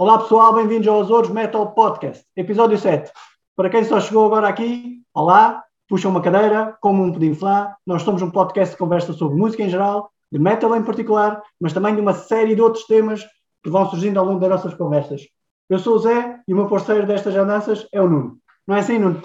[0.00, 3.10] Olá pessoal, bem-vindos ao Azores Metal Podcast, episódio 7.
[3.56, 7.72] Para quem só chegou agora aqui, olá, puxa uma cadeira, como um pudim flan.
[7.84, 11.72] Nós somos um podcast de conversa sobre música em geral, de metal em particular, mas
[11.72, 13.24] também de uma série de outros temas
[13.60, 15.22] que vão surgindo ao longo das nossas conversas.
[15.68, 18.38] Eu sou o Zé e o meu parceiro destas andanças é o Nuno.
[18.68, 19.20] Não é assim, Nuno?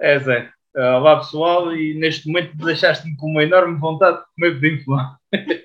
[0.00, 0.50] É, Zé.
[0.74, 5.14] Uh, olá pessoal, e neste momento deixaste-me com uma enorme vontade de comer pudim flan.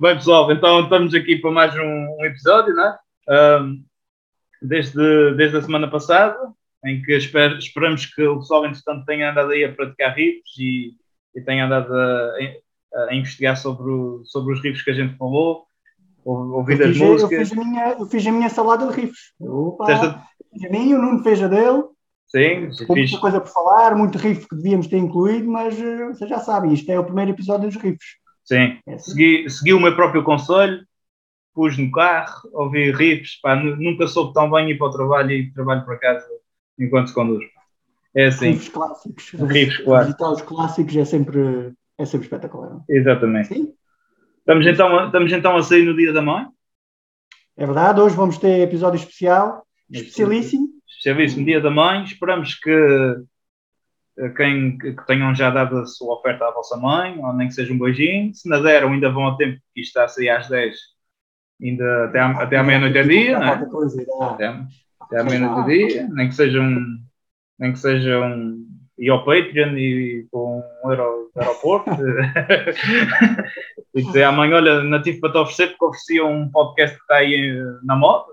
[0.00, 2.98] Bem, pessoal, então estamos aqui para mais um, um episódio, não é?
[3.60, 3.84] Um,
[4.62, 6.38] desde, desde a semana passada,
[6.86, 10.94] em que esper, esperamos que o pessoal, entretanto, tenha andado aí a praticar riffs e,
[11.36, 12.30] e tenha andado a,
[13.10, 15.66] a, investigar sobre, o, sobre os riffs que a gente falou,
[16.24, 17.32] ouvir as músicas.
[17.32, 19.34] Eu fiz, a minha, eu fiz a minha salada de riffs.
[19.38, 21.84] Opa, fiz a minha, o Nuno fez a dele.
[22.26, 26.30] Sim, Com muita coisa por falar, muito riff que devíamos ter incluído, mas eh, vocês
[26.30, 28.19] já sabem, isto é o primeiro episódio dos riffs.
[28.44, 30.84] Sim, segui, segui o meu próprio conselho,
[31.54, 35.52] pus no carro, ouvi riffs, pá, nunca soube tão bem ir para o trabalho e
[35.52, 36.26] trabalho para casa
[36.78, 37.44] enquanto se conduz.
[38.14, 38.52] É assim.
[38.52, 39.30] Riffs clássicos.
[39.30, 40.06] Riffs, claro.
[40.06, 42.80] Visitar os clássicos é sempre, é sempre espetacular.
[42.88, 43.48] Exatamente.
[43.48, 43.72] Sim.
[44.38, 46.46] Estamos então, estamos então a sair no dia da mãe.
[47.56, 50.66] É verdade, hoje vamos ter episódio especial, especialíssimo.
[50.88, 52.04] Especialíssimo Dia da Mãe.
[52.04, 52.70] Esperamos que
[54.36, 57.72] quem que tenham já dado a sua oferta à vossa mãe, ou nem que seja
[57.72, 58.34] um beijinho.
[58.34, 60.76] Se não deram, ainda vão a tempo, que isto está a sair às 10,
[61.62, 63.66] ainda até à, até à meia-noite a dia, né?
[64.20, 64.46] Até,
[65.00, 66.98] até à meia-noite a dia, nem que seja um,
[67.58, 68.66] nem que seja um,
[68.98, 71.90] e ao Patreon e com um euro do aeroporto
[73.94, 77.16] e dizer amanhã, olha, não tive para te oferecer porque oferecia um podcast que está
[77.16, 78.30] aí na moda.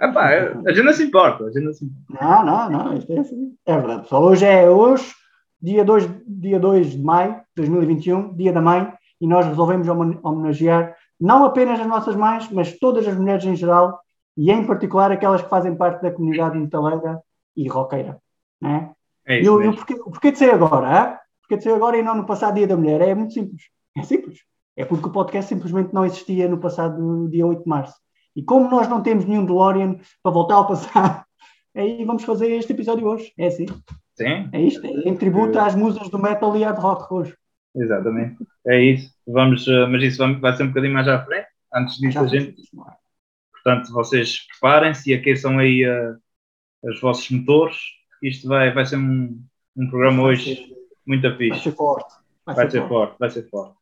[0.00, 0.28] Epá,
[0.66, 2.24] a gente não se importa, a gente não se importa.
[2.24, 3.54] Não, não, não, isto é assim.
[3.64, 4.08] É verdade.
[4.08, 5.14] Só hoje é hoje,
[5.60, 9.88] dia 2, dia 2 de maio de 2021, dia da mãe, e nós resolvemos
[10.22, 14.00] homenagear não apenas as nossas mães, mas todas as mulheres em geral,
[14.36, 17.20] e em particular aquelas que fazem parte da comunidade metaleira
[17.56, 18.20] e roqueira.
[18.60, 18.92] Né?
[19.26, 20.86] É isso e o porquê, porquê de ser agora?
[20.86, 21.16] Hein?
[21.42, 23.00] Porquê de ser agora e não no passado dia da mulher?
[23.00, 23.64] É muito simples.
[23.96, 24.38] É simples.
[24.76, 27.96] É porque o podcast simplesmente não existia no passado dia 8 de março.
[28.36, 31.24] E como nós não temos nenhum DeLorean para voltar ao passado,
[31.74, 33.32] aí vamos fazer este episódio hoje.
[33.36, 33.66] É assim.
[34.18, 34.50] Sim.
[34.52, 34.84] É isto.
[34.84, 37.36] É em tributo às musas do metal e hard rock hoje.
[37.74, 38.36] Exatamente.
[38.66, 39.14] É isso.
[39.26, 41.46] Vamos, eh, mas isso vai ser um bocadinho mais à frente.
[41.72, 42.56] Antes disso, a gente.
[43.52, 46.16] Portanto, vocês preparem-se e aqueçam aí uh,
[46.82, 47.76] os vossos motores.
[48.22, 49.40] Isto vai, vai ser um,
[49.76, 50.74] um programa vai hoje ser,
[51.06, 51.50] muito fixe.
[51.50, 52.14] Vai ser forte.
[52.44, 52.90] Vai, vai ser, ser forte.
[52.90, 53.18] forte.
[53.18, 53.74] Vai ser forte.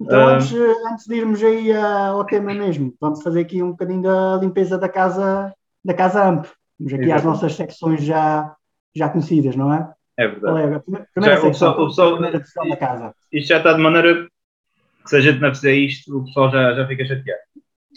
[0.00, 0.52] Então, uh, antes,
[0.90, 4.76] antes de irmos aí uh, ao tema mesmo, vamos fazer aqui um bocadinho da limpeza
[4.76, 5.54] da casa,
[5.84, 6.48] da casa AMP.
[6.78, 8.56] Vamos aqui às nossas secções já,
[8.94, 9.92] já conhecidas, não é?
[10.16, 10.74] É verdade.
[10.74, 10.78] É
[11.12, 12.38] primeira, já, secção, o pessoal, o primeira
[12.68, 13.14] da casa.
[13.32, 14.26] Isto já está de maneira
[15.02, 17.40] que se a gente não fizer isto, o pessoal já, já fica chateado.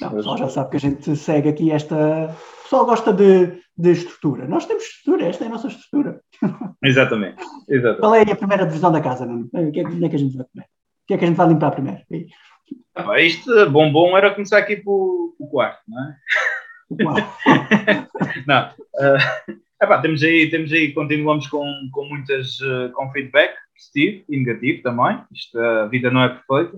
[0.02, 1.96] Não, o pessoal já sabe que a gente segue aqui esta.
[1.96, 4.48] O pessoal gosta de, de estrutura.
[4.48, 6.22] Nós temos estrutura, esta é a nossa estrutura.
[6.84, 7.44] Exatamente.
[7.68, 8.00] Exatamente.
[8.02, 9.50] Qual é a primeira divisão da casa, Nuno?
[9.52, 10.66] O que é, que a gente vai comer?
[10.66, 12.02] O que é que a gente vai limpar primeiro?
[12.96, 16.16] Ah, isto, bom, bom, era começar aqui pelo, quarto, não é?
[16.90, 17.30] O quarto.
[18.46, 18.70] não.
[18.96, 24.38] Uh, epá, temos aí, temos aí, continuamos com, com muitas, uh, com feedback positivo e
[24.38, 25.22] negativo também.
[25.32, 26.78] Isto, a vida não é perfeita.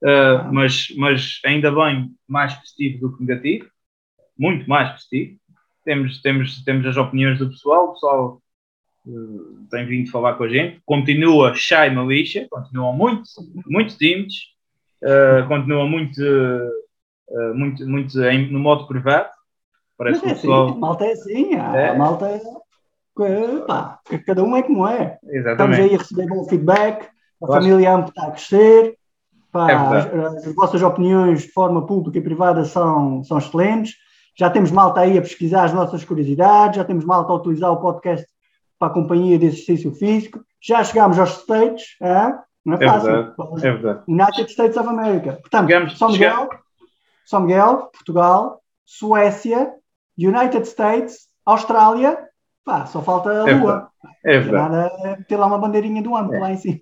[0.00, 3.68] Uh, mas, mas ainda bem mais positivo do que negativo,
[4.38, 5.38] muito mais positivo.
[5.84, 8.42] Temos, temos, temos as opiniões do pessoal, o pessoal
[9.06, 13.24] uh, tem vindo falar com a gente, continua shy na lixa, continua muito,
[13.66, 14.54] muito tímidos,
[15.02, 16.22] uh, continua muito,
[17.54, 19.30] muito, muito em, no modo privado.
[19.98, 20.66] Parece mas é que pessoal...
[20.68, 21.88] assim, a malta é assim, a, é.
[21.88, 22.40] a malta é.
[23.66, 25.18] Pá, cada um é como é.
[25.24, 25.50] Exatamente.
[25.50, 27.08] Estamos aí a receber bom feedback,
[27.42, 28.96] a família está a crescer,
[29.50, 33.96] Pá, é as, as, vossas opiniões de forma pública e privada são, são excelentes.
[34.36, 37.80] Já temos malta aí a pesquisar as nossas curiosidades, já temos malta a utilizar o
[37.80, 38.24] podcast
[38.78, 40.40] para a companhia de exercício físico.
[40.60, 42.34] Já chegámos aos States, é?
[42.64, 43.10] não é fácil.
[43.10, 44.02] É verdade, é verdade.
[44.06, 45.32] United States of America.
[45.40, 46.48] Portanto, chegamos, São, Miguel,
[47.26, 49.72] São Miguel, Portugal, Suécia,
[50.18, 52.18] United States, Austrália,
[52.64, 53.88] pá, só falta a é Lua.
[54.24, 54.74] É verdade.
[54.74, 56.40] Nada, ter lá uma bandeirinha do ano é.
[56.40, 56.80] lá em cima.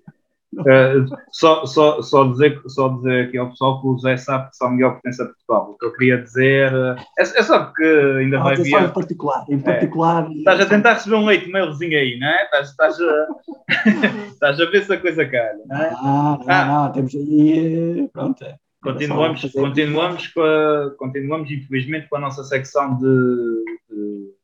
[0.55, 4.57] Uh, só, só, só, dizer, só dizer aqui ao pessoal que o Zé sabe que
[4.57, 5.71] São Miguel pertence a Portugal.
[5.71, 8.73] O que eu queria dizer uh, é, é só porque ainda vai vir.
[8.73, 10.25] Em particular, em particular.
[10.25, 10.33] É.
[10.33, 12.43] Estás a tentar receber um leite mailzinho aí, não é?
[12.43, 13.27] Estás, estás, a,
[14.33, 15.89] estás a ver se a coisa calha, não é?
[15.89, 16.65] Ah, não, ah.
[16.65, 18.09] não, temos aí.
[18.11, 18.43] Pronto.
[18.43, 18.55] É.
[18.81, 24.37] Continuamos, continuamos, com a, continuamos, infelizmente, com a nossa secção de, de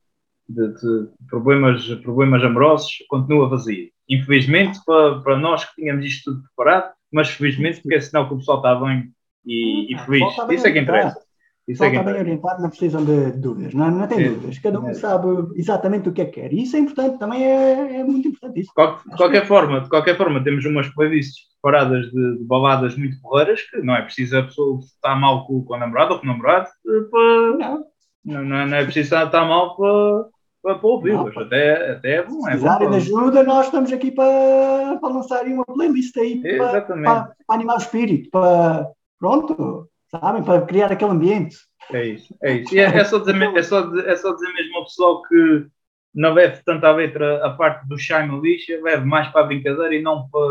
[0.47, 3.89] de, de problemas, problemas amorosos, continua vazio.
[4.09, 8.33] Infelizmente, para, para nós que tínhamos isto tudo preparado, mas felizmente porque é sinal que
[8.33, 9.11] o pessoal está bem
[9.45, 10.23] e, e feliz.
[10.51, 11.19] Isso é que interessa.
[11.67, 14.29] Isso é está bem orientado, não precisam de dúvidas, não, não tem é.
[14.29, 14.59] dúvidas.
[14.59, 14.93] Cada um é.
[14.93, 16.51] sabe exatamente o que é que quer.
[16.51, 18.59] E isso é importante, também é, é muito importante.
[18.59, 18.71] Isso.
[18.75, 23.19] Qual, de qualquer forma, de qualquer forma, temos umas playlists preparadas de, de baladas muito
[23.21, 26.25] porreiras que não é preciso a pessoa estar mal com, com a namorada ou com
[26.25, 26.67] o namorado
[27.09, 27.57] para.
[27.57, 27.93] Não.
[28.25, 30.25] Não, não, é, é preciso estar mal para,
[30.61, 31.37] para, para ouvi-las.
[31.37, 32.41] Até, até é bom.
[32.41, 36.81] Se é precisarem de ajuda, nós estamos aqui para, para lançar uma playlist aí para,
[36.81, 38.89] para, para, animar o espírito, para.
[39.19, 39.87] Pronto,
[40.19, 40.43] sabem?
[40.43, 41.57] Para criar aquele ambiente.
[41.91, 42.73] É isso, é isso.
[42.73, 45.67] E é, é, só, dizer, é, só, é só dizer mesmo ao pessoal que
[46.13, 49.93] não bebe tanto a letra a parte do shine lixa, bebe mais para a brincadeira
[49.95, 50.41] e não para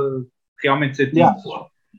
[0.63, 1.37] realmente ser yeah.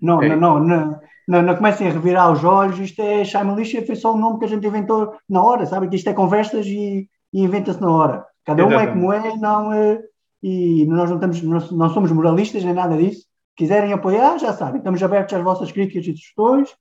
[0.01, 0.29] Não, é.
[0.29, 3.95] não, não, não, não, não comecem a revirar os olhos, isto é shine lixa, foi
[3.95, 5.87] só um nome que a gente inventou na hora, sabe?
[5.87, 8.25] Que isto é conversas e, e inventa-se na hora.
[8.45, 10.01] Cada um é como é, não é,
[10.41, 13.25] e nós não, estamos, não somos moralistas nem nada disso.
[13.55, 16.75] Quiserem apoiar, já sabem, estamos abertos às vossas críticas e sugestões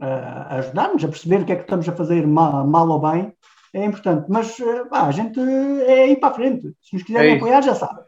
[0.01, 3.33] a ajudar-nos a perceber o que é que estamos a fazer mal, mal ou bem
[3.73, 4.27] é importante.
[4.29, 4.57] Mas
[4.91, 6.73] pá, a gente é ir para a frente.
[6.81, 8.05] Se nos quiserem é apoiar, já sabem.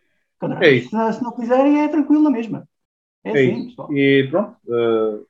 [0.61, 2.69] É se, se, não quiserem, é tranquilo na mesma.
[3.25, 3.93] É, é assim, pessoal.
[3.93, 4.56] E pronto.
[4.67, 5.27] Uh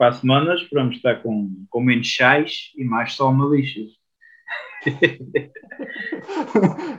[0.00, 3.90] para a semana esperamos estar com, com menos chás e mais só malixas.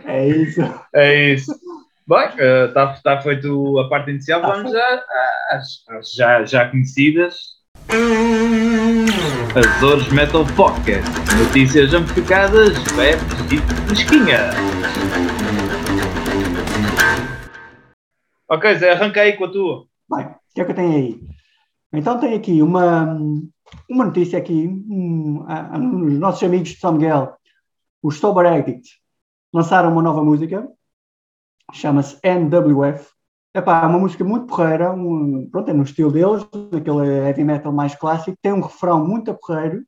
[0.06, 0.62] é isso.
[0.94, 1.52] É isso.
[2.08, 5.04] Bem, está uh, tá feito a parte inicial, tá vamos já
[5.50, 7.60] às, às já, já conhecidas.
[9.56, 11.10] Azores Metal Podcast.
[11.44, 13.58] Notícias amplificadas, webs e
[13.88, 14.52] fresquinha.
[18.48, 19.88] Ok, Zé, arranca aí com a tua.
[20.08, 21.41] Bem, o que é que eu tenho aí?
[21.94, 23.18] Então tem aqui uma,
[23.90, 27.36] uma notícia aqui, um, a, a, os nossos amigos de São Miguel,
[28.02, 29.02] os Sober Addict,
[29.54, 30.68] lançaram uma nova música,
[31.74, 33.10] chama-se NWF.
[33.54, 37.94] É uma música muito porreira, um, pronto, é no estilo deles, naquele heavy metal mais
[37.96, 39.86] clássico, tem um refrão muito porreiro,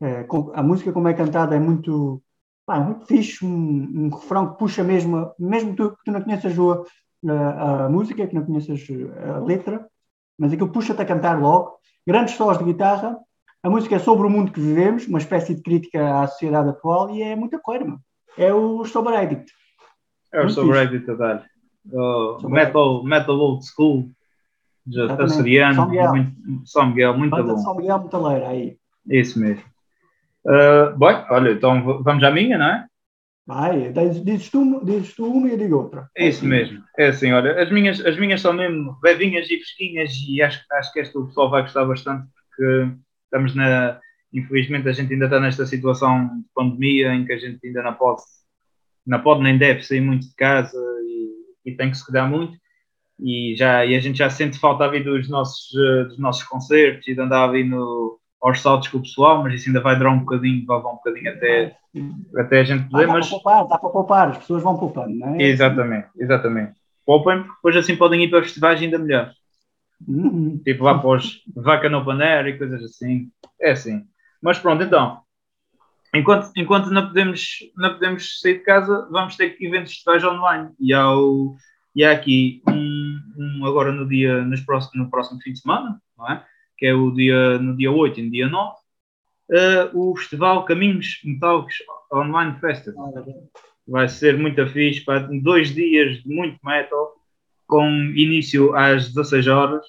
[0.00, 2.22] é, com, a música como é cantada é muito,
[2.64, 6.56] pá, muito fixe, um, um, refrão que puxa mesmo, mesmo tu, que tu não conheças
[6.56, 8.80] a, a, a música, que não conheças
[9.34, 9.88] a letra,
[10.38, 11.78] mas aquilo puxa-te a cantar logo.
[12.06, 13.18] Grandes sós de guitarra.
[13.62, 17.10] A música é sobre o mundo que vivemos, uma espécie de crítica à sociedade atual
[17.10, 18.00] e é muita coisa, mano.
[18.36, 19.50] É o Sober Addict.
[20.32, 21.46] É o Sober Addict a dar.
[21.86, 24.10] Uh, metal, metal old school.
[24.86, 25.74] Já açoriano.
[25.74, 26.10] São Miguel.
[26.10, 27.58] Muito, São Miguel, muito Banda bom.
[27.58, 28.76] São Miguel, muita leira aí.
[29.08, 29.64] Isso mesmo.
[30.44, 32.86] Uh, bem, olha, então vamos à minha, não é?
[33.46, 36.08] Vai, dizes tu, dizes tu uma e eu digo outra.
[36.16, 36.82] É isso mesmo.
[36.96, 40.92] É assim, olha, as minhas, as minhas são mesmo levinhas e fresquinhas e acho, acho
[40.92, 44.00] que esta o pessoal vai gostar bastante porque estamos na.
[44.32, 47.94] Infelizmente a gente ainda está nesta situação de pandemia em que a gente ainda não
[47.94, 48.22] pode,
[49.06, 52.56] não pode nem deve sair muito de casa e, e tem que se cuidar muito.
[53.20, 55.70] E, já, e a gente já sente falta a dos nossos,
[56.08, 59.70] dos nossos concertos e de andar ali no, aos saltos com o pessoal, mas isso
[59.70, 61.76] ainda vai durar um bocadinho, vai levar um bocadinho até,
[62.36, 63.04] até a gente poder.
[63.04, 63.28] Ah, dá mas...
[63.28, 65.42] para poupar, dá para poupar, as pessoas vão poupando, não é?
[65.42, 66.74] Exatamente, exatamente.
[67.06, 69.32] Poupem, porque depois assim podem ir para festivais ainda melhor.
[70.06, 70.60] Uhum.
[70.62, 73.30] Tipo lá para os vaca no paneiro e coisas assim.
[73.58, 74.04] É assim.
[74.42, 75.22] Mas pronto, então.
[76.14, 80.68] Enquanto, enquanto não, podemos, não podemos sair de casa, vamos ter eventos festivais online.
[80.78, 81.56] E há, o,
[81.96, 85.98] e há aqui um, um agora no dia, nos próximos, no próximo fim de semana,
[86.16, 86.44] não é?
[86.84, 88.76] Que é o dia, no dia 8 e no dia 9, uh,
[89.54, 91.76] eh, o Festival Caminhos Metálicos
[92.12, 93.10] Online Festival.
[93.88, 97.14] Vai ser muito fixe, para dois dias de muito metal,
[97.66, 99.86] com início às 16 horas,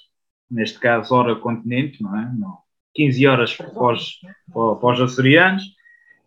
[0.50, 2.32] neste caso hora continente, não é?
[2.34, 2.56] Não.
[2.94, 5.64] 15 horas os, para os açorianos.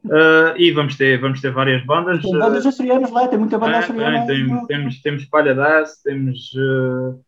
[0.06, 2.22] Uh, e vamos ter, vamos ter várias bandas.
[2.22, 4.28] Tem bandas açorianas lá, tem muita banda é, açoriana.
[4.28, 7.20] Tem, temos, temos Palhadaço, temos, uh,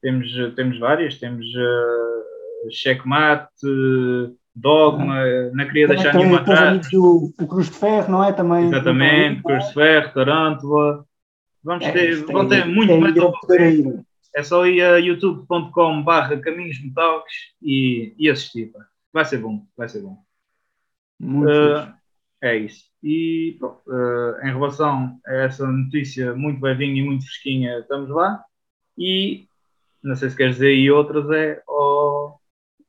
[0.00, 2.33] temos, temos várias, temos uh,
[2.70, 3.50] Checkmate,
[4.54, 5.50] Dogma, ah.
[5.52, 6.86] não queria Também deixar nenhuma atrás.
[6.92, 8.32] O, o Cruz de Ferro, não é?
[8.32, 11.04] Também, Exatamente, Cruz de Ferro, Tarântula.
[11.62, 13.32] Vamos é, ter, vão ter muito metal
[14.34, 18.72] é só ir a youtube.com/barra caminhos metálicos e, e assistir.
[18.72, 18.84] Pá.
[19.12, 20.18] Vai ser bom, vai ser bom.
[21.20, 21.94] Muito Uh,
[22.42, 22.84] é isso.
[23.02, 28.44] E pronto, uh, em relação a essa notícia muito levinha e muito fresquinha, estamos lá.
[28.98, 29.46] E
[30.02, 32.34] não sei se queres dizer aí outras, é oh,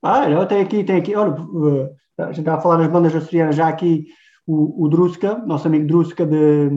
[0.08, 3.56] Ah, tenho aqui, tenho aqui, olha, uh, a gente estava a falar nas bandas açorianas,
[3.56, 4.06] já aqui
[4.46, 6.70] o, o Druska, nosso amigo Druska de,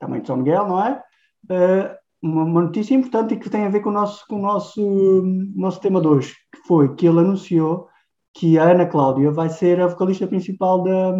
[0.00, 1.00] também de São Miguel, não é?
[1.48, 4.42] Uh, uma, uma notícia importante e que tem a ver com o nosso, com o
[4.42, 5.22] nosso,
[5.54, 7.88] nosso tema de hoje, que foi que ele anunciou
[8.34, 11.12] que a Ana Cláudia vai ser a vocalista principal da,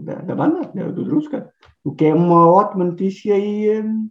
[0.00, 1.48] da, da banda, da- do Druska,
[1.84, 4.08] o que é uma ótima notícia e, um,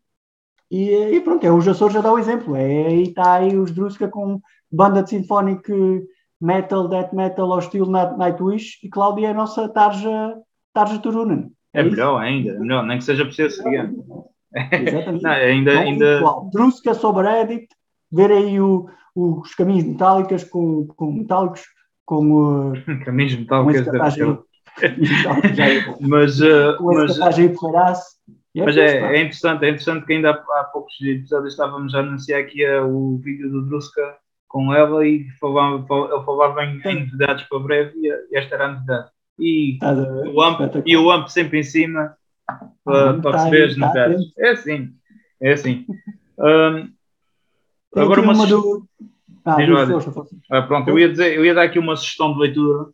[0.72, 3.72] e, e pronto, é, os Açores já dá o exemplo, é, aí está aí os
[3.72, 4.40] Druska com
[4.72, 5.74] banda de sinfónico
[6.42, 10.36] metal, death metal ao estilo Night- Nightwish e Cláudia é a nossa Tarja,
[10.74, 11.52] Tarja Turunen.
[11.74, 11.92] é isso?
[11.92, 14.26] melhor ainda, é melhor, nem que seja ser seriano.
[14.54, 15.22] Exatamente.
[15.24, 16.20] Não, ainda, Então, ainda,
[16.96, 17.68] sobre Reddit,
[18.12, 21.62] ver aí o- os caminhos metálicos com, com metálicos,
[22.06, 22.74] com, uh,
[23.06, 24.38] caminhos com metálicos aí.
[24.82, 25.96] Metálicos, é.
[26.08, 27.18] Mas, uh, com mas,
[27.60, 28.20] porreiraço.
[28.56, 32.00] E mas é, é interessante, é interessante que ainda há, há poucos episódios estávamos a
[32.00, 34.02] anunciar aqui uh, o vídeo do Druska
[34.50, 38.66] com ela e falava, fal- ele falava em, em novidades para breve e, esta era
[38.66, 39.10] a novidade.
[39.40, 40.28] E ver?
[40.34, 42.18] o AMP, e o AMP sempre em cima
[42.84, 44.34] para, para tá receber aí, as tá novidades.
[44.38, 44.90] É assim,
[45.42, 45.86] é assim.
[46.42, 46.94] Um,
[47.98, 48.88] agora uma uma do.
[49.44, 49.58] Ah.
[50.50, 52.86] Ah, pronto, eu ia, dizer, eu ia dar aqui uma sugestão de leitura.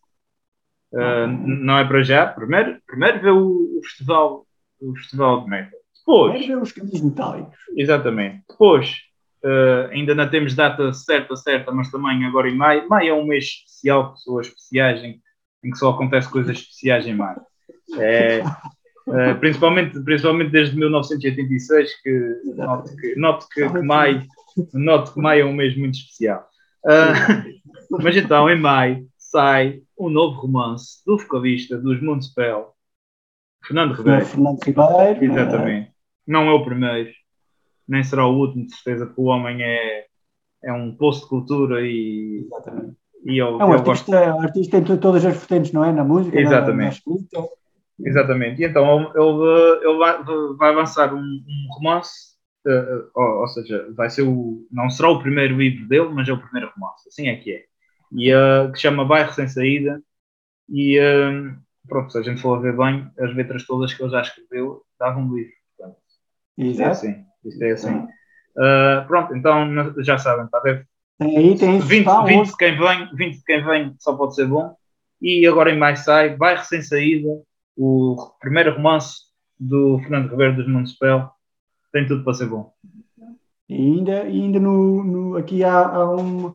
[0.91, 2.25] N- não é para já.
[2.25, 4.47] Primeiro, primeiro ver o, o festival,
[4.81, 5.79] o festival de metal.
[5.99, 7.55] Depois, Quero ver os caminhos metálicos.
[7.77, 8.43] exatamente.
[8.49, 8.95] Depois,
[9.45, 12.89] ah, ainda não temos data certa, certa, mas também agora em maio.
[12.89, 15.21] Maio é um mês especial, pessoas especiais, em,
[15.63, 17.41] em que só acontece coisas especiais em maio.
[17.99, 23.13] É, ah, principalmente, principalmente desde 1986, que note que,
[23.53, 24.23] que, que maio,
[24.73, 26.47] note que maio é um mês muito especial.
[26.83, 27.43] Ah,
[28.01, 32.75] mas então, em maio, sai um novo romance do vocalista dos Municipal,
[33.63, 34.25] Fernando Ribeiro.
[34.25, 35.23] Fernando Ribeiro.
[35.23, 35.91] Exatamente.
[36.25, 37.11] Não é o primeiro,
[37.87, 40.05] nem será o último, de certeza, porque o homem é,
[40.63, 42.95] é um poço de cultura e, Exatamente.
[43.25, 44.13] e eu, É um eu gosto.
[44.13, 45.91] artista, um artista em to- todas as vertentes, não é?
[45.91, 47.03] Na música, Exatamente.
[47.07, 47.49] na escrita.
[47.99, 48.61] Exatamente.
[48.61, 50.23] E então ele, ele, vai,
[50.57, 52.35] vai lançar um, um romance,
[52.67, 56.33] eh, ou, ou seja, vai ser o, não será o primeiro livro dele, mas é
[56.33, 57.63] o primeiro romance, assim é que é.
[58.11, 60.01] E eh, que se chama Bairro Sem Saída.
[60.67, 61.53] E eh,
[61.87, 64.81] pronto, se a gente for a ver bem, as letras todas que ele já escreveu
[64.99, 65.53] davam um livro.
[65.77, 65.97] Portanto,
[66.57, 66.91] é Exato.
[66.91, 67.25] assim.
[67.45, 68.07] Isto é assim.
[68.57, 69.65] Eh, pronto, então
[70.03, 70.85] já sabem, tá, deve
[71.19, 71.87] Tem aí, tem isso.
[71.87, 72.51] 20, pá, 20 hoje.
[72.51, 74.75] de quem vem, 20 de quem vem só pode ser bom.
[75.21, 77.29] E agora em mais sai, Bairro Sem Saída,
[77.77, 79.21] o primeiro romance
[79.59, 81.33] do Fernando Ribeiro dos Municipal.
[81.91, 82.71] Tem tudo para ser bom.
[83.69, 86.51] E ainda, ainda no, no- aqui há, há, um,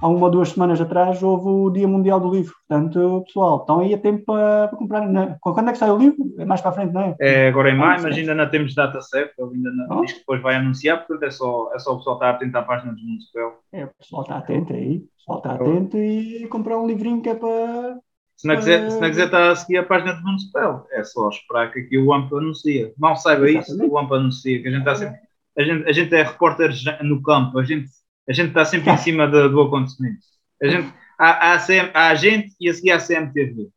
[0.00, 2.54] há uma ou duas semanas atrás houve o Dia Mundial do Livro.
[2.68, 5.06] Portanto, pessoal, estão aí a tempo para, para comprar.
[5.08, 5.36] né?
[5.40, 6.16] Quando é que sai o livro?
[6.38, 7.16] É mais para a frente, não é?
[7.20, 9.34] É agora em maio, Ah, mas ainda não temos data certa.
[9.38, 12.16] Ele ainda não, diz que depois vai anunciar, portanto é só, é só o pessoal
[12.16, 13.58] estar atento à página dos Municipal.
[13.72, 14.96] É, o pessoal está atento aí.
[14.96, 17.98] O pessoal está atento e comprar um livrinho que é para.
[18.36, 21.28] Se não, quiser, se não quiser estar a seguir a página do Municipal, é só
[21.28, 22.92] esperar que aqui o AMP anuncia.
[22.98, 23.92] Mal saiba isso, Exatamente.
[23.92, 25.18] o AMP anuncia, que a gente está sempre.
[25.56, 27.88] A gente, a gente é repórteres no campo, a gente,
[28.28, 30.18] a gente está sempre em cima do, do acontecimento.
[30.62, 33.68] A gente, há, há, a CM, há a gente e a seguir à CMTV.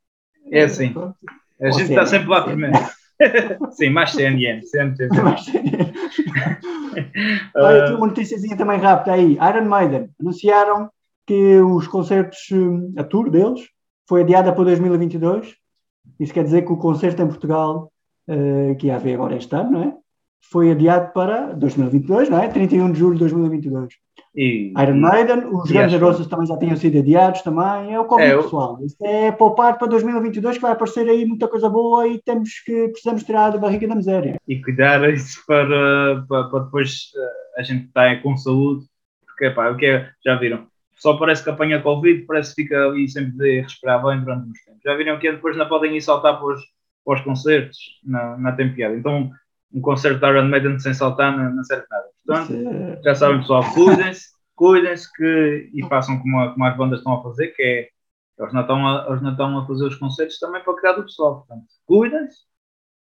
[0.51, 0.93] É assim.
[1.61, 2.77] A gente está sempre lá primeiro.
[3.71, 5.09] Sim, mais CNN, CMTV.
[7.55, 9.33] Olha, aqui uma noticiazinha também rápida aí.
[9.33, 10.89] Iron Maiden anunciaram
[11.25, 12.39] que os concertos,
[12.95, 13.67] a tour deles,
[14.07, 15.55] foi adiada para 2022.
[16.19, 17.91] Isso quer dizer que o concerto em Portugal,
[18.27, 19.93] eh, que ia haver agora este ano, não é?
[20.41, 22.47] Foi adiado para 2022, não é?
[22.47, 23.93] 31 de julho de 2022.
[24.35, 27.93] e, Iron Maiden, os Guns N' Roses também já tinham sido adiados também.
[27.93, 28.79] É o Covid, É, pessoal.
[28.81, 32.87] Isso é poupar para 2022 que vai aparecer aí muita coisa boa e temos que,
[32.89, 34.37] precisamos tirar da barriga da miséria.
[34.47, 38.85] e cuidar isso para, para, para depois eh, a gente estar com saúde,
[39.25, 42.85] porque pá, o que é, já viram, só parece que apanha Covid, parece que fica
[42.85, 44.81] ali sempre de respirar bem durante uns tempos.
[44.83, 46.61] Já viram que depois não podem ir saltar para os,
[47.05, 48.95] para os concertos, não, não tem piada.
[48.95, 49.29] Então,
[49.73, 52.05] um concerto de Iron Maiden sem saltar não, não serve nada.
[52.25, 56.99] Portanto, é- já sabem, pessoal, cuidem-se, cuidem-se que, e façam como, a- como as bandas
[56.99, 57.89] estão a fazer, que é
[58.39, 61.03] eles não, estão a, eles não estão a fazer os concertos também para cuidar do
[61.03, 61.37] pessoal.
[61.37, 62.37] Portanto, cuidem-se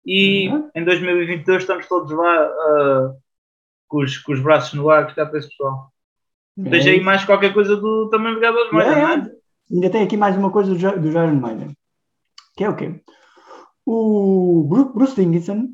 [0.05, 0.71] e Uhum.
[0.75, 3.13] em 2022 estamos todos lá ah,
[3.89, 5.91] com, os, com os braços no ar gostar para esse pessoal.
[6.57, 9.15] Veja aí mais qualquer coisa do também ligado aos É, Maiden, não é.
[9.17, 9.37] é?
[9.75, 11.77] Ainda tem aqui mais uma coisa do, do Iron Maiden.
[12.57, 13.01] Que é o quê?
[13.85, 15.69] O Bru- Bruce Dickinson,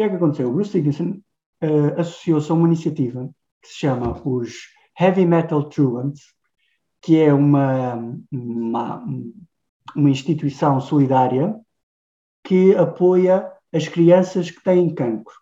[0.00, 0.48] que é que aconteceu?
[0.48, 1.20] O Bruce Dickinson
[1.60, 3.28] eh, associou-se a uma iniciativa
[3.60, 4.54] que se chama os
[4.98, 6.22] Heavy Metal Truants,
[7.02, 7.96] que é uma,
[8.32, 9.04] uma,
[9.94, 11.54] uma instituição solidária
[12.42, 15.34] que apoia as crianças que têm cancro.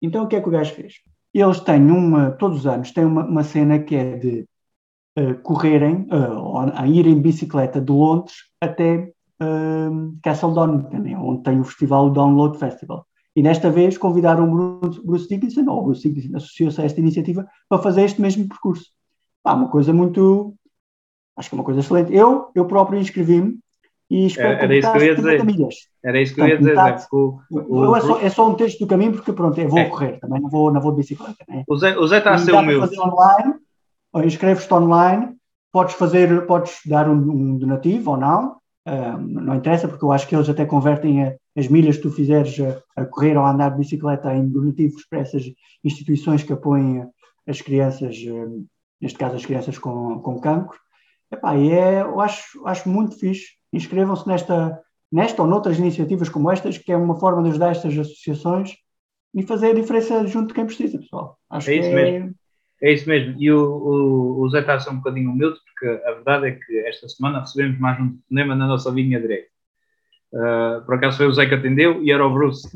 [0.00, 0.94] Então, o que é que o gajo fez?
[1.34, 4.48] Eles têm uma, todos os anos, têm uma, uma cena que é de
[5.18, 11.60] uh, correrem, uh, a irem bicicleta de Londres até uh, Castle Donington, é onde tem
[11.60, 13.06] o festival Download Festival.
[13.36, 17.00] E desta vez convidaram o Bruce, Bruce Dickinson, ou o Bruce Dickinson associou-se a esta
[17.00, 18.86] iniciativa, para fazer este mesmo percurso.
[19.42, 20.54] Pá, uma coisa muito.
[21.36, 22.14] Acho que é uma coisa excelente.
[22.14, 23.58] Eu, eu próprio inscrevi-me
[24.08, 25.44] e espero era, era isso que eu ia dizer.
[25.44, 25.74] Milhas.
[26.02, 26.70] Era isso que eu ia dizer.
[26.70, 29.68] Metade, é, o, o, é, só, é, só, um texto do caminho, porque pronto, eu
[29.68, 29.84] vou é.
[29.84, 31.44] correr, também não vou, não vou de bicicleta.
[31.46, 31.62] Né?
[31.68, 32.88] O, Zé, o Zé está a ser humilde.
[32.88, 33.54] fazer online,
[34.24, 35.36] inscreves-te online,
[35.70, 38.56] podes fazer, podes dar um, um donativo ou não,
[39.18, 42.56] não interessa, porque eu acho que eles até convertem a, as milhas que tu fizeres
[42.60, 45.44] a, a, correr ou a andar de bicicleta em donativos para essas
[45.82, 47.10] instituições que apoiam
[47.46, 48.16] as crianças,
[49.00, 50.78] neste caso as crianças com, com cancro.
[51.32, 53.56] Epá, e é, eu acho, acho muito fixe.
[53.72, 57.98] Inscrevam-se nesta, nesta ou noutras iniciativas como estas, que é uma forma de ajudar estas
[57.98, 58.74] associações
[59.34, 61.38] e fazer a diferença junto de quem precisa, pessoal.
[61.50, 61.94] Acho é isso é...
[61.94, 62.28] mesmo.
[62.28, 62.45] É
[62.82, 63.34] isso mesmo.
[63.38, 66.50] E o, o, o Zé está a ser um bocadinho humilde, porque a verdade é
[66.52, 69.48] que esta semana recebemos mais um telefonema na nossa linha direita.
[70.32, 72.68] Uh, por acaso foi o Zé que atendeu e era o Bruce.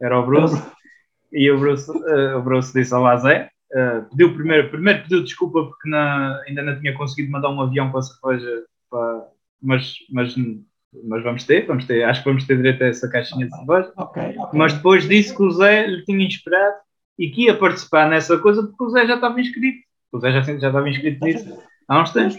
[0.00, 0.60] Era o Bruce.
[1.32, 3.50] E o Bruce, uh, o Bruce disse: Olá, Zé.
[3.72, 7.90] Uh, pediu primeiro, primeiro pediu desculpa porque na, ainda não tinha conseguido mandar um avião
[7.90, 9.26] para a cerveja, para,
[9.60, 10.34] mas, mas,
[11.04, 13.92] mas vamos ter, vamos ter, acho que vamos ter direito a essa caixinha de cerveja.
[13.96, 14.58] Okay, okay.
[14.58, 16.76] Mas depois disse que o Zé lhe tinha esperado
[17.18, 19.78] e que ia participar nessa coisa porque o Zé já estava inscrito.
[20.12, 22.36] O Zé já, já estava inscrito nisso há uns tempos.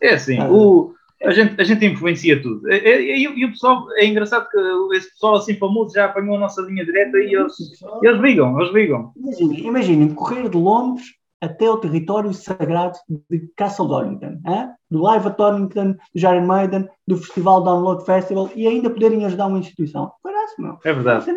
[0.00, 2.70] É assim, o, a gente, a gente influencia tudo.
[2.70, 6.40] E, e, e, o pessoal, é engraçado que esse pessoal assim famoso já apanhou a
[6.40, 7.54] nossa linha direta e eles,
[8.02, 9.12] eles ligam, eles ligam.
[9.16, 11.06] Imaginem, correr de Londres
[11.40, 12.98] até o território sagrado
[13.30, 14.70] de Castle Donington, hein?
[14.90, 19.46] do Live at Donington, do Iron Maiden, do Festival Download Festival e ainda poderem ajudar
[19.46, 20.10] uma instituição.
[20.22, 20.78] Parece, meu.
[20.84, 21.30] É verdade.
[21.30, 21.34] É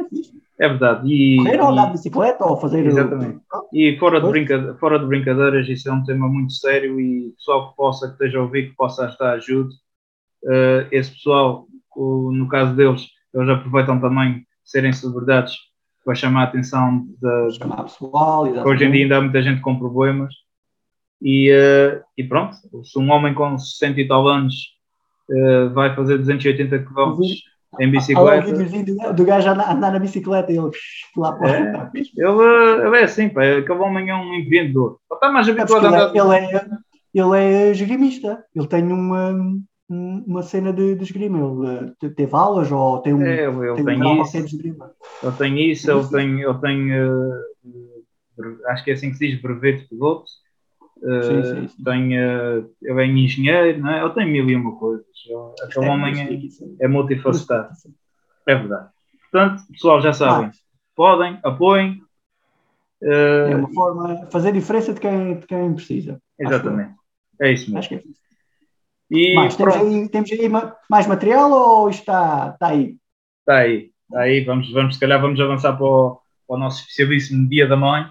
[0.60, 1.08] verdade.
[1.08, 2.86] E, Correr ou andar de bicicleta ou fazer.
[2.86, 3.40] Exatamente.
[3.54, 3.70] O...
[3.72, 4.76] E fora de, brinca...
[4.80, 8.40] fora de brincadeiras, isso é um tema muito sério e pessoal que possa, que esteja
[8.40, 9.74] a ouvir, que possa estar ajude.
[10.44, 15.56] Uh, esse pessoal, o, no caso deles, eles aproveitam também serem celebridades
[16.04, 17.52] para chamar a atenção da.
[17.52, 18.74] Chamar pessoal, exatamente.
[18.74, 20.34] Hoje em dia ainda há muita gente com problemas.
[21.22, 24.56] E, uh, e pronto, se um homem com 60 e tal anos
[25.30, 27.20] uh, vai fazer 280 km
[27.80, 29.10] em bicicleta.
[29.10, 30.72] O do gajo andar, andar na bicicleta e ele
[31.16, 35.00] lá para é, ele, ele é assim, pá, aquele homem é um empreendedor.
[35.10, 36.16] Ele está mais habituado a andar.
[36.16, 36.68] Ele é,
[37.14, 39.34] ele é esgrimista, ele tem uma,
[39.90, 41.94] uma cena de, de esgrima.
[42.02, 43.22] Ele teve aulas ou tem um.
[43.22, 44.38] É, ele tem, tem isso.
[44.38, 49.42] Ele tem isso, ele tem, ele tem uh, acho que é assim que se diz,
[49.42, 50.26] brevet de piloto.
[51.00, 51.84] Sim, sim, sim.
[51.84, 54.02] Tem, uh, ele é engenheiro, não é?
[54.02, 55.06] ele tem mil e uma coisas.
[55.64, 56.44] Aquele é, homem
[56.80, 57.70] é, é multifacetado.
[58.48, 58.90] É verdade.
[59.32, 60.52] Portanto, pessoal, já sabem,
[60.96, 62.02] podem, apoiem.
[63.02, 66.20] Uh, é uma forma de fazer diferença de quem, de quem precisa.
[66.40, 66.96] Exatamente.
[67.40, 67.80] É isso mesmo.
[67.80, 68.28] Acho que é isso.
[69.10, 70.50] E temos, aí, temos aí
[70.90, 72.98] mais material ou está, está aí?
[73.40, 73.92] Está aí.
[74.10, 74.44] Está aí.
[74.44, 78.10] Vamos, vamos, se calhar vamos avançar para o, para o nosso especialíssimo Dia da Mãe.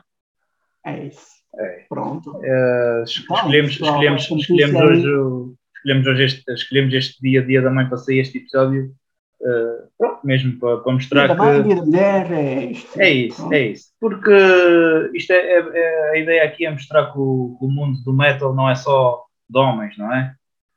[0.85, 1.36] É isso.
[1.59, 1.85] É.
[1.89, 2.31] Pronto.
[2.37, 7.99] Uh, escolhemos, escolhemos, escolhemos, hoje, escolhemos, hoje este, escolhemos este dia, Dia da Mãe, para
[7.99, 8.95] sair este episódio.
[9.41, 11.41] Uh, pronto, mesmo para, para mostrar dia que.
[11.41, 13.01] Mãe, dia da mulher, é isto.
[13.01, 13.53] É isso, pronto.
[13.55, 13.87] é isso.
[14.01, 18.03] Porque isto é, é, é, a ideia aqui é mostrar que o, que o mundo
[18.03, 20.35] do metal não é só de homens, não é?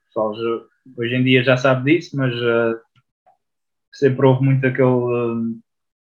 [0.09, 0.33] pessoal
[0.97, 2.79] hoje em dia já sabe disso, mas uh,
[3.93, 5.59] sempre houve muito aquele, uh,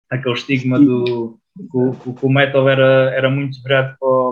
[0.09, 4.22] aquele estigma do que, que, o metal era, era muito virado para,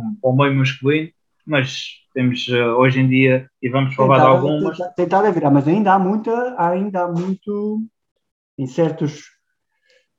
[0.00, 1.10] para, para, o meio masculino,
[1.46, 1.84] mas
[2.14, 4.78] temos uh, hoje em dia, e vamos falar de algumas.
[4.96, 7.82] Tentar a virar, mas ainda há muita, ainda há muito
[8.58, 9.22] em certos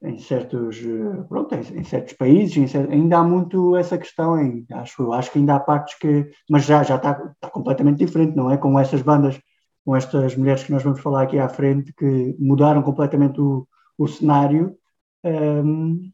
[0.03, 5.13] em certos, eh, pronto, em, certos países, certos, ainda há muito essa questão, em, acho,
[5.13, 8.57] acho que ainda há partes que, mas já, já está, está completamente diferente, não é?
[8.57, 9.39] Com essas bandas,
[9.85, 13.67] com estas mulheres que nós vamos falar aqui à frente, que mudaram completamente o,
[13.97, 14.75] o cenário,
[15.23, 16.11] um, ehm,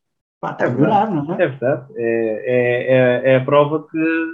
[0.47, 1.43] pá, está é a melhorar, não é?
[1.43, 4.25] É verdade, é, é, é, é, a prova que,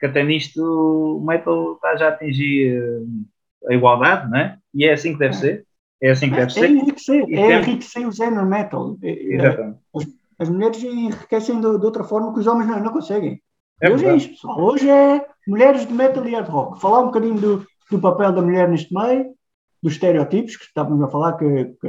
[0.00, 4.58] que até nisto o metal está já a atingir eh, a igualdade, não é?
[4.74, 5.38] E é assim que deve é.
[5.38, 5.66] ser.
[6.00, 6.70] É assim que deve é ser.
[6.70, 8.96] Enriquecer, é enriquecer o género metal.
[9.02, 9.78] É, é, Exatamente.
[9.94, 10.06] As,
[10.40, 13.42] as mulheres enriquecem de, de, outra forma que os homens não, não conseguem.
[13.80, 14.60] É hoje é isso, pessoal.
[14.60, 16.80] Hoje é mulheres de metal e hard rock.
[16.80, 19.34] Falar um bocadinho do, do papel da mulher neste meio,
[19.82, 21.88] dos estereótipos que estávamos a falar que, que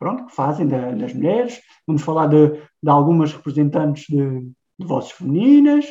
[0.00, 1.60] pronto, que fazem da, das mulheres.
[1.86, 2.48] Vamos falar de,
[2.82, 4.40] de algumas representantes de,
[4.78, 5.84] de vozes femininas,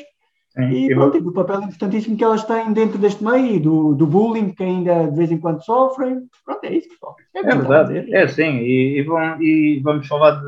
[0.50, 3.60] Sim, e, eu- pronto, e do papel importantíssimo que elas têm dentro deste meio e
[3.60, 6.22] do, do bullying que ainda de vez em quando sofrem.
[6.44, 7.16] Pronto, é isso, pessoal.
[7.36, 10.48] É eu a verdade, é sim, e, e, vão- e vamos falar de.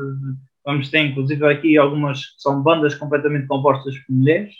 [0.64, 4.54] Vamos ter inclusive aqui algumas que são bandas completamente compostas por mulheres.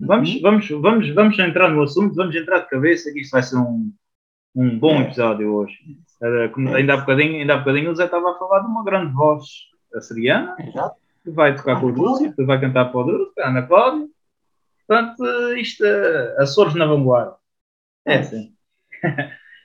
[0.00, 0.40] Vamos, Uhum.
[0.40, 3.92] vamos, vamos, vamos entrar no assunto, vamos entrar de cabeça, que isto vai ser um,
[4.54, 5.02] um bom É.
[5.02, 5.76] episódio hoje.
[6.22, 6.50] É.
[6.76, 9.44] ainda, há bocadinho, ainda há bocadinho o Zé estava a falar de uma grande voz
[9.94, 10.96] açoriana, Exato.
[11.24, 12.34] que vai tocar Ah, com o Dúlcio.
[12.34, 14.06] que vai cantar para o Dúlcio, a Ana Cláudia.
[14.86, 15.24] Portanto,
[15.56, 17.36] isto é Açores na vanguarda.
[18.04, 18.52] É sim.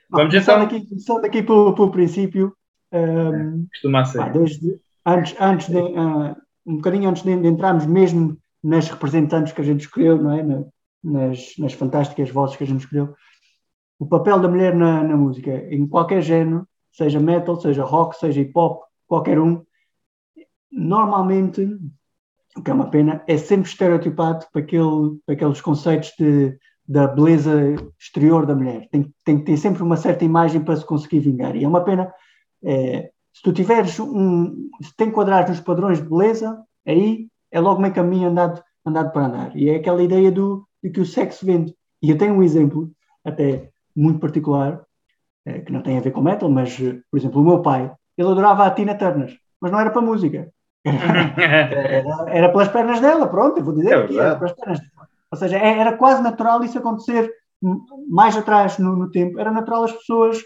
[0.08, 2.56] Bom, Vamos começando então- aqui, começando aqui pelo, pelo princípio,
[2.92, 4.18] ehm, Costuma ser.
[4.18, 9.52] pá, desde, antes, antes de, ah, um bocadinho antes de, de entrarmos mesmo nas representantes
[9.52, 10.42] que a gente escolheu, não é?
[10.42, 10.64] Na-
[11.04, 13.14] nas, nas fantásticas vozes que a gente escolheu,
[13.98, 18.40] o papel da mulher na, na música, em qualquer género, seja metal, seja rock, seja
[18.40, 19.62] hip hop, qualquer um,
[20.70, 21.62] normalmente,
[22.56, 27.06] o que é uma pena, é sempre estereotipado para, aquele, para aqueles conceitos de, da
[27.06, 28.88] beleza exterior da mulher.
[28.90, 31.56] Tem, tem que ter sempre uma certa imagem para se conseguir vingar.
[31.56, 32.12] E é uma pena.
[32.64, 34.70] é, se tu tiveres um.
[34.80, 39.26] Se te enquadrares nos padrões de beleza, aí é logo meio caminho andado, andado para
[39.26, 39.56] andar.
[39.56, 41.74] E é aquela ideia do, de que o sexo vende.
[42.02, 42.90] E eu tenho um exemplo,
[43.24, 44.82] até muito particular,
[45.46, 47.90] eh, que não tem a ver com metal, mas, eh, por exemplo, o meu pai,
[48.16, 50.52] ele adorava a Tina Turner, mas não era para música.
[50.84, 55.08] Era, era pelas pernas dela, pronto, eu vou dizer É que era pelas pernas dela.
[55.30, 57.32] Ou seja, é- era quase natural isso acontecer
[58.08, 59.38] mais atrás no, no tempo.
[59.40, 60.42] Era natural as pessoas,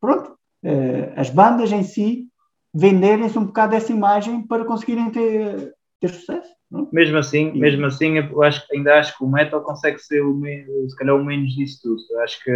[0.00, 2.28] pronto, eh, as bandas em si
[2.74, 6.50] venderem-se um bocado dessa imagem para conseguirem ter, ter sucesso.
[6.92, 10.40] Mesmo assim, mesmo assim, eu acho, que- ainda acho que o metal consegue ser o
[10.88, 12.00] se calhar o menos disso tudo.
[12.10, 12.50] Eu acho que,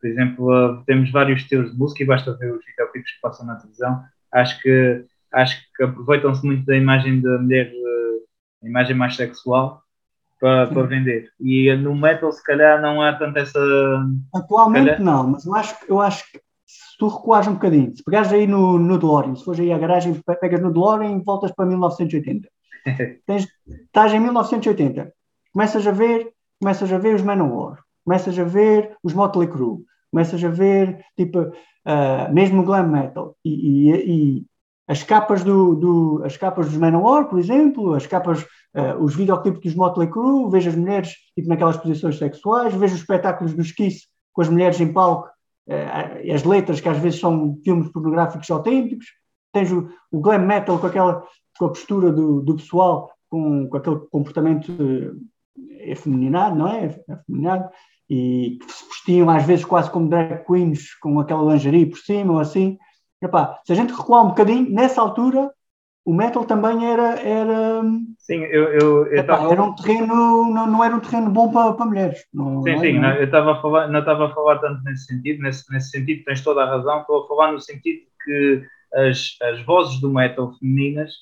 [0.00, 3.56] por exemplo, temos vários estilos de música e basta ver os videoclipes que passam na
[3.56, 4.02] televisão.
[4.32, 9.82] Acho que, acho que aproveitam-se muito da imagem da mulher, uh, a imagem mais sexual,
[10.38, 11.30] para, para vender.
[11.40, 13.58] E no metal, se calhar, não há tanto essa.
[14.34, 17.94] Atualmente Calhar- não, mas eu acho, que- eu acho que se tu recuares um bocadinho,
[17.96, 21.16] se pegares aí no, no DeLorean, se fores aí à garagem, pe- pegas no DeLorean
[21.18, 22.48] e voltas para 1980.
[23.26, 23.46] Tens,
[23.86, 25.12] estás em 1980,
[25.52, 30.42] começas a ver, começas a ver os Manowar, começas a ver os Motley Crue, começas
[30.42, 31.52] a ver tipo
[31.84, 33.36] ah, mesmo glam metal.
[33.44, 34.46] E, e- e
[34.88, 38.44] as capas do, do- as capas dos Manowar, por exemplo, as capas,
[38.74, 43.00] ah, os videoclipes dos Motley Crue, vejo as mulheres tipo, naquelas posições sexuais, vejo os
[43.00, 45.28] espetáculos dos Kiss com as mulheres em palco,
[45.68, 49.06] ah, as letras que às vezes são filmes pornográficos autênticos,
[49.52, 51.24] tens o, o glam metal com aquela
[51.58, 54.72] com a postura do, do pessoal, com, com aquele comportamento
[55.80, 56.86] efeminado, não é?
[57.08, 57.68] Efeminado,
[58.08, 62.34] e que se vestiam às vezes quase como drag queens, com aquela lingerie por cima
[62.34, 62.78] ou assim.
[63.22, 65.50] Epá, se a gente recuar um bocadinho, nessa altura,
[66.04, 67.82] o metal também era, era,
[68.18, 68.64] Sim, eu.
[68.72, 70.06] eu, eu epá, tava- era um terreno,
[70.52, 72.24] não, não era um terreno bom para, para mulheres.
[72.32, 72.80] Não, Sim, não é?
[72.80, 73.20] sim, Não não, é?
[73.20, 76.42] eu estava a falar, não estava a falar tanto nesse sentido, nesse, nesse sentido tens
[76.42, 78.62] toda a razão, estou a falar no sentido que
[78.94, 81.12] as, as vozes do metal femininas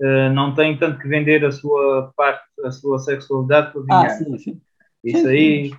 [0.00, 4.10] eh, não têm tanto que vender a sua parte, a sua sexualidade para Ah, vingar.
[4.10, 4.60] sim, sim.
[5.04, 5.70] Isso sim, aí,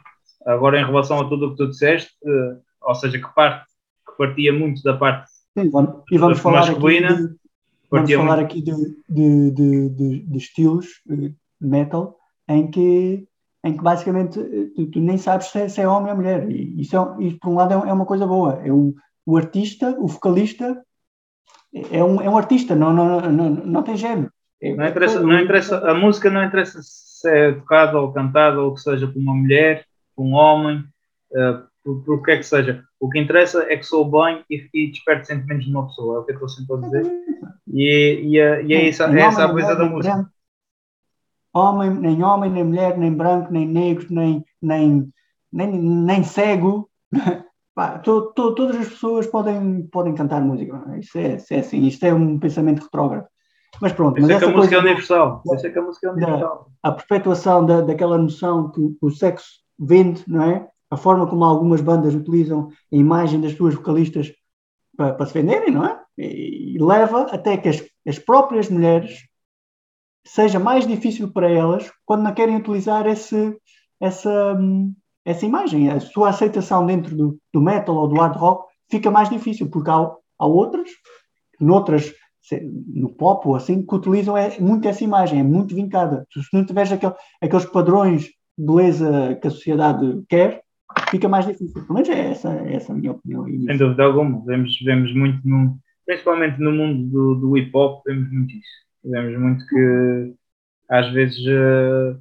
[0.46, 3.66] agora em relação a tudo o que tu disseste, eh, ou seja, que parte
[4.08, 7.36] que partia muito da parte Sim, vamos- e vamos falar aqui de,
[7.90, 8.74] Vamos falar muito, aqui de,
[9.10, 13.28] de, de, de, estilos eh, metal em que,
[13.66, 14.40] em que basicamente
[14.76, 16.50] tu, tu nem sabes se é, se é homem ou mulher.
[16.50, 18.62] E isso, é, isso por um lado, é, é uma coisa boa.
[18.66, 18.94] É o,
[19.26, 20.82] o artista, o vocalista,
[21.74, 24.32] é um, é um artista, não, não, não, não tem género.
[24.62, 28.60] É- não interessa, é- não interessa, a música não interessa se é tocada ou cantada
[28.62, 30.84] ou que seja por uma mulher, por um homem,
[31.34, 32.84] eh, por, por o que é que seja.
[33.00, 36.20] O que interessa é que sou bem e, e desperte sentimentos de uma pessoa, é
[36.20, 37.12] o que eu estou sempre a dizer.
[37.74, 40.16] E, e, é- e é, isso, é essa a coisa da música.
[40.16, 40.30] branco.
[41.54, 45.12] Homem, nem homem, nem mulher, nem branco, nem negro, nem, nem,
[45.52, 46.90] nem, nem cego.
[47.74, 50.84] Pá, to- to- todas as pessoas podem, podem cantar música.
[50.90, 51.00] é?
[51.00, 53.28] Isso é, isso é assim, isto é um pensamento retrógrado.
[53.82, 55.44] Mas pronto, mas é que a essa música é universal.
[55.52, 56.72] É que a música é universal.
[56.84, 60.68] a perpetuação da, daquela noção que o sexo vende, não é?
[60.90, 64.32] A forma como algumas bandas utilizam a imagem das suas vocalistas
[64.98, 66.00] para, para se venderem, não é?
[66.18, 69.26] E, e leva até que as, as próprias mulheres
[70.26, 73.58] seja mais difícil para elas quando não querem utilizar esse,
[74.00, 74.94] essa, hum,
[75.26, 75.90] essa imagem.
[75.90, 79.90] A sua aceitação dentro do, do metal ou do hard rock fica mais difícil, porque
[79.90, 80.90] há, há outras,
[81.60, 82.14] noutras,
[82.88, 86.26] no pop ou assim, que utilizam é, muito essa imagem, é muito vincada.
[86.32, 90.62] Se não tiveres aquele, aqueles padrões de beleza que a sociedade quer,
[91.10, 91.82] fica mais difícil.
[91.82, 93.46] Pelo menos é essa, é essa a minha opinião.
[93.46, 94.44] Sem dúvida alguma.
[94.46, 98.82] Vemos, vemos muito, no, principalmente no mundo do, do hip hop, vemos muito isso.
[99.04, 100.34] Vemos muito que
[100.92, 102.20] às vezes, uh,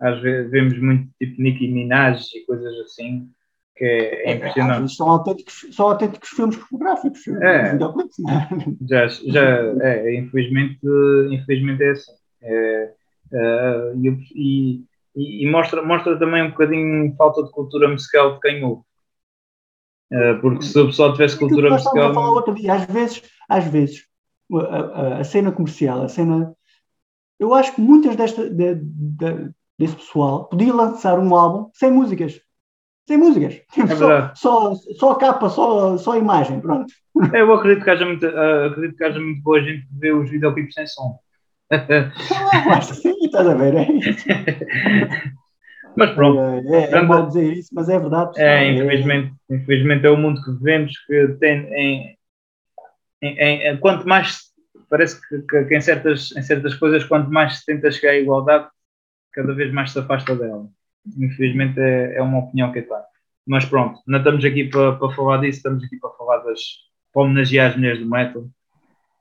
[0.00, 3.30] às vezes vemos muito tipo Nicki Minaj e coisas assim,
[3.76, 4.94] que é, é impressionante.
[4.94, 8.48] são autênticos, são autênticos filmes pornográficos, é, videoclipes, é?
[8.88, 10.78] Já, já é, infelizmente,
[11.30, 12.12] infelizmente é assim.
[12.42, 12.94] É,
[13.32, 14.84] uh, e,
[15.14, 18.82] e, e, mostra, mostra também um bocadinho falta de cultura musical de quem ouve.
[20.40, 22.34] Porque se o pessoal tivesse cultura musical.
[22.34, 24.10] Outro dia, às vezes, às vezes
[24.52, 26.54] a, a, a, cena comercial, a cena.
[27.38, 32.38] Eu acho que muitas desta, de, de, desse pessoal podia lançar um álbum sem músicas.
[33.08, 33.62] Sem músicas.
[33.78, 36.60] É só, só, só, a capa, só, só a imagem.
[36.60, 36.92] Pronto.
[37.32, 40.30] Eu acredito que haja muito, uh, acredito que haja muito boa gente que vê os
[40.30, 41.18] videoclipes sem som.
[42.68, 44.26] mas sim, estás a ver, é isso.
[45.96, 46.38] Mas pronto.
[46.72, 48.30] É, é, é mal dizer isso, mas é verdade.
[48.30, 48.46] Pessoal.
[48.46, 52.16] É, infelizmente, é, infelizmente é o mundo que vivemos que tem em,
[53.20, 54.38] em, em, quanto mais
[54.88, 58.18] parece que, que, que, em, certas, em certas coisas, quanto mais se tenta chegar à
[58.18, 58.68] igualdade,
[59.32, 60.68] cada vez mais se afasta dela.
[61.18, 63.10] Infelizmente é, é uma opinião que eu tenho.
[63.46, 66.60] Mas pronto, não estamos aqui para, para falar disso, estamos aqui para falar das.
[67.12, 68.44] para homenagear as mulheres do metal.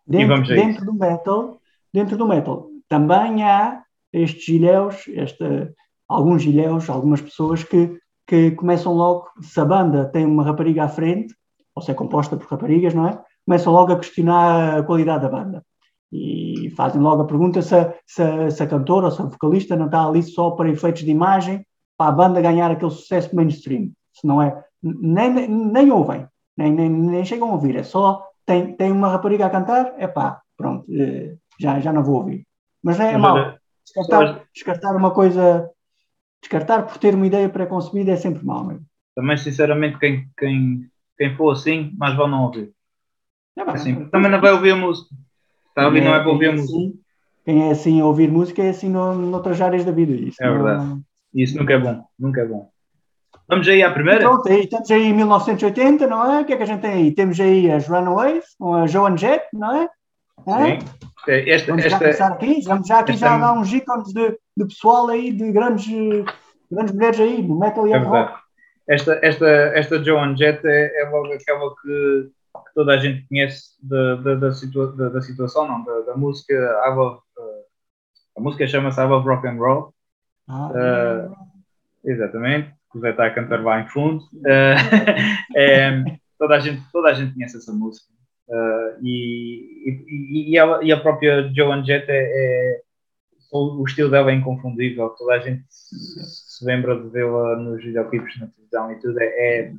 [0.05, 1.61] Dentro, e vamos dentro do metal,
[1.93, 5.71] dentro do metal, também há estes ilhéus, esta,
[6.07, 10.89] alguns ilhéus, algumas pessoas que, que começam logo, se a banda tem uma rapariga à
[10.89, 11.35] frente,
[11.75, 13.21] ou se é composta por raparigas, não é?
[13.45, 15.63] Começam logo a questionar a qualidade da banda.
[16.11, 19.85] E fazem logo a pergunta se, se, se a cantora ou se a vocalista não
[19.85, 21.65] está ali só para efeitos de imagem,
[21.97, 23.91] para a banda ganhar aquele sucesso mainstream.
[24.13, 28.25] Se não é, nem, nem, nem ouvem, nem, nem, nem chegam a ouvir, é só
[28.45, 32.47] tem, tem uma rapariga a cantar, é pá, pronto, eh, já, já não vou ouvir.
[32.81, 33.59] Mas é Mas, mal.
[33.85, 35.69] Descartar, descartar uma coisa,
[36.41, 38.85] descartar por ter uma ideia pré-concebida é sempre mal mesmo.
[39.15, 42.71] Também, sinceramente, quem, quem, quem for assim, mais vale não ouvir.
[43.57, 45.09] É bem, assim, também não vai ouvir a música.
[45.81, 46.77] A ouvir, não é para ouvir é música.
[46.77, 46.99] Assim,
[47.45, 50.13] quem é assim a ouvir música é assim no, noutras áreas da vida.
[50.13, 50.85] Isso é verdade.
[50.85, 51.01] Não...
[51.33, 52.69] Isso nunca é bom, nunca é bom.
[53.47, 54.29] Vamos aí à primeira?
[54.47, 56.41] Aí, temos aí 1980, não é?
[56.41, 57.11] O que é que a gente tem aí?
[57.11, 59.89] Temos aí as Runaways, com a Joan Jett, não é?
[60.45, 60.85] Sim.
[61.27, 64.65] Esta, vamos esta, já aqui, vamos já aqui esta, já dar uns ícones de, de
[64.65, 65.87] pessoal aí, de grandes,
[66.71, 68.39] grandes mulheres aí, no metal e é rock.
[68.87, 72.29] Esta, esta, esta Joan Jett é, é logo aquela que,
[72.69, 76.17] que, toda a gente conhece da, da, da, situa, da, da situação, não, da, da
[76.17, 77.63] música I love, uh,
[78.37, 79.93] a música chama-se I love rock and roll.
[80.47, 81.35] Ah, uh,
[82.03, 84.23] exatamente, o Zé está a cantar lá em fundo.
[84.33, 86.03] Uh, é,
[86.39, 88.07] toda, a gente, toda a gente conhece essa música.
[89.01, 92.81] E, e, e, a, e, a, própria Joan Jett é, é,
[93.51, 95.95] o, o, estilo dela é inconfundível, toda a gente se,
[96.57, 99.73] se lembra de vê-la nos videoclipes na televisão e tudo, é, é,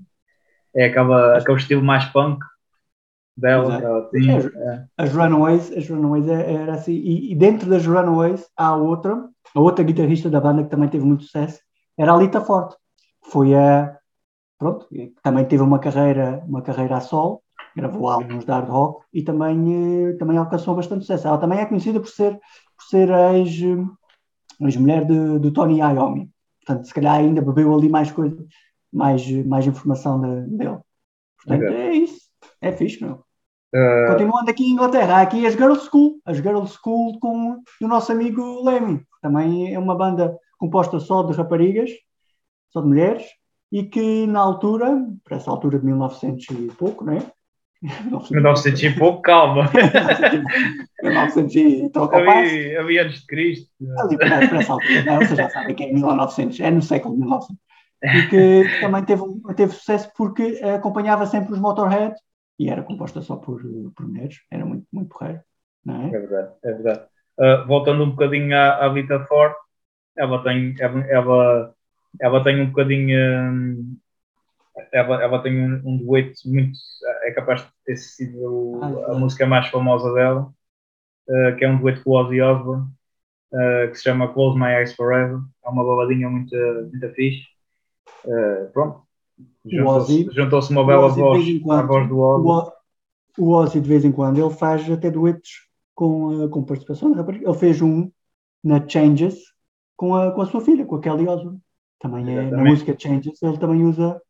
[0.77, 2.41] é aquela, aquele estilo mais punk
[3.37, 4.09] dela.
[4.11, 4.85] Tem, é.
[4.97, 9.61] As Runaways, as Runaways é, era assim, e, e, dentro das Runaways há outra, a
[9.61, 11.61] outra guitarrista da banda que também teve muito sucesso,
[11.97, 12.77] era a Lita Forte,
[13.23, 13.97] foi a,
[14.59, 14.87] pronto,
[15.23, 17.43] também teve uma carreira, uma carreira a sol,
[17.75, 21.29] gravou álbuns de hard rock e também, eh, também alcançou bastante sucesso.
[21.29, 26.31] Ela também é conhecida por ser, por ser a ex-mulher de, de Tony Iommi.
[26.65, 28.45] Portanto, se calhar ainda bebeu ali mais coisa,
[28.93, 30.79] mais, mais informação de, dele.
[31.37, 31.77] Portanto, okay.
[31.77, 32.30] é isso.
[32.61, 33.25] É fixe, meu.
[33.75, 34.11] Uh...
[34.11, 38.13] Continuando aqui em Inglaterra, há aqui as Girl School, as Girl School com o nosso
[38.13, 39.03] amigo Lemmy.
[39.23, 41.91] Também é uma banda composta só de raparigas,
[42.73, 43.25] só de mulheres,
[43.73, 47.23] e que na altura, para essa altura de 1900 e pouco, não é?
[48.31, 49.71] 1900 e pouco, calma.
[51.03, 53.71] 1900 e troca ali, ali antes de Cristo.
[54.01, 57.17] Ali para, para essa altura, não, vocês já sabem que é 1900, é no século
[57.17, 57.57] 1900.
[58.03, 59.23] E que também teve,
[59.57, 62.15] teve sucesso porque acompanhava sempre os Motorhead
[62.61, 63.63] e era composta só por,
[63.97, 65.41] por mulheres, era muito, muito porreiro.
[65.83, 66.09] Não é?
[66.09, 67.07] é verdade, é verdade.
[67.39, 69.55] Uh, voltando um bocadinho à, à Vita Ford,
[70.15, 71.75] ela tem, ela, ela,
[72.21, 73.19] ela tem um bocadinho.
[73.19, 73.99] Um,
[74.93, 76.79] ela, ela tem um, um dueto muito.
[77.23, 80.53] É capaz de ter sido ah, a música mais famosa dela,
[81.29, 82.91] uh, que é um dueto com o Ozzy Osbourne,
[83.55, 85.39] uh, que se chama Close My Eyes Forever.
[85.65, 87.47] É uma baladinha muito, muito fixe.
[88.27, 89.10] Uh, pronto.
[89.65, 92.71] Juntou-se juntou uma bela voz à voz do Ozzy.
[93.39, 97.81] O, Ozzy, de vez em quando, ele faz até duetos com, com participação Ele fez
[97.81, 98.11] um
[98.63, 99.39] na Changes
[99.97, 101.61] com a, com a sua filha, com a Kelly Osbourne.
[101.99, 102.57] Também é, Exatamente.
[102.57, 104.21] na música Changes, ele também usa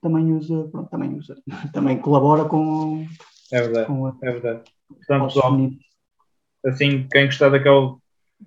[0.00, 1.36] também usa, pronto, também usa,
[1.72, 3.06] também colabora com.
[3.52, 4.62] É verdade, com a, é verdade.
[4.88, 5.58] Portanto, pessoal,
[6.66, 7.94] assim, quem gostar daquele,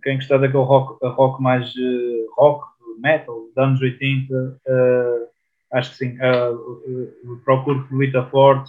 [0.04, 2.66] quem gostar daquele rock, rock mais uh, rock,
[3.00, 5.28] metal, dos anos 80, uh, eh,
[5.74, 8.66] acho que sim, uh, procure por Lita Ford,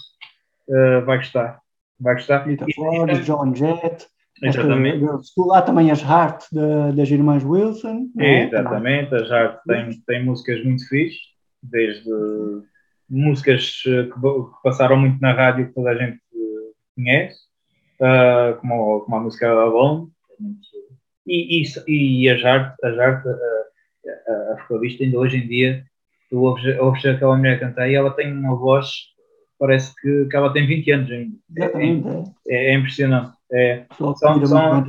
[1.04, 1.60] vai gostar.
[2.00, 2.46] Vai gostar.
[2.46, 4.06] Lita Ford, John Jett,
[4.42, 5.04] Exatamente.
[5.36, 8.08] Lá também as Heart de, das irmãs Wilson.
[8.18, 8.44] É?
[8.44, 11.20] Exatamente, as Heart tem, tem músicas muito fixes,
[11.62, 12.10] desde
[13.08, 14.20] músicas que
[14.64, 16.20] passaram muito na rádio que toda a gente
[16.96, 17.38] conhece,
[18.00, 20.08] uh, como, como a música Alone,
[21.26, 25.84] e, e, e as Heart, as Heart a, a, a vocalista ainda hoje em dia,
[26.32, 28.88] tu ouves, ouves aquela mulher cantar e ela tem uma voz,
[29.58, 31.36] parece que, que ela tem 20 anos ainda.
[31.54, 32.08] Exatamente.
[32.48, 33.32] É, é, é impressionante.
[33.52, 34.86] É, são, são,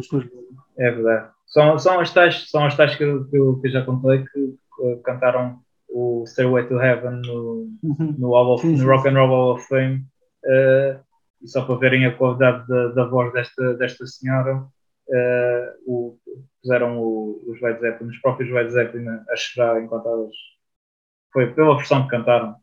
[0.78, 1.30] é verdade.
[1.48, 4.96] São, são as tais, são as tais que, eu, que, eu, já contei que, que
[5.04, 8.16] cantaram o Stairway to Heaven no, uhum.
[8.18, 10.06] no, of, no Rock and Roll Hall of Fame.
[10.46, 11.00] Uh,
[11.42, 16.18] e só para verem a qualidade da, da voz desta, desta senhora, uh, o,
[16.62, 20.53] puseram o, os Led Zeppelin, os próprios Led Zeppelin a chorar enquanto elas.
[21.34, 22.56] Foi pela versão que cantaram.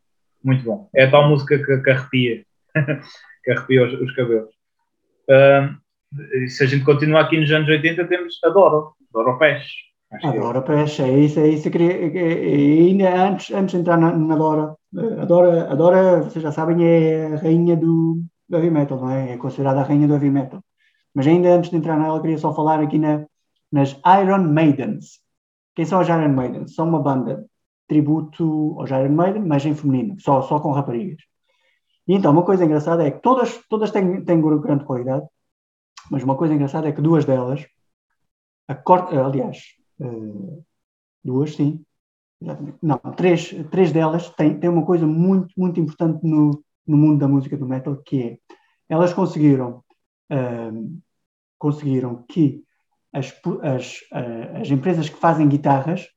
[0.42, 0.88] Muito bom.
[0.94, 2.44] É a tal música que, que arrepia,
[3.44, 4.50] que arrepia os, os cabelos.
[5.28, 9.90] Uh, se a gente continuar aqui nos anos 80, temos Adoro, Adoro Peixe.
[10.24, 11.68] Adoro Peixe, é isso, é isso.
[11.68, 14.74] Eu queria, e ainda antes, antes de entrar na, na Dora,
[15.20, 19.32] Adora, Adora, vocês já sabem, é a rainha do, do heavy metal, não é?
[19.32, 20.60] É considerada a rainha do heavy metal.
[21.14, 23.24] Mas ainda antes de entrar nela, queria só falar aqui na,
[23.70, 25.20] nas Iron Maidens.
[25.76, 26.74] Quem são as Iron Maidens?
[26.74, 27.44] São uma banda
[27.90, 31.20] tributo aos Iron Maiden, mas em feminino, só, só com raparigas.
[32.06, 35.26] E então, uma coisa engraçada é que todas, todas têm, têm grande qualidade,
[36.08, 37.66] mas uma coisa engraçada é que duas delas,
[38.68, 39.58] a cor, aliás,
[39.98, 40.64] uh,
[41.24, 41.84] duas, sim,
[42.80, 47.26] não, três, três delas têm, têm uma coisa muito, muito importante no, no mundo da
[47.26, 48.38] música do metal, que é,
[48.88, 49.82] elas conseguiram,
[50.30, 51.00] uh,
[51.58, 52.62] conseguiram que
[53.12, 56.08] as, as, uh, as empresas que fazem guitarras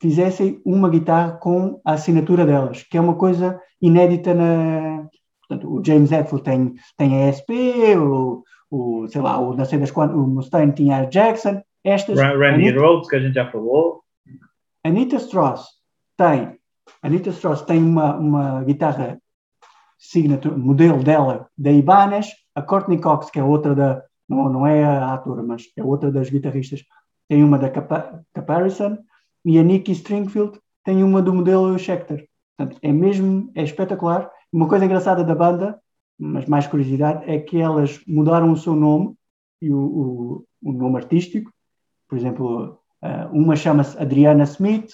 [0.00, 5.06] fizessem uma guitarra com a assinatura delas, que é uma coisa inédita na...
[5.46, 7.50] Portanto, o James Hetfield tem, tem a SP,
[7.96, 12.18] o, o, sei lá, o, não sei das quantas, o Mustaine tinha a Jackson, estas...
[12.18, 14.02] Randy Anita, Rhodes, que a gente já falou.
[14.84, 15.66] Anita Strauss
[16.16, 16.56] tem,
[17.02, 19.20] Anita Strauss tem uma, uma guitarra
[19.98, 24.82] signature, modelo dela da Ibanez, a Courtney Cox, que é outra da, não, não é
[24.82, 26.82] a atora, mas é outra das guitarristas,
[27.28, 27.70] tem uma da
[28.32, 28.98] Caparison,
[29.44, 32.28] e a Nikki Stringfield tem uma do modelo Schecter.
[32.56, 34.30] Portanto, é mesmo, é espetacular.
[34.52, 35.80] Uma coisa engraçada da banda,
[36.18, 39.14] mas mais curiosidade, é que elas mudaram o seu nome
[39.62, 41.50] e o, o, o nome artístico.
[42.08, 42.78] Por exemplo,
[43.32, 44.92] uma chama-se Adriana Smith,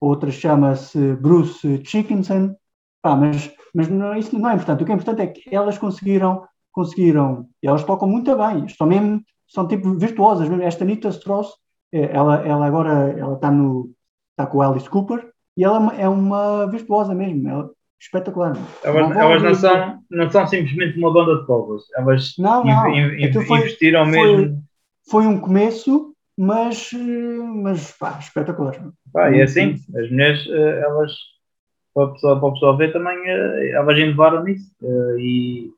[0.00, 2.54] outra chama-se Bruce Chickinson.
[3.02, 4.82] Ah, mas mas não, isso não é importante.
[4.82, 9.22] O que é importante é que elas conseguiram, conseguiram, elas tocam muito bem, são mesmo,
[9.46, 10.48] são tipo virtuosas.
[10.48, 10.62] Mesmo.
[10.62, 11.52] Esta Nita Strauss,
[11.92, 13.92] ela, ela agora ela está no
[14.30, 18.56] está com o Alice Cooper e ela é uma virtuosa mesmo, ela, espetacular.
[18.84, 22.90] Elas, elas não, são, não são simplesmente uma banda de povos, elas não, não.
[22.90, 24.62] In, in, foi, investiram mesmo.
[25.08, 26.90] Foi um começo, mas,
[27.62, 28.76] mas pá, espetacular.
[29.12, 31.12] Pá, e é assim, as mulheres, eh, elas
[31.96, 34.70] para o pessoal, para o pessoal ver também, uh, elas inovaram nisso.
[34.82, 35.70] Uh, e,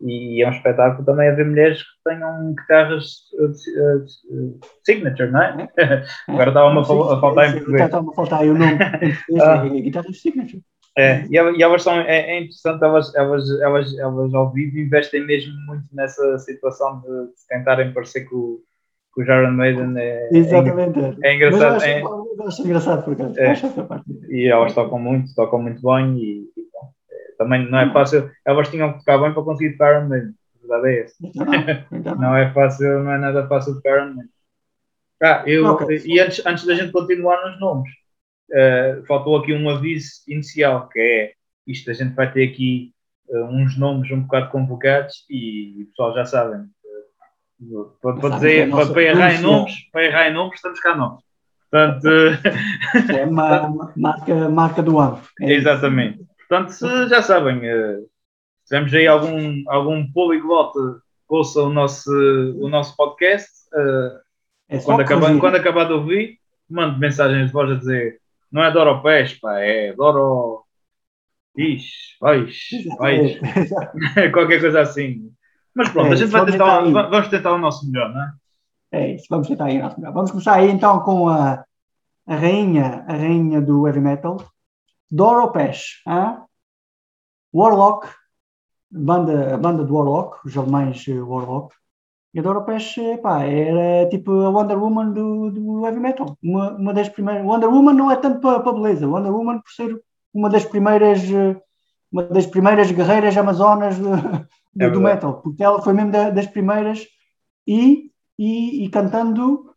[0.00, 3.04] e é um espetáculo também haver mulheres que tenham guitarras
[3.40, 5.68] uh, signature, não é?
[6.28, 7.84] Agora estava-me a, faltar em português.
[7.84, 8.78] Estava-me a faltar aí o nome.
[9.82, 10.62] guitarras signature.
[10.98, 15.52] É, e, elas são, é, é, interessante, elas, elas, elas, elas ao vivo investem mesmo
[15.66, 18.60] muito nessa situação de, de tentarem parecer com,
[19.12, 20.98] com o Iron Maiden é, Exatamente.
[21.22, 21.74] é, é engraçado.
[21.74, 23.38] Mas eu acho, é, acho engraçado por acaso.
[23.38, 26.55] É, e elas tocam muito, tocam muito bem e, é,
[27.36, 28.30] também não é fácil.
[28.44, 30.34] Elas tinham que tocar bem para conseguir tocar Maiden.
[30.54, 31.14] A verdade é essa.
[31.90, 32.36] Não, não.
[32.36, 34.28] é fácil, não é nada fácil tocar Maiden.
[35.22, 36.02] Ah, eu, okay.
[36.04, 37.90] E antes, antes da gente continuar nos nomes,
[38.50, 41.32] uh, faltou aqui um aviso inicial, que é
[41.66, 42.92] isto, a gente vai ter aqui
[43.28, 46.66] uh, uns nomes um bocado complicados e o pessoal já sabem,
[48.02, 51.18] para, para, dizer, para, para, errar em nomes, para errar em nomes, estamos cá nós.
[51.70, 52.08] Portanto,
[53.16, 55.20] é uma marca, marca do ano.
[55.40, 56.24] É Exatamente.
[56.48, 58.06] Portanto, se já sabem, uh,
[58.68, 64.20] temos aí algum, algum poliglota ouça o nosso, o nosso podcast, uh,
[64.68, 66.38] é quando, acabar, quando acabar de ouvir,
[66.68, 68.20] mande mensagens de voz a dizer
[68.50, 70.64] não é Doro Pés, pá, é Doro.
[71.56, 72.68] Ixi, vais,
[72.98, 73.38] vais.
[74.32, 75.30] Qualquer coisa assim.
[75.74, 78.32] Mas pronto, é, a gente vai tentar, tentar vamos tentar o nosso melhor, não é?
[78.92, 80.12] É isso, vamos tentar aí o nosso melhor.
[80.12, 81.64] Vamos começar aí então com a,
[82.26, 84.38] a rainha, a rainha do heavy metal,
[85.10, 86.38] Doro Pesh, hein?
[87.52, 88.08] Warlock,
[88.90, 91.74] banda, a banda do Warlock, os alemães eh, Warlock.
[92.34, 96.36] E a Doro Pesh, pá, era tipo a Wonder Woman do, do heavy metal.
[96.42, 97.46] Uma, uma das primeiras.
[97.46, 100.00] Wonder Woman não é tanto para, para beleza, Wonder Woman por ser
[100.34, 101.60] uma das primeiras, eh,
[102.12, 103.96] uma das primeiras guerreiras amazonas
[104.78, 107.06] é do metal, porque ela foi mesmo da, das primeiras
[107.66, 109.74] e e, e cantando,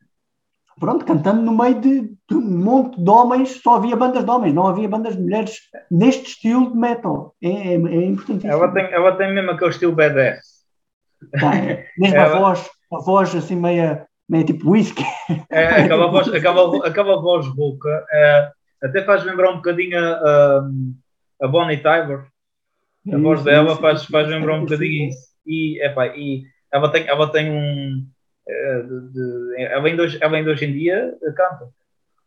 [0.80, 4.54] pronto, cantando no meio de, de, um monte de homens, só havia bandas de homens,
[4.54, 5.58] não havia bandas de mulheres
[5.92, 7.36] neste estilo de metal.
[7.42, 8.52] É, é, é importantíssimo.
[8.52, 10.60] Ela tem, ela tem mesmo aquele estilo badass.
[11.32, 12.36] Tem, mesmo ela...
[12.36, 15.04] a voz, a voz assim meia, meia tipo whisky.
[15.52, 18.52] É, aquela, voz, aquela, aquela voz rouca, é,
[18.84, 20.70] até faz lembrar um bocadinho a,
[21.42, 22.26] a Bonnie Tyler.
[23.12, 25.30] A voz dela faz, faz lembrar um bocadinho isso.
[25.46, 28.06] E, epá, e ela tem, ela tem um.
[28.50, 31.70] Eh, de, de, ela, ainda hoje, ela ainda hoje em dia canta.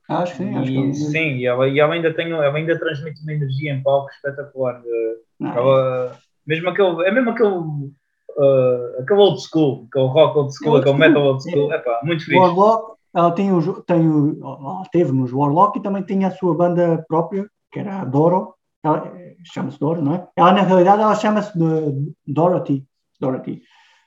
[0.09, 3.21] Acho que sim, acho e, Sim, e ela, e ela ainda tem, ela ainda transmite
[3.23, 4.81] uma energia em palco espetacular.
[5.41, 6.17] Ela,
[6.47, 11.23] mesmo aquele, é mesmo aquele, uh, aquele old school, aquele rock old school, aquele metal
[11.23, 12.39] old school, é pá, muito fixe.
[12.39, 17.05] Warlock, ela tem o, tem o, teve nos Warlock e também tinha a sua banda
[17.09, 18.55] própria, que era a Doro,
[19.45, 20.29] chama-se Doro, não é?
[20.37, 21.53] Ela, na realidade, ela chama-se
[22.27, 22.85] Dorothy,
[23.19, 23.63] Dorothy.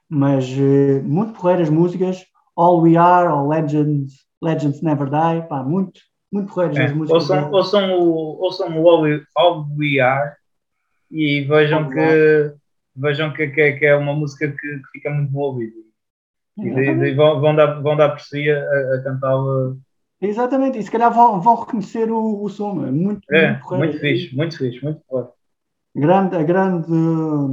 [0.10, 2.24] Mas uh, muito porreiras músicas,
[2.56, 6.00] All We Are, All Legends, Legends Never Die, pá, muito,
[6.32, 6.84] muito porreiras é.
[6.86, 7.30] as músicas.
[7.30, 10.36] Ouçam, ouçam, o, ouçam o All We, All We Are
[11.12, 12.54] e vejam que,
[12.96, 15.86] vejam que, que, que, é uma música que, que fica muito no ouvido.
[16.58, 19.76] E, de, vão, vão, dar, vão dar por si a, a cantá-la
[20.22, 22.86] Exatamente, e se calhar vão, vão reconhecer o, o som.
[22.86, 25.34] É muito, é, muito, muito fixe, muito fixe, muito forte.
[25.94, 26.88] Grande, a grande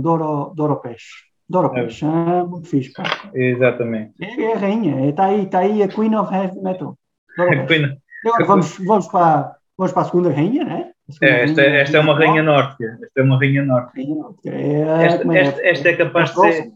[0.00, 1.31] Doro, Doro Peixe.
[1.48, 1.82] Doro é.
[1.82, 2.42] Peixe, é.
[2.44, 2.92] muito fixe.
[2.92, 3.30] Pá.
[3.34, 4.12] Exatamente.
[4.20, 6.96] É, é a rainha, está aí, tá aí a Queen of Heavy Metal.
[7.68, 7.98] Queen...
[8.24, 10.92] Agora vamos, vamos, para, vamos para a segunda rainha, né?
[11.20, 12.84] É, esta, rainha, esta é uma rainha norte.
[12.84, 14.06] Esta é uma rainha norte.
[14.06, 14.48] Norte.
[14.48, 16.72] É, esta, esta, esta, é capaz de ser.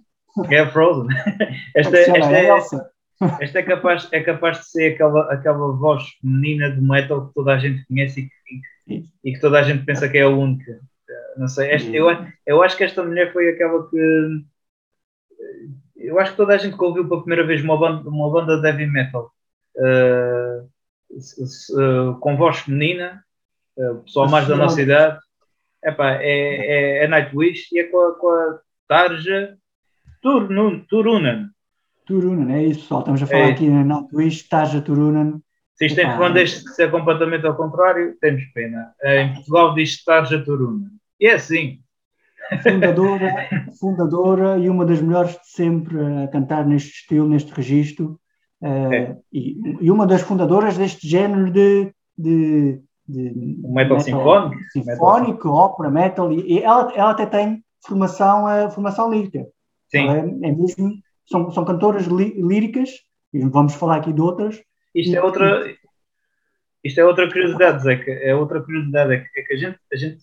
[0.50, 1.08] É Frozen.
[1.74, 2.48] Esta, esta, é,
[3.40, 7.54] esta é capaz, é capaz de ser aquela, aquela voz feminina de metal que toda
[7.54, 8.28] a gente conhece
[8.86, 10.78] e que, e que toda a gente pensa que é a única.
[11.36, 12.06] Não sei, esta, eu,
[12.46, 14.44] eu acho que esta mulher foi aquela que.
[15.96, 18.60] Eu acho que toda a gente que ouviu pela primeira vez uma banda, uma banda
[18.60, 19.30] de heavy metal
[19.76, 20.68] uh,
[21.10, 23.24] uh, com voz feminina,
[23.76, 25.18] uh, pessoal mais da nossa idade,
[25.82, 29.56] epá, é, é, é Nightwish e é com a, com a Tarja
[30.22, 31.48] Turunen.
[32.04, 33.00] Turunen, é isso, pessoal.
[33.00, 35.42] Estamos a falar é aqui na Nightwish, Tarja Turunen.
[35.74, 38.94] Se isto em Portugal deixa de ser completamente ao contrário, temos pena.
[39.02, 40.88] Em Portugal diz Tarja Turunen.
[41.20, 41.80] E é assim.
[42.62, 48.18] Fundadora, fundadora e uma das melhores de sempre a cantar neste estilo, neste registro.
[48.60, 49.16] Uh, é.
[49.32, 53.22] e, e, uma das fundadoras deste género de, de, de
[53.62, 56.32] metal, metal sinfónico, sinfónico ópera, metal.
[56.32, 59.46] E, e, ela, ela até tem formação, uh, formação lírica.
[59.88, 60.08] Sim.
[60.08, 60.94] É, é, mesmo,
[61.26, 62.90] são, são cantoras líricas,
[63.32, 64.60] e vamos falar aqui de outras.
[64.94, 65.74] Isto é outra.
[66.82, 69.96] Isto é outra curiosidade, Zé, é outra curiosidade, é que, é que a, gente, a
[69.96, 70.18] gente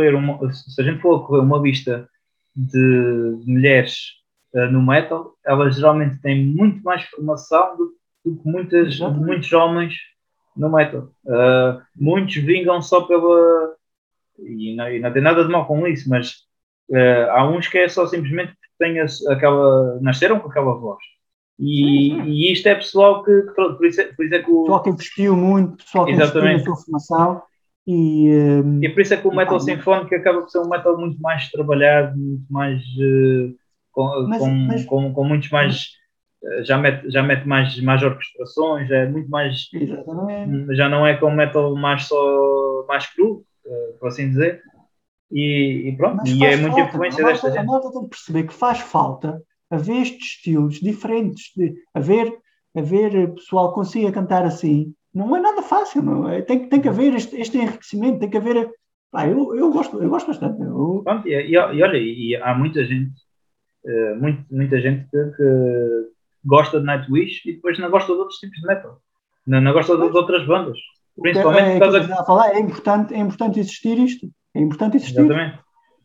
[0.00, 2.08] correr uma, se a gente for correr uma lista
[2.56, 4.12] de, mulheres
[4.54, 7.92] uh, no metal, elas geralmente têm muito mais formação do,
[8.24, 9.94] do que muitas, muitos homens
[10.56, 11.10] no metal.
[11.24, 13.74] Uh, muitos vingam só pela.
[14.38, 16.30] E não, e não tem nada de mal com isso, mas
[16.90, 20.00] uh, há uns que é só simplesmente porque têm aquela.
[20.00, 21.02] nasceram com aquela voz.
[21.58, 24.62] E, e, isto é pessoal que, que por, isso é, por isso é que o.
[24.62, 27.42] Pessoal que investiu muito, pessoal que investiu na sua formação
[27.92, 28.30] e,
[28.62, 31.20] um, e por isso é que o metal sinfónico acaba por ser um metal muito
[31.20, 33.52] mais trabalhado, muito mais uh,
[33.90, 35.88] com, mas, com, mas, com, com, muitos mais
[36.40, 40.76] uh, já mete, já mete mais, mais orquestrações, é muito mais exatamente.
[40.76, 44.62] já não é com metal mais só mais cru, uh, por assim dizer.
[45.32, 47.58] E, e pronto, e é muita influência a desta gente.
[47.58, 52.32] A malta tem que perceber que faz falta haver estes estilos diferentes, de haver,
[52.76, 56.42] haver pessoal que consiga cantar assim, não é nada fácil, não é?
[56.42, 58.70] Tem, tem que haver este, este enriquecimento, tem que haver.
[59.12, 60.60] Ah, eu, eu, gosto, eu gosto bastante.
[60.62, 61.02] Eu...
[61.04, 63.12] Pronto, e, e, e, olha, e há muita gente,
[63.84, 66.10] uh, muito, muita gente que, que,
[66.44, 69.00] gosta de Nightwish e depois não gosta de outros tipos de metal,
[69.46, 70.78] não, não gosta de, de outras bandas.
[71.20, 72.14] Principalmente é, é, por causa...
[72.14, 74.30] a falar, é, importante, é importante existir isto.
[74.54, 75.20] É importante existir.
[75.20, 75.58] Exatamente.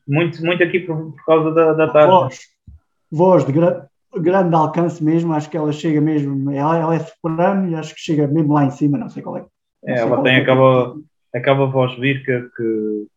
[0.08, 2.12] Muito, muito aqui por, por causa da, da tarde.
[2.12, 2.40] Voz,
[3.12, 3.90] voz de, gra
[4.22, 8.02] grande alcance mesmo, acho que ela chega mesmo, ela, ela é soprano e acho que
[8.02, 9.46] chega mesmo lá em cima, não sei qual é.
[9.86, 10.96] É, ela tem é aquela,
[11.34, 13.08] aquela voz virca que.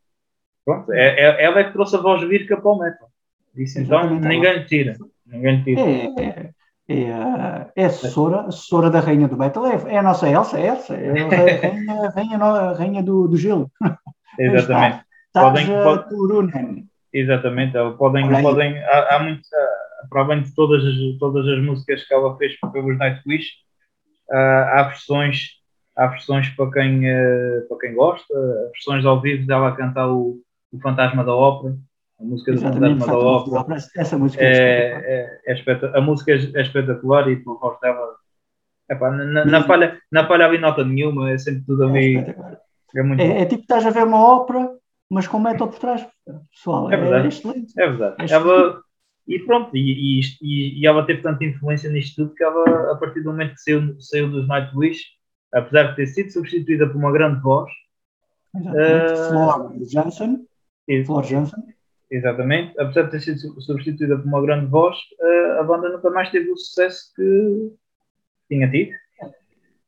[0.64, 3.08] Pronto, é, é, ela é que trouxe a voz virca para o metal.
[3.56, 4.96] Isso então ninguém tira.
[5.26, 5.80] Ninguém tira.
[5.80, 6.52] É, é,
[6.88, 10.94] é, é assessora, assessora da rainha do metal, é, é a nossa Elsa, é Elsa,
[10.94, 13.70] é a rainha, rainha, a rainha do, do gelo.
[14.38, 15.08] Exatamente.
[15.32, 19.42] Podem, podem, exatamente, podem, podem, há, há muito,
[20.10, 23.48] para além de todas as, todas as músicas que ela fez pelos Nightwish,
[24.30, 25.58] uh, há versões
[25.98, 28.34] há versões para quem, uh, para quem gosta,
[28.72, 30.40] versões ao vivo dela cantar o,
[30.72, 31.76] o Fantasma da Ópera,
[32.20, 33.76] A música do Fantasma da Ópera.
[33.96, 38.14] Essa música é, é, é, é A música é espetacular e tu voz dela.
[38.90, 42.24] Epá, na, na, falha, na falha havia nota nenhuma, é sempre tudo a mim.
[42.96, 44.70] É, muito é, é, tipo estás a ver uma ópera,
[45.10, 46.06] mas com metal por trás.
[46.50, 47.24] Pessoal, é, verdade.
[47.26, 47.72] é excelente.
[47.78, 48.16] É verdade.
[48.20, 48.80] É ela,
[49.28, 53.20] e pronto, e, e, e, ela teve tanta influência nisto tudo que ela, a partir
[53.20, 55.02] do momento que saiu, saiu dos Nightwish,
[55.52, 57.70] apesar de ter sido substituída por uma grande voz.
[58.56, 59.12] Exatamente.
[59.12, 60.46] Uh, Flor Johnson.
[61.04, 61.62] Flor Johnson
[62.10, 64.96] Exatamente, apesar de ter sido substituída por uma grande voz,
[65.60, 67.72] a banda nunca mais teve o sucesso que
[68.48, 68.92] tinha tido.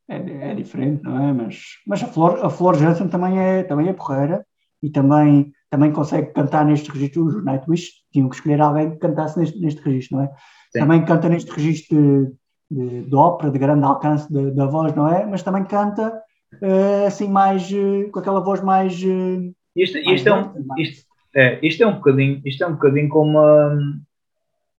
[0.06, 1.32] É, é diferente, não é?
[1.32, 4.44] Mas, mas a, Flor, a Flor Jansen também é, também é porreira
[4.82, 7.26] e também, também consegue cantar neste registro.
[7.26, 10.28] Os Nightwish tinham que escolher alguém que cantasse neste, neste registro, não é?
[10.72, 10.80] Sim.
[10.80, 12.36] Também canta neste registro
[12.70, 15.26] de, de, de, ópera, de grande alcance da voz, não é?
[15.26, 16.22] Mas também canta
[16.62, 18.94] uh, assim mais, uh, com aquela voz mais.
[19.02, 23.08] Uh, isto, isto, é um, isto, é, isto é um bocadinho, isto é um bocadinho
[23.08, 24.00] como um,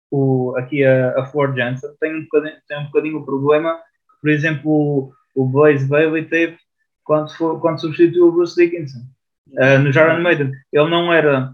[0.10, 4.22] o, aqui a, a Ford Jansen tem um bocadinho, tem um bocadinho o problema que,
[4.22, 6.58] por exemplo, o, o Blaze Bailey teve
[7.04, 9.00] quando, for, quando substituiu o Bruce Dickinson
[9.54, 10.52] uh, no Iron Maiden.
[10.72, 11.54] Ele não era,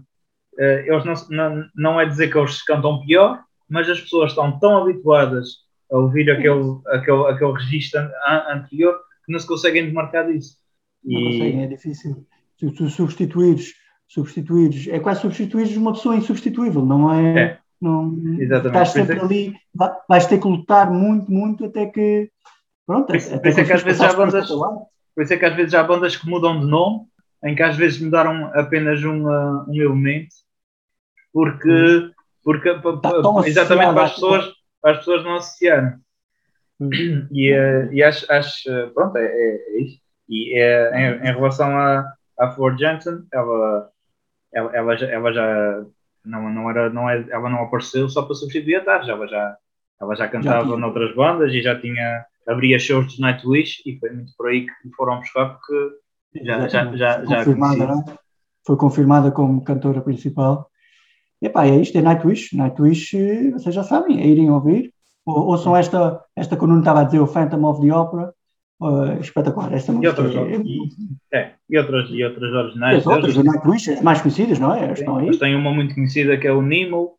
[0.58, 4.58] uh, eles não, não, não é dizer que eles cantam pior, mas as pessoas estão
[4.58, 8.10] tão habituadas a ouvir aquele, aquele, aquele registro
[8.50, 8.94] anterior
[9.24, 10.56] que não se conseguem desmarcar disso.
[11.04, 11.24] Não e...
[11.24, 12.26] conseguem, é difícil.
[12.58, 13.74] Se tu substituires
[14.08, 17.40] substituir, é quase substituir uma pessoa insubstituível, não é?
[17.40, 17.58] é.
[17.80, 18.66] Não, Exatamente.
[18.66, 19.54] Estás sempre é ali,
[20.08, 22.28] vais ter que lutar muito, muito até que.
[22.84, 24.48] Pronto, por isso, por isso é que às vezes há bandas.
[24.48, 27.06] Por isso é que às vezes há bandas que mudam de nome,
[27.44, 30.34] em que às vezes mudaram apenas um, uh, um elemento,
[31.32, 32.10] porque,
[32.42, 32.68] porque
[33.46, 35.94] exatamente para as pessoas, para as pessoas não associarem.
[36.80, 37.28] Uhum.
[37.32, 40.00] E, uh, e acho, acho, pronto, é, é, é isso.
[40.28, 42.04] E é, em, em relação a,
[42.38, 43.90] a Ford Johnson, ela
[44.52, 45.84] ela, ela, já, ela já
[46.24, 49.56] não, não era, não é, ela não apareceu só para substituir a Tarja, ela já,
[50.00, 54.10] ela já cantava já noutras bandas e já tinha, abria shows dos Nightwish e foi
[54.10, 55.96] muito por aí que foram buscar porque
[56.34, 58.14] já, já, já, já confirmada, é?
[58.66, 60.70] foi confirmada como cantora principal.
[61.40, 62.56] E epá, é isto, é Nightwish.
[62.56, 64.92] Nightwish, vocês já sabem, é irem ouvir.
[65.24, 68.32] Ou, ouçam esta, esta que eu não estava a dizer, o Phantom of the Opera,
[68.80, 70.06] Uh, espetacular esta música.
[70.06, 70.88] E outras, é, e,
[71.32, 73.04] é, e outras, e outras originais.
[73.04, 74.92] E outras, Nightwish, mais conhecidas, não é?
[74.92, 75.26] Estão aí.
[75.26, 77.18] Mas tem uma muito conhecida que é o Nemo,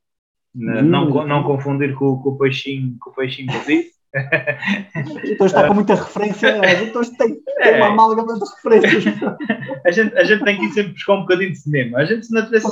[0.56, 3.90] Nemo não, não confundir com, com o peixinho, com o peixinho perdido.
[5.24, 7.76] então está com muita referência, então tem, tem é.
[7.78, 9.04] uma amálgama de referências.
[9.86, 12.00] a, gente, a gente tem que ir sempre buscar um bocadinho de cinema.
[12.00, 12.68] A gente se não tivesse.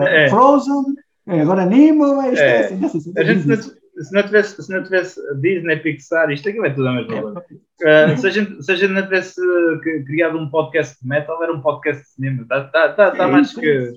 [0.00, 0.28] É.
[0.30, 0.84] Frozen,
[1.26, 2.60] agora Nemo, é, é.
[2.64, 3.42] Assim, assim, a gente,
[4.02, 7.40] se, não tivesse, se não tivesse Disney, Pixar, isto aqui vai tudo a mesma coisa.
[7.40, 9.40] Uh, se, a gente, se a gente não tivesse
[10.06, 12.42] criado um podcast de metal, era um podcast de cinema.
[12.42, 13.92] Está tá, tá, tá mais que.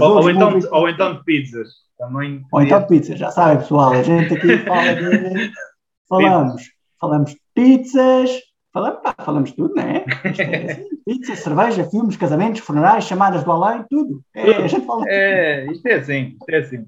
[0.00, 1.68] Ou, ou, então, ou então de pizzas.
[1.98, 3.92] Também ou então de pizzas, já sabem, pessoal.
[3.92, 5.50] A gente aqui fala de.
[6.12, 6.62] Falamos,
[7.00, 8.30] falamos pizzas,
[8.70, 10.04] falamos, pá, falamos tudo, não é?
[10.24, 14.22] é assim, pizza, cerveja, filmes, casamentos, funerais, chamadas do além, tudo.
[14.34, 15.04] É, a gente fala.
[15.08, 16.78] É, isto é assim, isto é assim.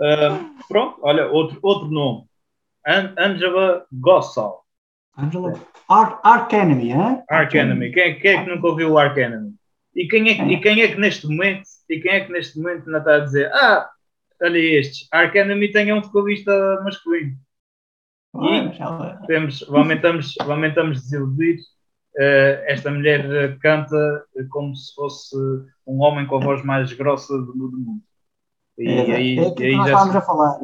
[0.00, 2.24] Uh, pronto, olha, outro, outro nome.
[2.86, 4.64] An Angela Gossal.
[5.18, 5.52] Angela
[5.86, 7.22] Arc, Arc Enemy, hein?
[7.28, 7.92] Arc Enemy.
[7.92, 9.54] Quem, é, quem é que nunca ouviu o Arc Enemy?
[9.94, 12.86] E quem, é, e quem é que neste momento e quem é que neste momento
[12.86, 13.90] ainda está a dizer ah,
[14.42, 17.36] olha estes, Arc Enemy tem um vocalista masculino.
[18.42, 21.58] E temos, aumentamos, aumentamos desiludir.
[22.16, 25.36] Uh, esta mulher canta como se fosse
[25.86, 28.02] um homem com a voz mais grossa do, do mundo.
[28.78, 30.58] E é, aí, é aqui que nós estávamos a falar,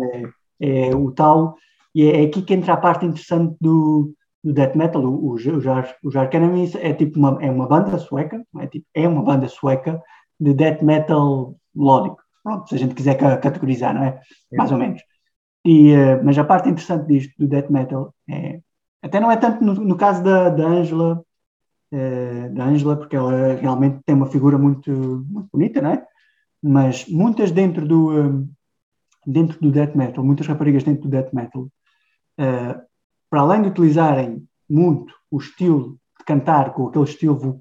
[0.60, 1.56] é, é, o tal,
[1.94, 4.12] e é, aqui que entra a parte interessante do,
[4.42, 8.44] do death metal, o, o, o Jark Enemies é tipo uma, é uma banda sueca,
[8.58, 10.00] é, tipo, é uma banda sueca
[10.38, 14.20] de death metal melódico, pronto, se a gente quiser categorizar, não é.
[14.52, 15.00] Mais ou menos.
[15.64, 18.60] E, uh, mas a parte interessante disto, do death metal, é,
[19.02, 21.22] até não é tanto no, no caso da, da Angela,
[21.92, 26.06] uh, da Angela, porque ela realmente tem uma figura muito, muito bonita, não é?
[26.62, 28.50] mas muitas dentro do, um,
[29.26, 31.68] dentro do death metal, muitas raparigas dentro do death metal,
[32.36, 37.60] para além de utilizarem muito o estilo de cantar com aquele estilo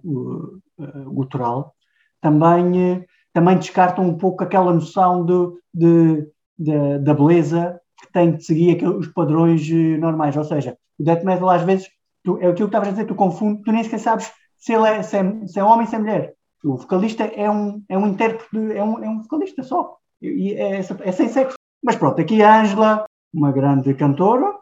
[1.06, 1.74] gutural,
[2.20, 6.28] também, também descartam um pouco aquela noção de, de,
[6.58, 10.36] de, da beleza que tem de seguir aqueles, os padrões uh, normais.
[10.36, 11.88] Ou seja, o death metal às vezes,
[12.24, 14.88] tu, é aquilo que estavas a dizer, tu confundes, tu nem sequer sabes se ele
[14.88, 16.34] é, se é, se é homem ou se é mulher.
[16.64, 19.98] O vocalista é um, é um intérprete, é um, é um vocalista só.
[20.22, 21.56] E é, é sem sexo.
[21.82, 24.54] Mas pronto, aqui a Ângela, uma grande cantora,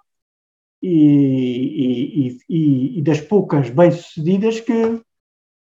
[0.82, 5.02] e, e, e, e das poucas bem-sucedidas que,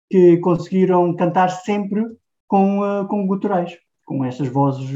[0.09, 2.03] que conseguiram cantar sempre
[2.47, 3.77] com, uh, com guturais.
[4.03, 4.89] com essas vozes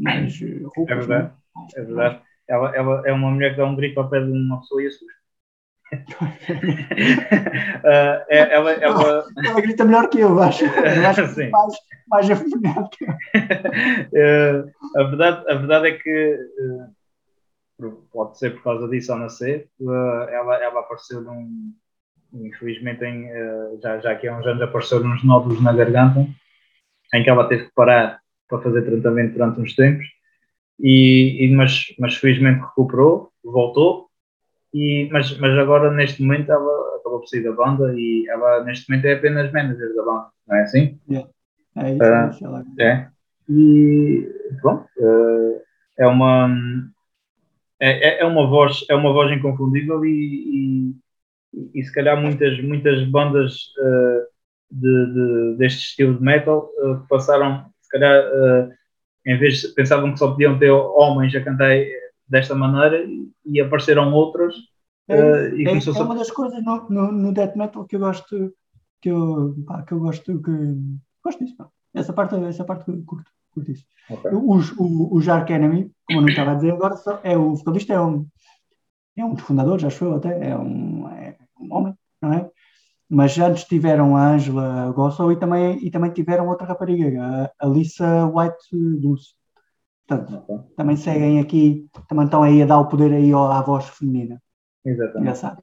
[0.00, 0.40] mais
[0.74, 0.88] roupas.
[0.88, 1.32] É verdade,
[1.74, 2.20] é verdade.
[2.48, 4.86] Ela, ela é uma mulher que dá um grito ao pé de uma pessoa e
[4.86, 5.06] assusta.
[5.92, 5.96] uh,
[8.28, 9.26] é, ela, ela...
[9.44, 10.64] ela grita melhor que eu, acho.
[10.64, 11.50] Eu acho Sim.
[11.50, 11.74] mais,
[12.08, 13.10] mais afeminado que eu.
[13.10, 16.38] uh, a, verdade, a verdade é que
[17.80, 19.68] uh, pode ser por causa disso ao nascer.
[19.80, 21.72] ela, ela apareceu num.
[22.32, 23.28] Infelizmente, em,
[23.80, 26.26] já, já aqui há uns anos, apareceu uns nódulos na garganta,
[27.14, 30.06] em que ela teve que parar para fazer tratamento durante uns tempos.
[30.80, 34.06] E, e mas, mas felizmente recuperou, voltou
[34.76, 38.90] e, mas, mas agora, neste momento, ela acabou por sair da banda e ela, neste
[38.90, 41.00] momento, é apenas manager da banda, não é assim?
[41.08, 41.30] Yeah.
[41.76, 43.08] É isso, uh, é.
[43.48, 44.28] E,
[44.62, 45.62] bom, uh,
[45.98, 46.50] é uma.
[47.80, 50.94] É, é, é, uma voz, é uma voz inconfundível e,
[51.54, 54.26] e, e se calhar muitas, muitas bandas uh,
[54.70, 58.24] de, de, deste estilo de metal uh, passaram, se calhar,
[59.26, 61.74] em vez de pensavam que só podiam ter homens a cantar
[62.28, 63.04] desta maneira
[63.44, 64.54] e apareceram outras.
[65.08, 68.00] É, uh, e é, é uma das coisas no, no, no, death metal que eu
[68.00, 68.54] gosto
[69.00, 70.50] que eu, pá, que eu gosto que
[71.22, 71.68] gosto disso, pá.
[71.94, 73.84] essa parte essa parte curto, curto isso.
[74.10, 74.30] Okay.
[74.32, 77.54] O, o, o Jark Enemy, como eu não estava a dizer agora, só, é o
[77.54, 78.26] vocalista é um
[79.16, 82.50] é um dos fundadores, acho eu até, é um, é um homem, não é?
[83.08, 88.26] Mas antes tiveram a Angela Gossel e também, e também tiveram outra rapariga, a Alissa
[88.26, 89.34] White Dulce.
[90.06, 94.40] Portanto, também seguem aqui, também estão aí a dar o poder aí à voz feminina.
[94.84, 95.20] Exatamente.
[95.20, 95.62] Engraçado.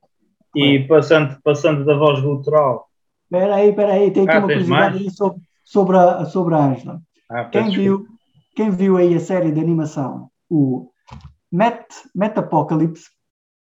[0.55, 2.87] E passando, passando da voz gutural.
[3.23, 6.65] Espera aí, espera aí, tem aqui ah, uma curiosidade aí sobre, sobre, a, sobre a
[6.65, 7.01] Angela.
[7.29, 8.05] Ah, quem, viu,
[8.55, 10.89] quem viu aí a série de animação, o
[11.51, 13.09] Met, Metapocalypse,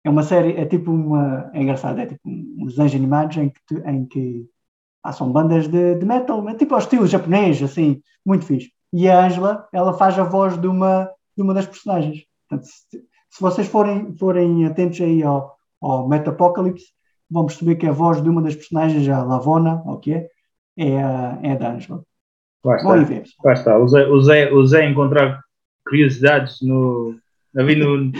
[0.03, 3.75] é uma série, é tipo uma, é engraçado, é tipo uns desenhos animados em que,
[3.85, 4.45] em que
[5.03, 9.25] ah, são bandas de, de metal, tipo ao estilo japonês, assim, muito fixe e a
[9.25, 12.25] Angela, ela faz a voz de uma, de uma das personagens.
[12.47, 12.97] Portanto, se,
[13.29, 16.87] se vocês forem, forem atentos aí ao, ao Metapocalypse,
[17.29, 20.27] vão perceber que a voz de uma das personagens, a Lavona, o que é,
[20.77, 22.03] é a, é a da Angela.
[22.65, 22.95] Lá está.
[22.95, 23.23] Bom, ver.
[23.43, 23.77] Lá está.
[23.77, 25.41] Usei, usei, usei encontrar
[25.87, 27.15] curiosidades no,
[27.53, 28.11] no,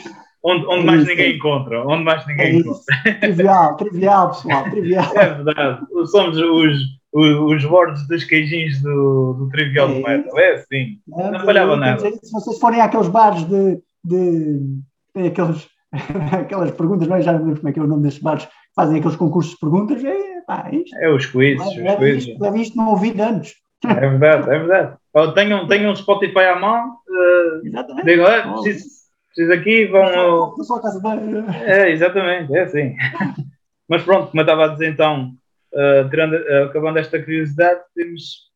[0.44, 1.36] onde, onde é mais ninguém é.
[1.36, 1.88] encontra.
[1.88, 2.84] Onde mais ninguém é encontra.
[3.22, 5.12] Trivial, trivial, pessoal, trivial.
[5.16, 5.86] É verdade.
[6.08, 10.40] Somos os os bordes dos queijinhos do, do Trivial é, do Metal.
[10.40, 11.00] É assim.
[11.18, 12.00] É, não falhava nada.
[12.00, 13.82] Se vocês forem àqueles bares de.
[14.04, 14.60] de
[15.14, 15.68] tem aqueles,
[16.32, 17.22] aquelas perguntas, não é?
[17.22, 19.60] já não lembro como é que é o nome desses bares, fazem aqueles concursos de
[19.60, 20.04] perguntas.
[20.04, 20.96] É, pá, é isto.
[20.98, 21.78] É os quizzes.
[21.78, 23.56] É, os Isto, já vi isto não ouvi antes.
[23.84, 24.98] É verdade, é verdade.
[25.34, 28.06] Tenham, tenham um Spotify à mão, uh, exatamente.
[28.06, 28.86] digam, é, preciso,
[29.34, 30.56] preciso aqui, vão.
[31.66, 32.96] É, exatamente, é assim.
[33.88, 35.34] Mas pronto, como eu estava a dizer então,
[35.74, 38.50] uh, uh, acabando esta curiosidade, temos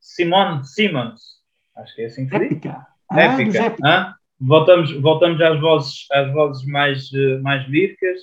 [0.00, 1.40] Simone Simmons.
[1.76, 2.52] Acho que é assim que se diz.
[2.52, 2.86] Épica.
[3.10, 3.76] Ah, épica.
[3.84, 8.20] Ah, voltamos, voltamos às vozes, às vozes mais, uh, mais líricas,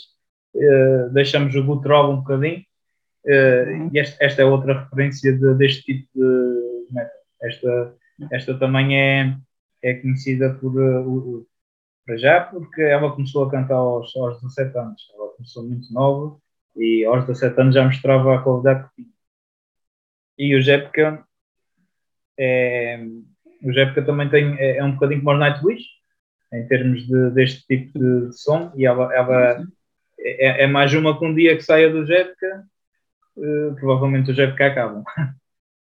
[0.55, 2.64] uh, deixamos o Gutrol um bocadinho.
[3.26, 3.89] Uhum.
[3.93, 7.12] E esta, esta, é outra referência de, deste tipo de metal.
[7.41, 7.93] Esta,
[8.32, 9.36] esta também é,
[9.82, 11.47] é conhecida por, uh,
[12.05, 15.01] para já porque ela começou a cantar aos, aos 17 anos.
[15.15, 16.38] Ela começou muito nova
[16.75, 19.13] e aos 17 anos já mostrava a qualidade que tinha.
[20.38, 21.25] E o Jepka
[22.39, 23.03] é,
[23.63, 25.86] o Jepka também tem, é, é, um bocadinho como o Nightwish
[26.53, 29.63] em termos de, deste tipo de, de som e ela, ela
[30.19, 32.65] é, é, mais uma que um dia que saia do Jepka
[33.38, 35.03] uh, provavelmente o Jepka acaba.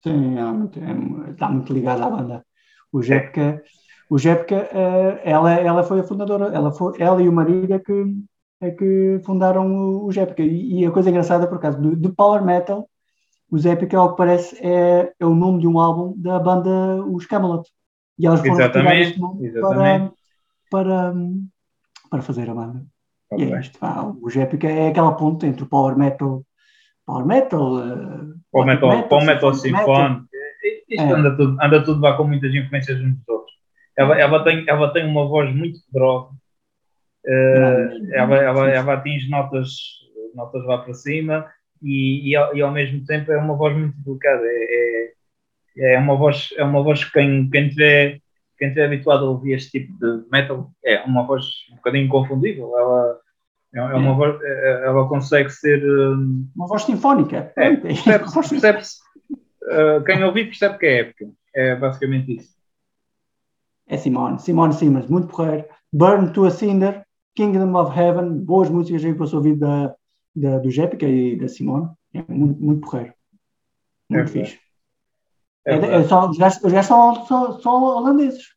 [0.03, 2.45] Sim, é muito, é, está muito ligado à banda.
[2.91, 3.61] O Jepka,
[4.09, 7.79] o Jepka uh, ela, ela foi a fundadora, ela, foi, ela e o marido é
[7.79, 8.15] que
[8.61, 10.43] é que fundaram os Epica.
[10.43, 12.87] E, e a coisa engraçada, por acaso, do, do Power Metal,
[13.49, 17.25] os Epica, ao que parece, é, é o nome de um álbum da banda Os
[17.25, 17.67] Camelot.
[18.17, 20.11] E elas foram exatamente, este nome para,
[20.69, 21.13] para,
[22.09, 22.85] para fazer a banda.
[23.37, 23.77] E é isto.
[23.81, 26.43] Ah, os Epica é aquela ponte entre o Power Metal,
[27.05, 30.25] Power Metal, uh, Power Metal, metal, Power Metal Symphony.
[30.89, 31.11] Isto é.
[31.11, 33.55] anda tudo, anda tudo lá com muitas influências uns dos outros.
[33.99, 36.29] Ela, ela, tem, ela tem uma voz muito poderosa
[37.25, 39.69] Uh, ela, ela, ela atinge notas,
[40.33, 41.45] notas lá para cima
[41.81, 44.41] e, e, e, ao mesmo tempo é uma voz muito delicada.
[44.45, 45.11] É,
[45.77, 48.19] é, é uma voz, é uma voz que quem, quem, tiver,
[48.57, 52.71] quem tiver habituado a ouvir este tipo de metal é uma voz um bocadinho inconfundível.
[52.77, 53.19] Ela,
[53.75, 55.83] é, é uma voz, é, ela consegue ser.
[55.83, 57.51] Um, uma voz sinfónica.
[57.57, 58.49] É, percebe-se.
[58.49, 61.25] Percebe uh, quem ouvir percebe que é época.
[61.53, 62.58] É basicamente isso.
[63.89, 65.65] É Simone, Simone Simmons, muito porreiro.
[65.91, 67.03] Burn to a Cinder,
[67.35, 69.95] Kingdom of Heaven, boas músicas aí para o ouvir da,
[70.35, 71.89] da, do Jépica e da Simone.
[72.13, 73.13] É muito, muito porreiro.
[74.07, 74.59] Muito é fixe.
[75.65, 78.53] É, é só, os gajos, os gajos são, são, são holandeses.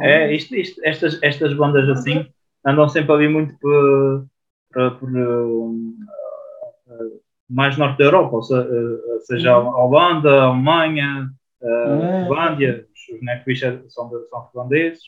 [0.00, 2.26] É, isto, isto, estas, estas bandas assim
[2.64, 4.26] andam sempre ali muito por,
[4.72, 9.68] por, por uh, uh, mais norte da Europa, ou seja, uh, seja uhum.
[9.68, 11.30] a Holanda, Alemanha,
[11.62, 12.84] a é.
[13.14, 13.60] Os Netflix
[13.92, 15.02] são, são holandeses,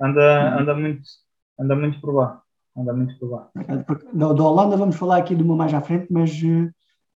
[0.00, 0.60] anda, uhum.
[0.60, 1.02] anda, muito,
[1.58, 2.42] anda muito por lá.
[2.76, 3.50] Anda muito por lá.
[4.12, 6.40] Da, da Holanda vamos falar aqui de uma mais à frente, mas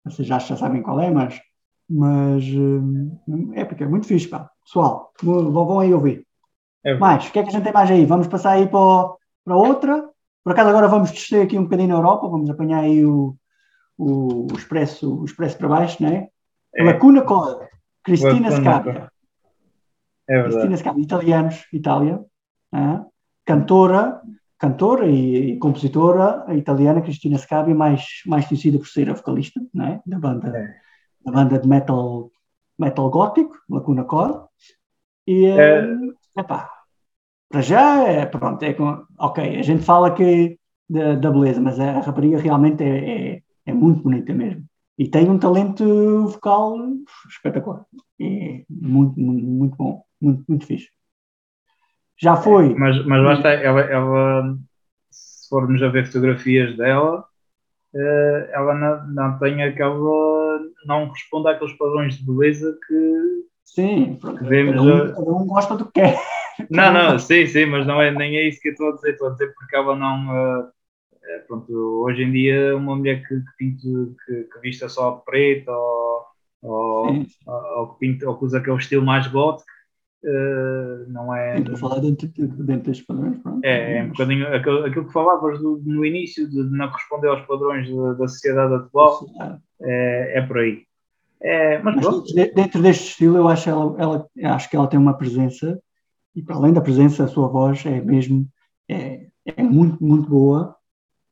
[0.05, 1.41] vocês já, já sabem qual é, mas,
[1.89, 2.45] mas
[3.55, 4.51] é porque é muito fixe, pá.
[4.65, 6.27] Pessoal, vão aí ouvir.
[6.85, 8.05] É mais, o que é que a gente tem mais aí?
[8.05, 9.15] Vamos passar aí para,
[9.45, 10.09] para outra.
[10.43, 13.37] Por acaso agora vamos descer aqui um bocadinho na Europa, vamos apanhar aí o,
[13.97, 16.29] o, o expresso, o expresso para baixo, né?
[16.75, 16.83] É.
[16.83, 17.69] Lacuna Coda,
[18.03, 19.13] Cristina Scabia.
[20.29, 20.55] É verdade.
[20.55, 22.25] Cristina Scabia, italianos, Itália.
[23.45, 24.23] Cantora,
[24.59, 30.01] cantora e, e, compositora italiana, Cristina Scabia, mais, mais conhecida por ser a vocalista né?
[30.07, 30.75] da, banda, é.
[31.25, 32.31] da banda de metal,
[32.79, 34.47] metal gótico, Lacuna Coda.
[35.27, 35.85] E, é.
[36.39, 36.71] epá,
[37.49, 40.59] para já, é, pronto, é com, ok, a gente fala que
[40.89, 44.65] da, da beleza, mas a rapariga realmente é, é, é, muito bonita mesmo.
[45.03, 46.77] E tem um talento vocal
[47.29, 47.85] espetacular.
[48.21, 50.91] É muito, muito, muito bom, muito, muito fixe.
[52.17, 52.73] Já foi.
[52.77, 54.57] mas, mas basta, ela, ela,
[55.11, 57.25] se formos a ver fotografias dela,
[57.93, 60.61] eh, ela não, não tem aquela.
[60.87, 63.45] não responde àqueles padrões de beleza que.
[63.65, 64.77] Sim, que vemos.
[64.77, 66.17] Cada um, cada um gosta do que quer.
[66.71, 69.11] Não, não, sim, sim, mas não é, nem é isso que eu estou a dizer.
[69.15, 70.71] Estou a dizer porque ela não.
[71.23, 71.73] Uh, pronto,
[72.05, 73.87] hoje em dia, uma mulher que, que, pinte,
[74.27, 76.25] que, que vista só de preto ou,
[76.63, 77.27] ou,
[77.77, 79.71] ou, que pinta, ou que usa aquele estilo mais gótico,
[80.25, 81.59] uh, não é.
[81.59, 83.65] Estou a falar dentro, dentro destes padrões, pronto.
[83.65, 87.47] É, é um bocadinho aquilo, aquilo que falavas do, no início, de não corresponder aos
[87.47, 89.27] padrões da, da sociedade atual,
[89.81, 90.85] é, é por aí.
[91.41, 95.19] É, mas, mas dentro deste estilo, eu acho, ela, ela, acho que ela tem uma
[95.19, 95.81] presença
[96.35, 98.49] e para além da presença, a sua voz é mesmo
[98.89, 100.77] é, é muito, muito boa,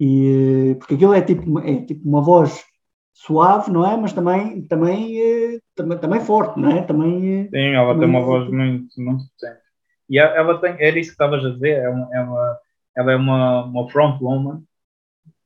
[0.00, 2.64] e, porque aquilo é tipo, é tipo uma voz
[3.12, 3.96] suave, não é?
[3.96, 6.82] Mas também, também, também, também forte, não é?
[6.82, 9.60] Também, é Sim, ela tem uma voz muito, muito potente.
[10.08, 12.58] E ela tem, era isso que estavas a dizer, é uma, é uma,
[12.96, 14.62] ela é uma, uma front woman.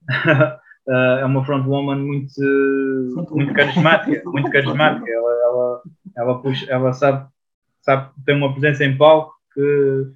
[0.89, 2.41] é uma front woman muito,
[3.31, 5.11] muito carismática, muito carismática.
[5.11, 5.83] Ela, ela,
[6.17, 7.29] ela, puxa, ela sabe,
[7.83, 10.15] sabe, tem uma presença em palco que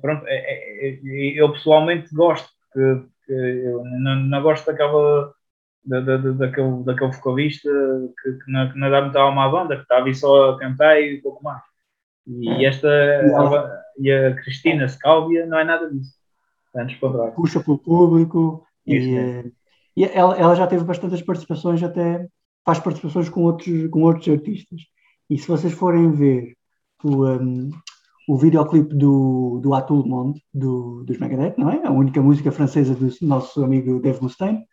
[0.00, 1.00] pronto, é, é, é,
[1.40, 5.32] eu pessoalmente gosto, porque, eu não, não, gosto daquela
[5.84, 7.68] da, da, daquele, daquele vocalista
[8.22, 10.58] que, que, não, que não dá muita alma à banda, que está ali só a
[10.58, 11.62] cantar e pouco mais.
[12.26, 12.68] E é.
[12.68, 16.14] esta ela, e a Cristina Scalvia não é nada disso.
[16.74, 16.98] Antes
[17.36, 19.44] Puxa para o público e, eh,
[19.96, 22.26] e ela, ela, já teve bastantes participações, até
[22.64, 24.82] faz participações com outros, com outros artistas.
[25.30, 26.56] E se vocês forem ver
[27.04, 27.70] o, um,
[28.26, 31.86] o videoclipe do, do Atul Monde, do, dos Megadeth, não é?
[31.86, 34.64] A única música francesa do nosso amigo Dave Mustaine.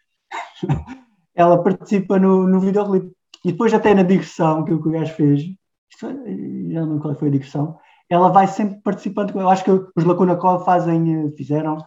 [1.35, 3.11] ela participa no, no videoclipe.
[3.43, 5.43] E depois até na digressão que o gajo fez,
[6.69, 7.77] já não qual foi a digressão,
[8.09, 9.37] ela vai sempre participando.
[9.37, 11.77] Eu acho que os Lacuna Coil fazem, eh, fizeram,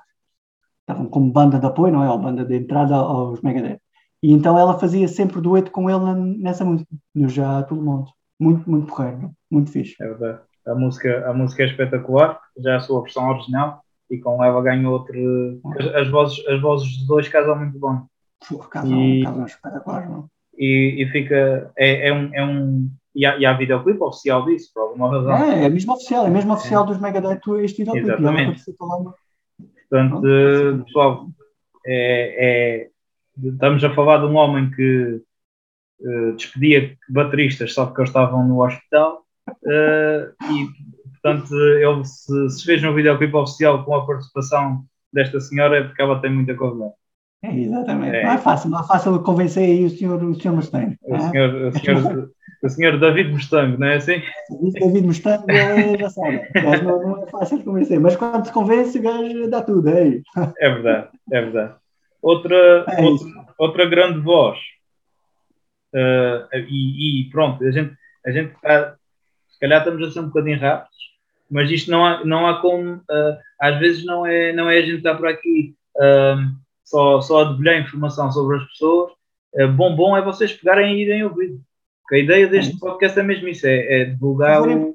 [0.80, 2.10] estavam como banda de apoio, não é?
[2.10, 3.80] Ou banda de entrada aos Megadeth.
[4.22, 8.10] E então ela fazia sempre dueto com ele nessa música, no Já Todo Mundo.
[8.40, 9.94] Muito, muito porreiro, muito fixe.
[10.00, 14.18] É verdade a música, a música é espetacular, já é a sua versão original, e
[14.18, 15.60] com ela ganha outro.
[15.94, 18.06] As, vozes, as vozes dos dois casam muito bom.
[18.70, 20.28] Casam, e, casam espetacular, não?
[20.56, 21.72] E, e fica.
[21.76, 22.34] É, é um.
[22.34, 25.36] É um e há, e há videoclipe oficial disso, por alguma razão.
[25.36, 26.86] É, é mesmo oficial, é mesmo oficial é.
[26.88, 28.08] dos Megadeth este videoclipe.
[28.08, 28.64] Exatamente.
[29.88, 30.20] Portanto,
[30.84, 31.28] pessoal,
[31.86, 32.90] é, é,
[33.40, 35.22] estamos a falar de um homem que
[36.00, 40.68] uh, despedia bateristas só porque eles estavam no hospital Uh, e,
[41.12, 46.03] portanto, ele se, se fez um videoclipe oficial com a participação desta senhora é porque
[46.03, 46.92] ela tem muita coisa.
[47.42, 48.16] É, exatamente.
[48.16, 48.24] É.
[48.24, 50.97] Não é fácil, não é fácil convencer aí o senhor, o senhor Mustang.
[51.03, 51.20] O, é?
[51.30, 52.30] senhor, o, senhor,
[52.62, 54.22] o senhor David Mustang, não é assim?
[54.51, 55.45] O David Mustang
[56.01, 56.42] já sabe.
[56.82, 59.88] Não, não, é fácil de convencer, mas quando se convence, o gajo dá tudo.
[59.88, 60.20] É,
[60.59, 61.74] é verdade, é verdade.
[62.22, 62.57] Outra,
[62.88, 63.26] é outra,
[63.59, 64.59] outra, grande voz.
[65.95, 67.95] Uh, e, e, pronto, a gente,
[68.26, 68.97] a gente está
[69.64, 70.96] calhar estamos a ser um bocadinho rápidos,
[71.50, 74.82] mas isto não há, não há como, uh, às vezes não é, não é a
[74.82, 76.54] gente estar por aqui uh,
[76.84, 79.12] só, só a debulhar informação sobre as pessoas,
[79.54, 81.58] uh, bom, bom é vocês pegarem e irem ouvir.
[82.02, 84.94] Porque a ideia deste podcast é mesmo isso, é, é divulgar o,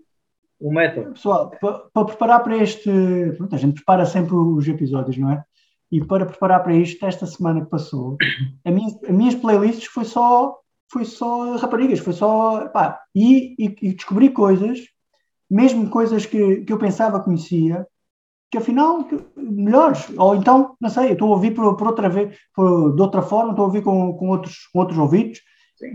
[0.60, 1.14] o método.
[1.14, 2.92] Pessoal, para, para preparar para este,
[3.36, 5.44] pronto, a gente prepara sempre os episódios, não é?
[5.92, 8.16] E para preparar para isto, esta semana que passou,
[8.64, 10.60] a minha, as minhas playlists foi só
[10.92, 12.68] foi só raparigas, foi só.
[12.70, 14.80] Pá, e, e, e, descobri coisas,
[15.50, 17.86] mesmo coisas que, que eu pensava conhecia,
[18.52, 20.10] que afinal que, melhores.
[20.18, 23.52] Ou então, não sei, estou a ouvir por, por outra vez, por, de outra forma,
[23.52, 25.40] estou a ouvir com, com, outros, com outros ouvidos.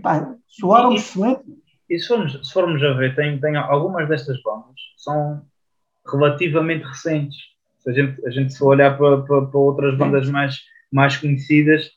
[0.03, 1.43] Pá, soaram excelente.
[1.91, 4.75] E se formos, se formos a ver, tem, tem algumas destas bandas
[5.05, 5.43] são
[6.11, 7.37] relativamente recentes.
[7.79, 11.91] Se a gente, a gente se olhar para, para, para outras bandas mais, mais conhecidas,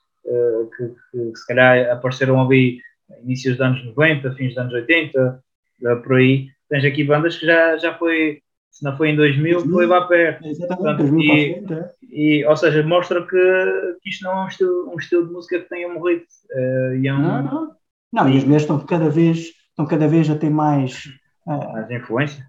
[0.78, 2.80] que, que, se calhar apareceram ali
[3.24, 5.44] inícios dos anos 90, fins dos anos 80,
[5.82, 9.16] uh, eh, por aí, tens aqui bandas que já, já foi, se não foi em
[9.16, 10.46] 2000, foi lá perto.
[10.46, 11.92] Exatamente, Portanto, e, frente, é.
[12.04, 15.60] e, ou seja, mostra que, que isto não é um estilo, um estilo de música
[15.60, 16.26] que tenha morrido.
[16.52, 17.76] Uh, e é um, não, não.
[18.12, 21.06] não, e as mulheres estão cada vez, estão cada vez a ter mais,
[21.46, 22.46] uh, mais influência.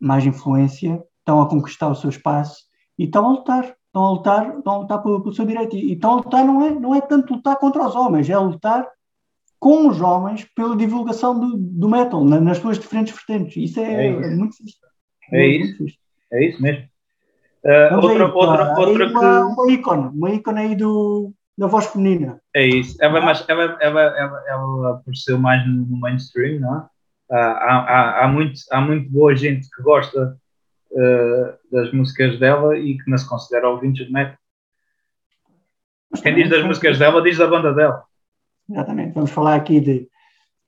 [0.00, 2.64] Mais influência, estão a conquistar o seu espaço
[2.98, 3.74] e estão a lutar.
[3.94, 5.76] Estão a lutar, estão a lutar pelo, pelo seu direito.
[5.76, 8.36] E, e estão a lutar não é, não é tanto lutar contra os homens, é
[8.36, 8.88] lutar
[9.60, 13.56] com os homens pela divulgação do, do metal na, nas suas diferentes vertentes.
[13.56, 14.22] Isso é, é isso.
[14.24, 14.76] É muito fixe.
[15.30, 15.84] É, é isso.
[16.32, 16.84] É isso mesmo.
[17.64, 19.12] Uh, outra, aí, outra, outra que...
[19.12, 22.40] uma, uma ícone, uma ícone aí do, da voz feminina.
[22.52, 22.96] É isso.
[23.00, 23.24] Ela, ah.
[23.24, 26.86] mas, ela, ela, ela, ela apareceu mais no mainstream, não é?
[27.30, 30.36] Há, há, há, muito, há muito boa gente que gosta
[30.94, 34.36] uh, das músicas dela e que não se considera ouvintes de metal.
[36.22, 38.04] Quem diz das músicas dela, diz da banda dela.
[38.68, 39.14] Exatamente.
[39.14, 40.08] Vamos falar aqui de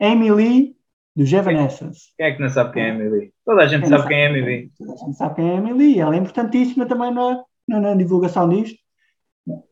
[0.01, 0.77] Amy Lee,
[1.15, 2.13] do Evanescence.
[2.17, 3.33] Quem é que não sabe quem é Amy Lee?
[3.45, 4.73] Toda a gente quem sabe, sabe, quem é Amy Lee.
[4.77, 6.01] Toda a gente sabe quem é Amy Lee.
[6.01, 8.79] Ela é importantíssima também na, na, na divulgação disto.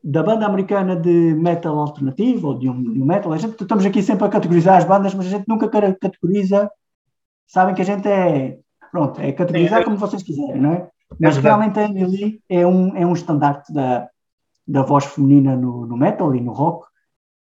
[0.01, 3.33] Da banda americana de metal alternativo ou de um, de um metal.
[3.33, 6.71] A gente, estamos aqui sempre a categorizar as bandas, mas a gente nunca categoriza.
[7.45, 8.57] Sabem que a gente é.
[8.95, 10.87] Pronto, é categorizar é, como vocês quiserem, não é?
[11.19, 14.07] Mas é realmente a Lee é um, é um estandarte da,
[14.65, 16.87] da voz feminina no, no metal e no rock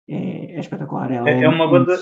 [0.08, 1.12] é, é espetacular.
[1.12, 1.96] é, é, uma banda,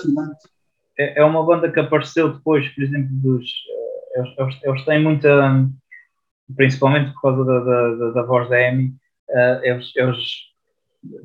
[0.97, 3.45] é, é, uma banda que apareceu depois, por exemplo, dos.
[3.45, 5.69] Eh, eles, eles, eles têm muita.
[6.55, 8.87] Principalmente por causa da, da, da voz da Amy,
[9.29, 10.19] uh, eles, eles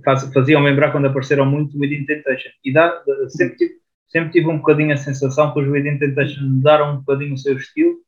[0.04, 2.50] faz, faziam lembrar quando apareceram muito o Within Temptation.
[2.62, 3.74] E dá, sempre, tive,
[4.06, 7.56] sempre tive um bocadinho a sensação que os Within Temptation mudaram um bocadinho o seu
[7.56, 8.06] estilo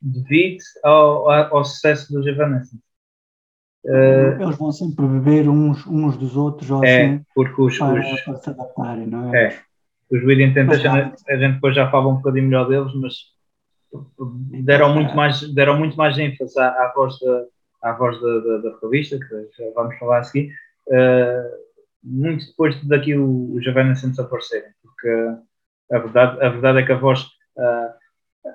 [0.00, 2.82] devido ao, ao, sucesso dos Evanescence.
[3.84, 8.00] Uh, Eles vão sempre beber uns, uns dos outros ou é, assim porque os, para,
[8.00, 9.44] os, para se adaptarem, não é?
[9.44, 9.60] é.
[10.10, 13.14] Os Within Temptation, a gente depois já fala um bocadinho melhor deles, mas
[14.64, 17.44] deram muito mais, deram muito mais ênfase à, à voz, da,
[17.82, 20.52] à voz da, da, da, revista, que já vamos falar a seguir,
[20.88, 21.66] uh,
[22.02, 25.08] muito depois daqui os Evanescence aparecerem, porque
[25.92, 27.22] a verdade, a verdade é que a voz,
[27.56, 27.92] uh,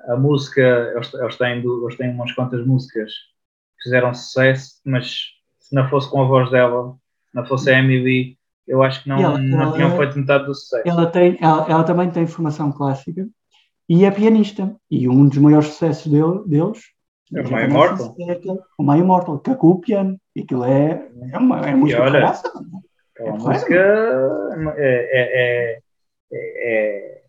[0.07, 0.61] a música,
[0.95, 3.11] eles, eles, têm, eles têm umas quantas músicas
[3.81, 5.25] fizeram sucesso, mas
[5.59, 6.95] se não fosse com a voz dela,
[7.29, 8.37] se não fosse a Emily,
[8.67, 10.87] eu acho que não, ela, não ela, tinham feito metade do sucesso.
[10.87, 13.27] Ela, tem, ela, ela, também tem formação clássica
[13.89, 14.75] e é pianista.
[14.89, 16.79] E um dos maiores sucessos dele, deles
[17.33, 18.15] é o My Immortal.
[18.19, 18.39] É
[18.77, 20.19] o My Immortal, que é com o piano.
[20.35, 22.51] E aquilo é, é, uma, é música olha, raça,
[23.17, 23.75] é, é música
[24.77, 25.79] é, é,
[26.33, 27.21] é,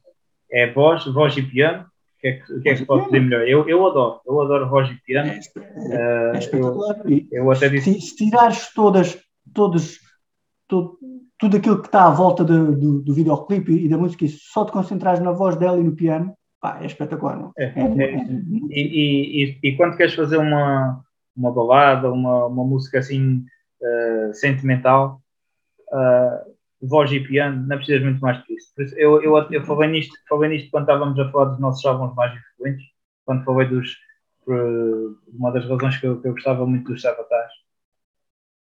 [0.53, 1.92] é, é voz, voz e piano
[2.23, 3.47] que é que, que, é que pode pedir melhor?
[3.49, 5.29] Eu, eu adoro, eu adoro e piano.
[5.29, 5.41] É,
[5.91, 7.95] é, é eu, eu, até disse.
[7.95, 9.19] Se, se tirares todas,
[9.53, 9.99] todos,
[10.69, 10.99] todo,
[11.37, 14.65] tudo aquilo que está à volta do, do, do videoclipe e da música e só
[14.65, 17.37] te concentrares na voz dela e no piano, pá, é espetacular.
[17.37, 17.53] Não?
[17.59, 18.27] É, é, é,
[18.71, 21.03] e, e, e, quando queres fazer uma,
[21.37, 23.45] uma balada, uma, uma música assim
[23.81, 25.21] uh, sentimental,
[25.93, 26.52] uh,
[26.83, 28.73] voz e piano, não precisas muito mais que isso.
[28.97, 32.33] eu, eu, eu falei, nisto, falei nisto quando estávamos a falar dos nossos álbuns mais
[32.37, 32.87] influentes,
[33.25, 33.97] quando falei dos.
[34.47, 37.63] uma das razões que eu, que eu gostava muito dos Sabotage.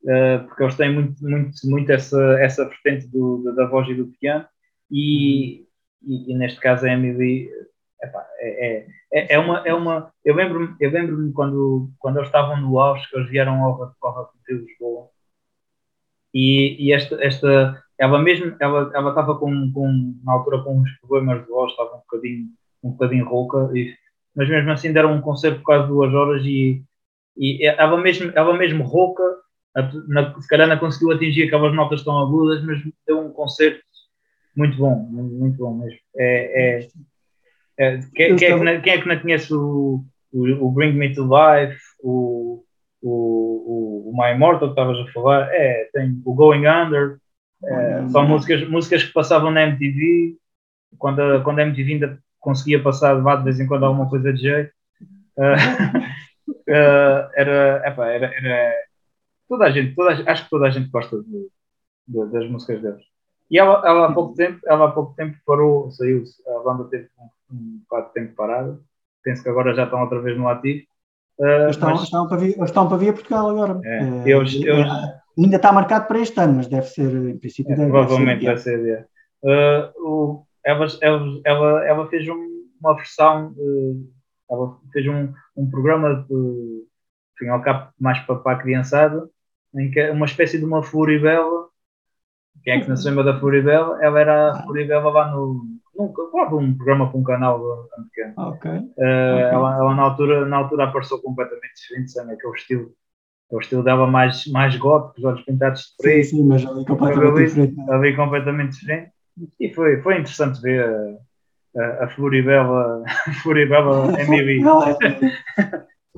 [0.04, 4.08] Uh, porque eles têm muito, muito, muito essa, essa vertente do, da voz e do
[4.08, 4.46] piano,
[4.90, 5.66] e,
[6.02, 7.50] e, e neste caso a Emily
[8.02, 10.14] epá, é, é, é, uma, é uma.
[10.24, 14.34] Eu lembro-me eu lembro quando, quando eles estavam no auge, que eles vieram ao, ao
[14.48, 15.10] de Lisboa,
[16.34, 20.90] e, e esta, esta, ela mesmo, ela, ela estava com, com, na altura com uns
[21.02, 22.46] problemas de voz, estava um bocadinho,
[22.82, 23.94] um bocadinho rouca, e,
[24.34, 26.82] mas mesmo assim deram um concerto por quase duas horas e,
[27.38, 29.24] e ela mesmo, ela mesmo rouca,
[30.08, 33.82] na, se calhar não conseguiu atingir aquelas notas tão agudas, mas deu um concerto
[34.56, 36.00] muito bom, muito bom mesmo.
[36.18, 36.88] É, é,
[37.78, 40.94] é quem, quem, é que não, quem é que não conhece o, o, o Bring
[40.94, 42.64] Me to Life, o,
[43.02, 47.18] o, o, o My Immortal que estavas a falar, é, tem o Going Under,
[47.64, 50.38] é, são músicas, músicas que passavam na MTV,
[50.98, 54.42] quando a, quando a MTV ainda conseguia passar de vez em quando alguma coisa de
[54.42, 54.72] jeito.
[55.38, 56.00] Uh,
[56.48, 58.74] uh, era, epa, era, era,
[59.48, 61.50] toda a gente, toda a, acho que toda a gente gosta de,
[62.08, 63.04] de, das músicas deles.
[63.52, 67.10] E ela, ela, há pouco tempo, ela há pouco tempo parou, saiu, a banda teve
[67.18, 68.84] um, um bocado de tempo parado.
[69.24, 70.84] Penso que agora já estão outra vez no ativo.
[71.40, 72.04] Uh, estão, mas...
[72.04, 73.80] estão, para vir, estão para vir a Portugal agora.
[73.84, 74.86] É, eu, eu,
[75.44, 78.60] ainda está marcado para este ano, mas deve ser, em princípio, é, deve, provavelmente deve
[78.60, 78.84] ser.
[78.84, 79.10] Deve ser
[79.44, 80.88] uh, o, ela,
[81.46, 83.56] ela, ela, fez uma versão,
[84.50, 86.84] ela fez um, um programa de,
[87.36, 89.30] enfim, ao cabo mais para, para a criançada,
[89.76, 91.70] em que é uma espécie de uma Furibela
[92.64, 93.98] quem é que não se lembra da Floribela?
[94.04, 95.80] Ela era a Floribela lá no.
[95.96, 98.34] Nunca, claro, um programa com um canal pequeno.
[98.38, 98.72] Ok.
[98.72, 99.02] Uh, okay.
[99.02, 102.34] Ela, ela, na, altura, na altura apareceu completamente diferente, sabe?
[102.34, 102.94] Aquele estilo.
[103.52, 106.26] O estilo dela mais, mais gótico, os olhos pintados de preto.
[106.26, 107.92] Sim, sim, mas ali completamente diferente.
[107.92, 109.12] Ali completamente diferente.
[109.60, 110.86] E foi, foi interessante ver
[111.76, 114.62] a, a, a Floribela, a Floribela Emily.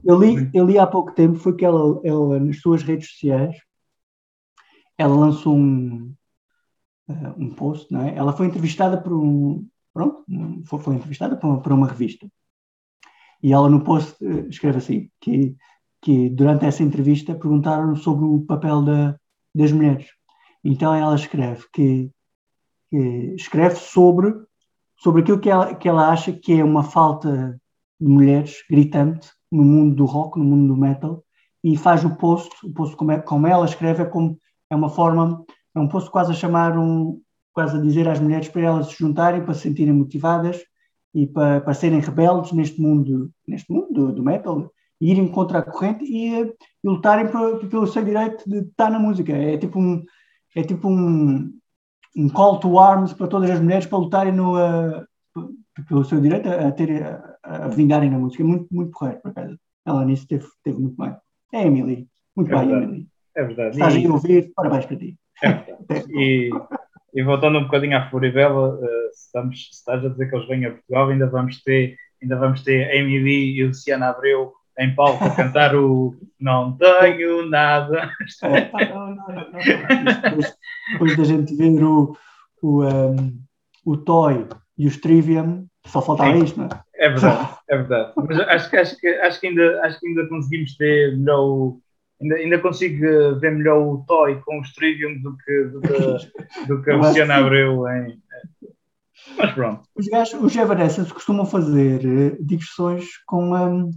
[0.03, 3.55] eu, li, eu li há pouco tempo, foi que ela, ela nas suas redes sociais,
[4.97, 6.13] ela lançou um,
[7.09, 8.15] uh, um post, não é?
[8.15, 10.25] Ela foi entrevistada por um, pronto,
[10.65, 12.27] foi, foi entrevistada por uma, por uma, revista.
[13.41, 15.55] E ela no post uh, escreve assim, que,
[16.01, 19.15] que durante essa entrevista perguntaram sobre o papel da,
[19.53, 20.07] das mulheres.
[20.63, 22.09] Então ela escreve que,
[22.89, 24.33] que, escreve sobre,
[24.97, 27.59] sobre aquilo que ela, que ela acha que é uma falta
[27.99, 31.23] de mulheres gritante no mundo do rock, no mundo do metal,
[31.63, 34.37] e faz o post, o post como, é, como ela escreve é como
[34.69, 35.45] é uma forma
[35.75, 37.21] é um posto quase a chamar um,
[37.53, 40.61] quase a dizer às mulheres para elas se juntarem, para se sentirem motivadas
[41.13, 44.71] e para, para serem rebeldes neste mundo, neste mundo do, do metal,
[45.01, 49.33] irem contra a corrente e, e lutarem por, pelo seu direito de estar na música.
[49.33, 50.03] É tipo um,
[50.55, 51.51] é tipo um,
[52.15, 55.05] um call to arms para todas as mulheres para lutarem no, uh,
[55.89, 58.43] pelo seu direito a, a, ter, a, a vingarem na música.
[58.43, 59.57] Muito, muito correto, por acaso.
[59.85, 61.15] Ela nisso teve, teve muito bem.
[61.51, 62.07] É Emily.
[62.35, 62.85] Muito é bem, verdade.
[62.85, 63.07] Emily.
[63.35, 63.69] É verdade.
[63.71, 64.05] Estás e...
[64.05, 65.17] a ouvir, parabéns para ti.
[66.11, 66.49] e,
[67.15, 68.79] e, voltando um bocadinho à Floribela, uh,
[69.13, 72.35] se, estamos, se estás a dizer que eles vêm a Portugal, ainda vamos ter, ainda
[72.35, 78.11] vamos ter Amy Lee e Luciana Abreu em palco a cantar o Não Tenho Nada.
[78.41, 80.57] Não, não, não, depois,
[80.91, 82.17] depois da gente ver o,
[82.61, 83.39] o, um,
[83.85, 86.69] o Toy e o Trivium, só faltava isto, não é?
[86.95, 88.13] É verdade, é verdade.
[88.15, 91.81] Mas acho, acho, que, acho, que ainda, acho que ainda conseguimos ter melhor o
[92.21, 95.91] ainda, ainda consigo ver melhor o Toy com o Trivium do que, do que,
[96.67, 98.21] do que a Luciana Abreu em.
[99.37, 99.83] Mas pronto.
[99.95, 103.91] Os, gajos, os Evanescence costumam fazer uh, digressões com, um,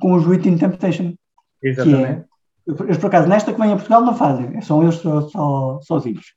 [0.00, 1.14] com os Within Temptation.
[1.62, 2.22] Exatamente.
[2.22, 2.24] É,
[2.66, 6.34] eles, por acaso, nesta que vem a Portugal não fazem, são eles só, só sozinhos.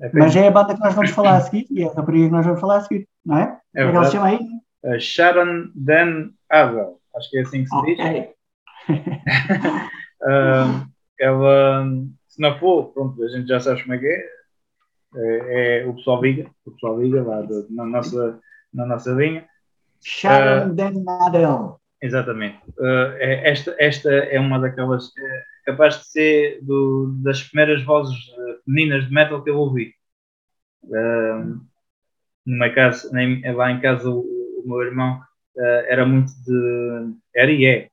[0.00, 2.26] É Mas é a banda que nós vamos falar a seguir e é a rapariga
[2.26, 3.58] que nós vamos falar a seguir, não é?
[3.74, 4.38] É, é que ela se chama aí?
[4.84, 7.94] Uh, Sharon Dan Abel, acho que é assim que se okay.
[7.96, 8.28] diz.
[10.22, 10.86] Uh,
[11.18, 11.84] ela,
[12.28, 14.28] se não for, pronto, a gente já sabe como é que é.
[15.16, 18.38] É, é o pessoal liga, o pessoal liga lá de, na, nossa,
[18.72, 19.44] na nossa linha.
[20.00, 21.81] Sharon uh, Den Nadel.
[22.02, 22.58] Exatamente.
[22.70, 25.10] Uh, esta, esta é uma daquelas.
[25.16, 28.18] É, capaz de ser do, das primeiras vozes
[28.64, 29.94] femininas de metal que eu ouvi.
[30.84, 31.60] Uh,
[32.44, 35.20] no meu caso, lá em casa, o, o meu irmão
[35.56, 37.14] uh, era muito de.
[37.34, 37.88] Era e é.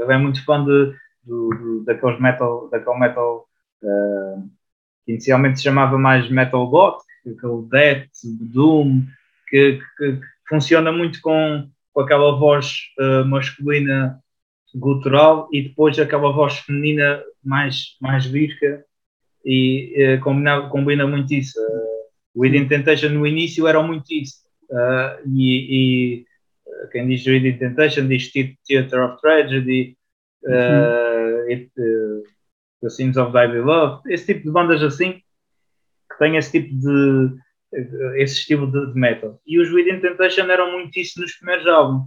[0.00, 0.92] Ele é muito fã de
[1.24, 3.46] do, do, daqueles metal, daquele metal
[3.82, 4.50] uh,
[5.04, 9.02] que inicialmente se chamava mais metal goth, aquele death, doom,
[9.48, 14.18] que, que, que, funciona muito com, com aquela voz uh, masculina
[14.74, 18.84] gutural e depois aquela voz feminina mais, mais lírica
[19.44, 21.60] e uh, combina, combina muito isso.
[21.60, 22.02] Uh,
[22.34, 24.36] o Within Temptation no início era muito isso.
[24.70, 26.26] Uh, e, e
[26.90, 29.96] quem diz Within Temptation diz Theater of Tragedy,
[30.44, 31.12] uhum
[31.48, 32.22] it, uh,
[32.80, 35.12] The Sins of Thy Love, esse tipo de bandas assim
[36.10, 37.36] que têm esse tipo de
[38.16, 39.40] esse estilo de, de metal.
[39.46, 42.06] E os Within Temptation eram muito isso nos primeiros álbuns.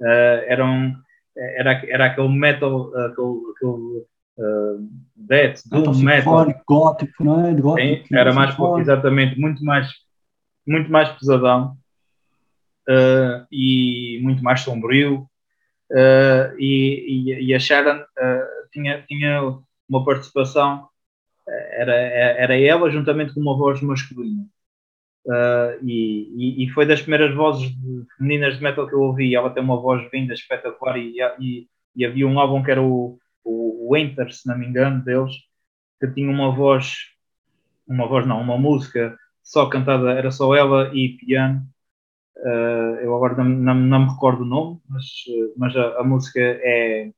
[0.00, 0.94] Uh, eram,
[1.36, 4.04] era, era aquele metal, aquele, aquele
[4.38, 6.46] uh, death, doom metal.
[6.66, 7.54] gótico, não é?
[7.54, 9.88] Gótico, Sim, era mais, exatamente, muito mais,
[10.66, 11.76] muito mais pesadão
[12.88, 15.28] uh, e muito mais sombrio.
[15.90, 18.02] Uh, e, e, e, a Sharon
[18.72, 20.88] tinha, tinha uma participação,
[21.46, 24.44] era, era ela juntamente com uma voz masculina.
[25.26, 29.34] Uh, e, e, foi das primeiras vozes de, femininas de metal que eu ouvi.
[29.34, 31.66] Ela tem uma voz vinda espetacular e, e,
[31.96, 35.32] e havia um álbum que era o, o Winter, se não me engano, deles,
[36.00, 36.96] que tinha uma voz,
[37.86, 41.66] uma voz não, uma música só cantada, era só ela e piano
[42.36, 45.04] Uh, eu agora não, não, não, me recordo o nome, mas,
[45.56, 47.10] mas a, a música é,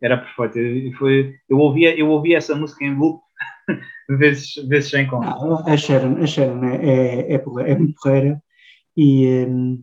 [0.00, 0.58] era perfeita.
[0.58, 3.20] E foi, eu, ouvia, eu ouvia essa música em loop
[4.18, 5.34] vezes, vezes sem conta.
[5.66, 8.42] a Sharon, a Sharon é, é, é, é muito porreira
[8.96, 9.82] e um,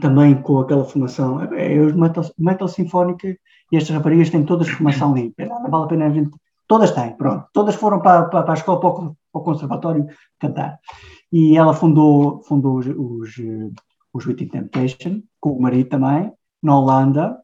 [0.00, 3.36] também com aquela formação, é, é, os metal, metal sinfónica
[3.70, 6.30] e estas raparigas têm todas formação limpa, não vale a pena a gente,
[6.66, 10.06] todas têm, pronto, todas foram para, para, para a escola, para o, para o conservatório
[10.38, 10.78] cantar.
[11.32, 13.30] E ela fundou, fundou os, os,
[14.12, 16.32] os Witty Temptation, com o marido também,
[16.62, 17.38] na Holanda.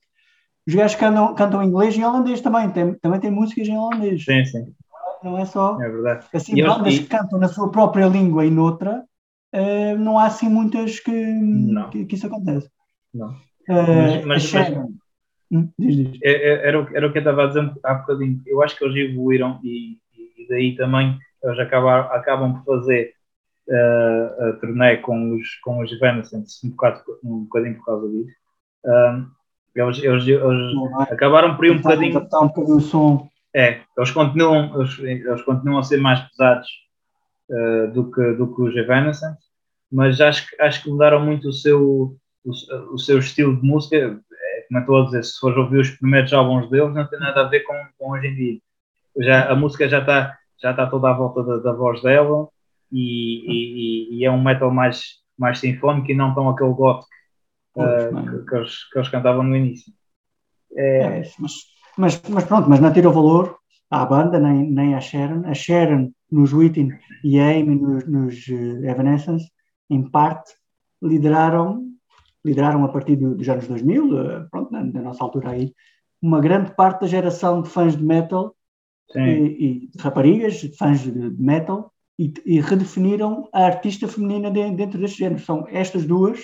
[0.67, 4.25] Os gajos cantam, cantam inglês e holandês também, tem, também tem músicas em holandês.
[4.25, 4.75] Sim, sim.
[5.27, 5.77] Não é só.
[5.83, 6.25] É verdade.
[6.33, 6.99] Assim, bandas e...
[7.01, 9.05] que cantam na sua própria língua e noutra,
[9.53, 11.13] uh, não há assim muitas que,
[11.91, 12.71] que, que, isso acontece.
[13.13, 13.31] Não.
[13.69, 14.89] Uh, mas, mas, mas...
[15.51, 16.19] Hum, diz, diz.
[16.23, 18.41] É, é, era, era o que eu estava a dizer há bocadinho.
[18.47, 23.13] Eu acho que eles evoluíram e, e daí também eles acabam, acabam por fazer
[23.69, 28.37] uh, a turnê com os, com os Evanescence um, bocado, um bocadinho por causa disso.
[28.85, 29.27] Um,
[29.75, 32.17] eles, eles, eles acabaram por ir um bocadinho.
[32.17, 33.29] um bocadinho o som.
[33.55, 36.69] É, eles continuam, eles, eles continuam a ser mais pesados
[37.49, 39.39] uh, do, que, do que os Evanescence,
[39.91, 43.97] mas acho, acho que mudaram muito o seu, o, o seu estilo de música.
[43.97, 47.19] É, como eu estou a dizer, se fores ouvir os primeiros álbuns deles, não tem
[47.19, 48.59] nada a ver com, com hoje em dia.
[49.19, 52.49] Já, a música já está já está toda à volta da, da voz dela
[52.91, 57.09] e, e, e, é um metal mais, mais sinfónico e não tão aquele gótico
[57.77, 59.93] uh, que, que, eles, que eles cantavam no início.
[60.77, 61.21] É...
[61.21, 61.53] É, mas,
[61.97, 63.59] mas, mas, pronto, mas não tirou valor
[63.91, 65.43] à banda, nem, nem à Sharon.
[65.47, 66.91] A Sharon nos Within
[67.25, 69.51] e a Amy nos, nos uh, Evanescence,
[69.89, 70.53] em parte,
[71.03, 71.85] lideraram,
[72.45, 75.73] lideraram a partir do, dos anos 2000, uh, pronto, na, na, nossa altura aí,
[76.21, 78.55] uma grande parte da geração de fãs de metal
[79.15, 85.19] e, e, raparigas, fãs de metal, e, e, redefiniram a artista feminina de, dentro deste
[85.19, 85.41] género.
[85.41, 86.41] São estas duas,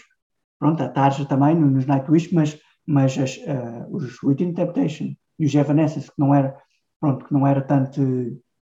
[0.58, 5.54] pronto, a Tarja também nos Nightwish, mas, mas as, uh, os Within Temptation e os
[5.56, 6.56] Evanescence, que não era,
[7.00, 8.00] pronto, que não era tanto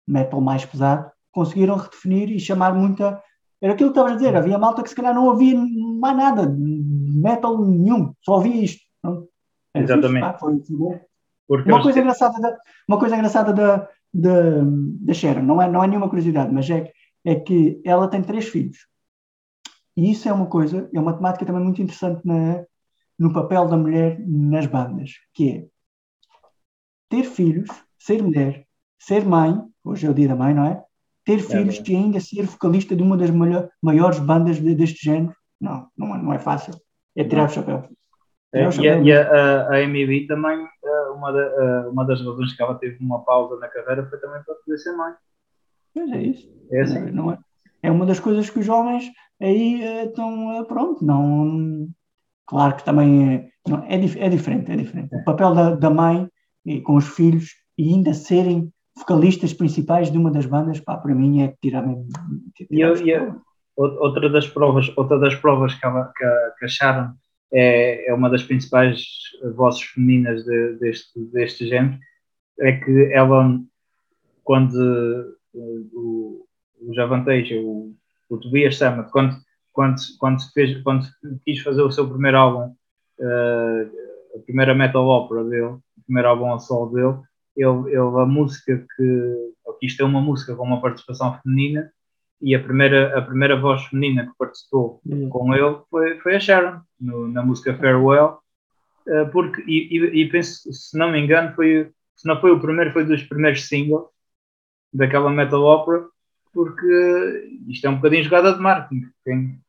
[0.08, 3.22] metal mais pesado, conseguiram redefinir e chamar muita.
[3.62, 6.56] Era aquilo que estavas a dizer, havia malta que se calhar não ouvia mais nada,
[6.58, 8.82] metal nenhum, só ouvia isto.
[9.76, 10.26] Exatamente.
[10.26, 11.00] Fixe, pá, foi, foi
[11.46, 12.58] porque uma, coisa engraçada da,
[12.88, 14.62] uma coisa engraçada da, da,
[15.02, 16.90] da Sharon, não é, não é nenhuma curiosidade, mas é,
[17.26, 18.88] é que ela tem três filhos.
[19.98, 22.64] E isso é uma coisa, é uma temática também muito interessante na,
[23.18, 25.79] no papel da mulher nas bandas, que é
[27.10, 28.66] ter filhos, ser mulher,
[28.98, 30.84] ser mãe, hoje é o dia da mãe, não é?
[31.26, 33.32] Ter é filhos e ainda ser vocalista de uma das
[33.82, 36.74] maiores bandas de, deste género, não, não é, não é fácil.
[37.16, 37.50] É tirar não.
[37.50, 37.90] o chapéu.
[38.54, 42.54] É, e, a, e a, a, Amy também, eh, uma, de, eh, uma das razões
[42.54, 45.14] que ela teve uma pausa na carreira foi também para poder ser mãe.
[45.94, 46.50] Pois é isso.
[46.72, 47.12] É, assim.
[47.12, 47.38] não é,
[47.84, 51.90] é uma das coisas que os jovens aí estão, pronto, não.
[52.48, 55.16] Claro que também é, não, é, é diferente, é diferente.
[55.16, 56.28] O papel da, da mãe
[56.84, 61.42] com os filhos e ainda serem vocalistas principais de uma das bandas, pá, para mim
[61.42, 62.08] é tirar mesmo.
[62.70, 62.86] E, e
[63.76, 66.26] outra das provas, outra das provas que, ela, que,
[66.60, 67.14] que acharam
[67.52, 69.06] é, é uma das principais
[69.56, 71.98] vozes femininas de, deste, deste género,
[72.60, 73.60] é que ela,
[74.44, 74.76] quando
[75.54, 76.46] o,
[76.82, 77.96] o Javanteja, o,
[78.30, 79.36] o Tobias Sammet, quando,
[79.72, 81.08] quando, quando, fez, quando
[81.46, 82.76] quis fazer o seu primeiro álbum,
[83.20, 85.78] uh, a primeira metal opera dele,
[86.10, 87.18] primeiro álbum a solo dele,
[87.56, 91.92] ele, ele, a música que, ele quis ter uma música com uma participação feminina,
[92.42, 95.30] e a primeira, a primeira voz feminina que participou uhum.
[95.30, 98.40] com ele foi, foi a Sharon, no, na música Farewell,
[99.08, 102.60] uh, porque, e, e, e, penso, se não me engano, foi, se não foi o
[102.60, 104.06] primeiro, foi dos primeiros singles
[104.94, 106.08] daquela metal opera,
[106.54, 109.06] porque isto é um bocadinho jogada de marketing.
[109.24, 109.60] Quem,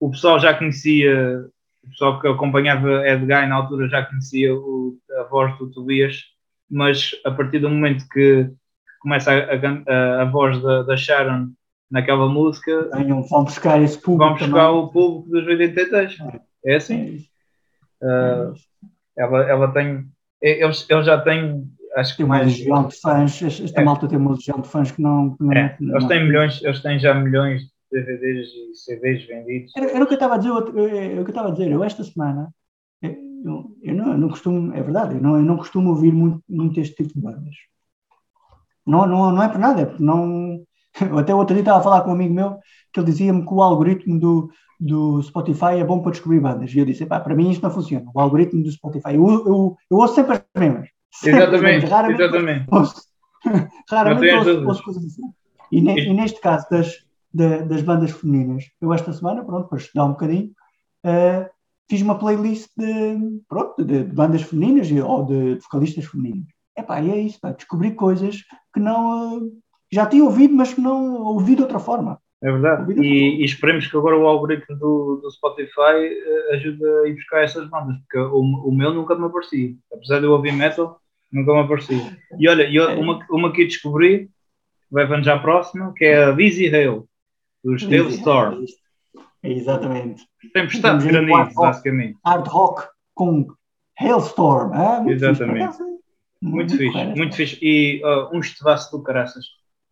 [0.00, 1.46] o pessoal já conhecia,
[1.88, 6.22] o pessoal que acompanhava Ed Guy na altura já conhecia o, a voz do Tobias,
[6.70, 8.50] mas a partir do momento que
[9.00, 11.48] começa a, a, a voz da, da Sharon
[11.90, 12.90] naquela música.
[12.94, 14.24] Venham, vão buscar esse público.
[14.24, 14.82] Vão buscar também.
[14.82, 16.18] o público dos 83.
[16.20, 17.24] É, é assim.
[18.02, 18.52] Uh,
[19.16, 20.06] ela, ela tem.
[20.42, 21.64] Eles, eles já têm.
[21.96, 22.42] Acho que tem mais.
[22.42, 23.42] Uma legião de fãs.
[23.42, 23.84] Esta é.
[23.84, 25.34] malta tem uma legião de fãs que não.
[25.36, 25.76] Que não, é.
[25.80, 29.72] não eles, têm milhões, eles têm já milhões DVDs e CDs vendidos.
[29.76, 30.50] Era, era o que eu estava a dizer.
[30.50, 31.70] Eu estava a dizer.
[31.70, 32.52] Eu, esta semana.
[33.02, 34.72] Eu, eu, não, eu não costumo.
[34.74, 35.14] É verdade.
[35.14, 37.54] Eu não, eu não costumo ouvir muito, muito este tipo de bandas.
[38.86, 39.82] Não, não, não é por nada.
[39.82, 40.64] É porque não
[41.18, 42.58] até outro dia estava a falar com um amigo meu
[42.92, 44.50] que ele dizia-me que o algoritmo do,
[44.80, 46.72] do Spotify é bom para descobrir bandas.
[46.72, 48.10] E eu disse, para mim isto não funciona.
[48.14, 50.88] O algoritmo do Spotify, eu, eu, eu ouço sempre as mesmas.
[51.10, 52.66] Sempre exatamente, as raramente exatamente.
[52.70, 53.02] Ouço,
[53.90, 55.22] raramente ouço, ouço, coisas assim.
[55.72, 56.94] E, ne, e, neste caso das,
[57.32, 60.50] de, das bandas femininas, eu esta semana, pronto, para estudar um bocadinho,
[61.04, 61.48] uh,
[61.88, 66.46] fiz uma playlist de, pronto, de, de bandas femininas ou de vocalistas femininas.
[66.86, 68.42] pá, e é isso, pá, descobri coisas
[68.72, 69.52] que não uh,
[69.90, 72.20] já tinha ouvido, mas que não ouvi de outra forma.
[72.40, 72.92] É verdade.
[73.00, 75.96] E, e, esperemos que agora o algoritmo do, do Spotify
[76.50, 79.74] uh, ajude a ir buscar essas bandas, porque o, o meu nunca me aparecia.
[79.92, 81.00] Apesar de eu ouvir metal,
[81.32, 82.16] nunca me aparecia.
[82.38, 84.30] E olha, eu, uma, uma que descobri,
[84.90, 87.02] vai já à próxima, que é a Busy Hale,
[87.68, 88.64] dos Hailstorm.
[89.42, 90.24] Exatamente.
[90.52, 92.18] Tempestade de granizo, basicamente.
[92.24, 93.46] Hard rock com
[94.00, 94.72] Hailstorm.
[94.72, 95.76] Ah, muito Exatamente.
[95.76, 96.00] Fixe, muito,
[96.40, 97.58] muito fixe, muito fixe.
[97.60, 99.44] E uh, um estivaço do caraças.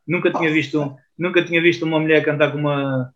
[0.06, 3.12] Nunca tinha, visto, nunca tinha visto uma mulher cantar com uma,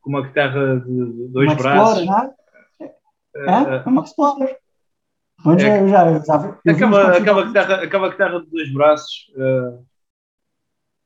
[0.00, 2.00] com uma guitarra de dois uma braços.
[2.00, 3.84] Explorer, não é?
[3.84, 4.56] Uh, uma Explorer.
[5.44, 8.72] Mas é, eu já, já, eu acaba, acaba, a guitarra, acaba a guitarra de dois
[8.72, 9.32] braços.
[9.34, 9.86] Uh,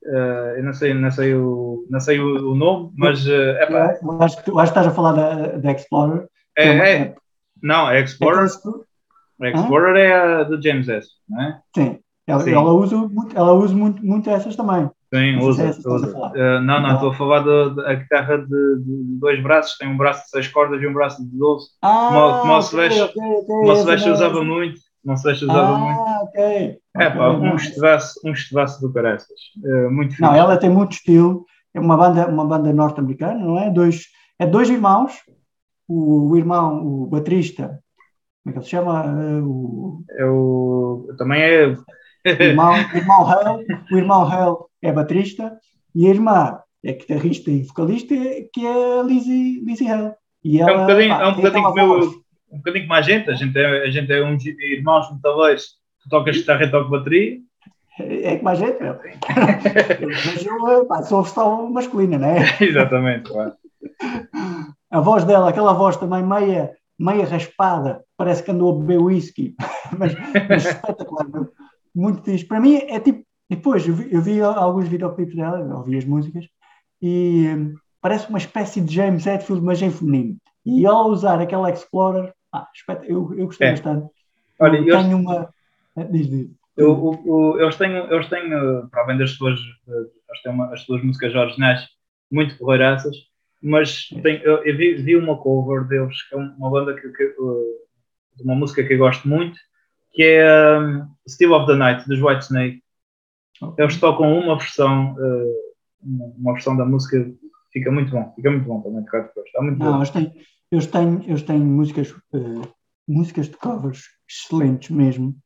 [0.05, 3.26] Uh, eu não sei, não sei, o, não sei o, o nome, mas.
[3.26, 3.98] Uh, epá.
[4.02, 6.26] Eu acho, que, eu acho que estás a falar da, da Explorer.
[6.56, 7.14] É, é, é,
[7.62, 8.47] não, a Explorer.
[9.40, 11.59] É a Explorer é a do James S, não é?
[11.74, 11.98] Sim.
[12.26, 12.52] Ela, Sim.
[12.52, 14.90] ela usa, muito, ela usa muito, muito essas também.
[15.14, 15.64] Sim, usa.
[15.64, 16.16] É usa.
[16.16, 20.24] Uh, não, não, estou a falar da guitarra de, de, dois braços, tem um braço
[20.24, 21.66] de seis cordas e um braço de doze.
[21.82, 24.81] Ah, como, como okay, o okay, okay, o usava muito.
[25.05, 26.01] Não sei se usava ah, muito.
[26.24, 26.78] ok.
[26.96, 29.28] É pá, um estivaço, um estivaço do caraças.
[29.62, 30.20] Uh, muito.
[30.20, 31.44] Não, ela tem muito estilo.
[31.72, 33.68] É uma banda, uma banda norte-americana, não é?
[33.68, 34.06] Dois,
[34.38, 35.12] é dois irmãos.
[35.88, 37.78] O, o irmão, o baterista,
[38.42, 39.04] como é que ele se chama?
[39.06, 40.04] Uh, o...
[40.10, 41.14] É o...
[41.18, 41.66] Também é...
[41.66, 45.58] o irmão, irmão Hale, o irmão Hale é baterista
[45.94, 48.14] e a irmã é guitarrista e vocalista,
[48.52, 50.14] que é a Lizzie, Lizzie Hale.
[50.42, 52.10] E ela, é um bocadinho, pá, é um bocadinho como eu,
[52.52, 55.68] um bocadinho como a gente, a gente é, a gente é um irmãos talvez,
[56.05, 57.39] tu tocas guitarra e toco bateria.
[57.98, 58.98] É como a gente, meu.
[60.26, 62.44] Mas eu pá, sou a versão masculina, não é?
[62.60, 63.55] Exatamente, claro.
[64.90, 69.55] A voz dela, aquela voz também meia, meia raspada, parece que andou a beber whisky,
[69.97, 70.14] mas,
[70.48, 71.48] mas espetacular, meu.
[71.94, 72.44] muito fixe.
[72.44, 76.47] Para mim é tipo, depois eu vi, eu vi alguns videoclipes dela, ouvi as músicas,
[77.01, 80.36] e hum, parece uma espécie de James Hetfield, mas em feminino.
[80.66, 82.66] E ao usar aquela Explorer, ah,
[83.02, 83.70] eu, eu gostei é.
[83.72, 84.09] bastante.
[84.59, 85.52] Olha, eu tenho uma.
[85.96, 86.50] Eh, diz, diz.
[86.76, 88.50] Eu, eu, eles, têm, eles têm,
[88.90, 91.86] para além das suas, eles têm uma, as suas músicas originais
[92.30, 93.16] muito porreiraças,
[93.62, 97.34] mas tem, eu, eu vi, vi, uma cover deles, que é uma banda que, que
[98.42, 99.56] uma música que eu gosto muito,
[100.12, 102.82] que é um, Still of the Night, dos White Snake.
[103.62, 103.84] Okay.
[103.84, 105.16] Eles tocam uma versão,
[106.02, 107.32] uma versão da música,
[107.72, 109.96] fica muito bom, fica muito bom também, está muito Não.
[109.98, 110.32] Eles têm,
[110.70, 112.68] eu tenho, eu tenho músicas, uh,
[113.06, 115.36] músicas de covers excelentes mesmo,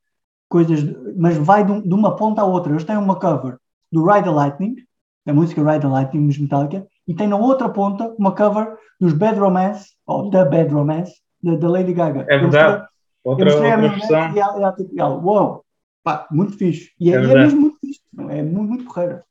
[0.49, 0.85] coisas,
[1.17, 2.73] mas vai de, de, uma ponta à outra.
[2.73, 3.59] Eu tenho uma cover
[3.93, 4.77] do Ride the Lightning,
[5.25, 9.13] da música Ride the Lightning dos Metallica, e tem na outra ponta uma cover dos
[9.13, 11.13] Bad Romance, ou da Bad Romance,
[11.43, 12.27] da Lady Gaga.
[12.29, 12.87] É verdade.
[13.23, 14.35] Outra, outra versão.
[14.35, 15.65] E ela, ela, uau,
[16.03, 16.91] pá, muito fixe.
[16.99, 18.01] E é, é, é mesmo muito fixe,
[18.31, 19.25] é muito, muito porreira.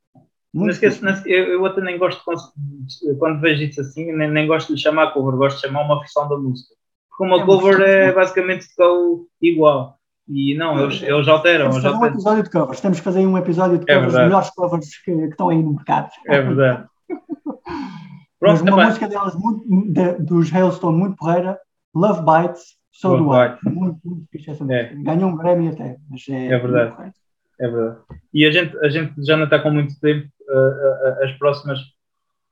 [0.53, 2.23] Não esqueço, eu, eu até nem gosto,
[3.19, 6.27] quando vejo isso assim, nem, nem gosto de chamar cover, gosto de chamar uma versão
[6.27, 6.73] da música.
[7.09, 8.65] Porque uma é cover é basicamente
[9.41, 9.96] igual.
[10.29, 11.69] E não, eles, eles alteram.
[11.69, 12.81] Temos que fazer um episódio de covers.
[12.81, 15.63] Temos que fazer um episódio de é covers, é melhores covers que, que, estão aí
[15.63, 16.09] no mercado.
[16.27, 16.85] É verdade.
[18.39, 21.57] Pronto, Mas uma música delas muito, de, dos Hailstone muito porreira,
[21.95, 23.73] Love Bites, So Love Do I.
[23.73, 24.93] Muito, muito fixe essa música.
[24.93, 24.95] É.
[24.95, 25.97] Ganhou um Grammy até.
[26.09, 27.13] Mas é, é verdade.
[27.59, 27.99] É verdade.
[28.33, 30.27] E a gente, a gente já não está com muito tempo.
[30.49, 31.79] Uh, uh, as próximas,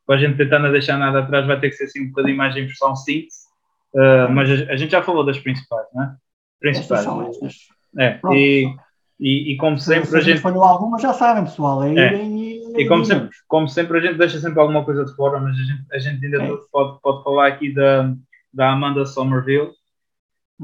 [0.05, 2.37] para a gente tentar não deixar nada atrás, vai ter que ser assim um bocadinho
[2.37, 3.45] mais em versão síntese.
[3.93, 6.15] Uh, mas a, a, gente já falou das principais, não é?
[6.59, 7.01] Principais.
[7.01, 7.55] Estas são estas.
[7.97, 8.75] É, e,
[9.19, 10.41] e, e, como sempre Se a, gente.
[10.41, 11.83] falhou alguma, já sabem, pessoal.
[11.83, 12.25] É, é.
[12.25, 15.57] E, e como, sempre, como sempre, a gente deixa sempre alguma coisa de fora, mas
[15.57, 16.57] a gente, a gente ainda é.
[16.71, 18.13] pode, pode falar aqui da,
[18.53, 19.71] da Amanda Somerville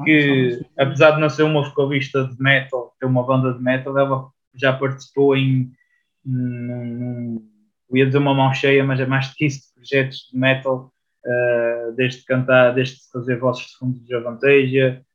[0.06, 4.30] que apesar de não ser uma vocalista de metal, ter uma banda de metal, ela
[4.56, 5.72] já participou em,
[6.24, 7.46] num,
[7.90, 10.94] eu ia dizer uma mão cheia, mas é mais de 15 projetos de metal,
[11.26, 15.06] uh, desde cantar, desde fazer vozes de fundo de Avantasia, uh,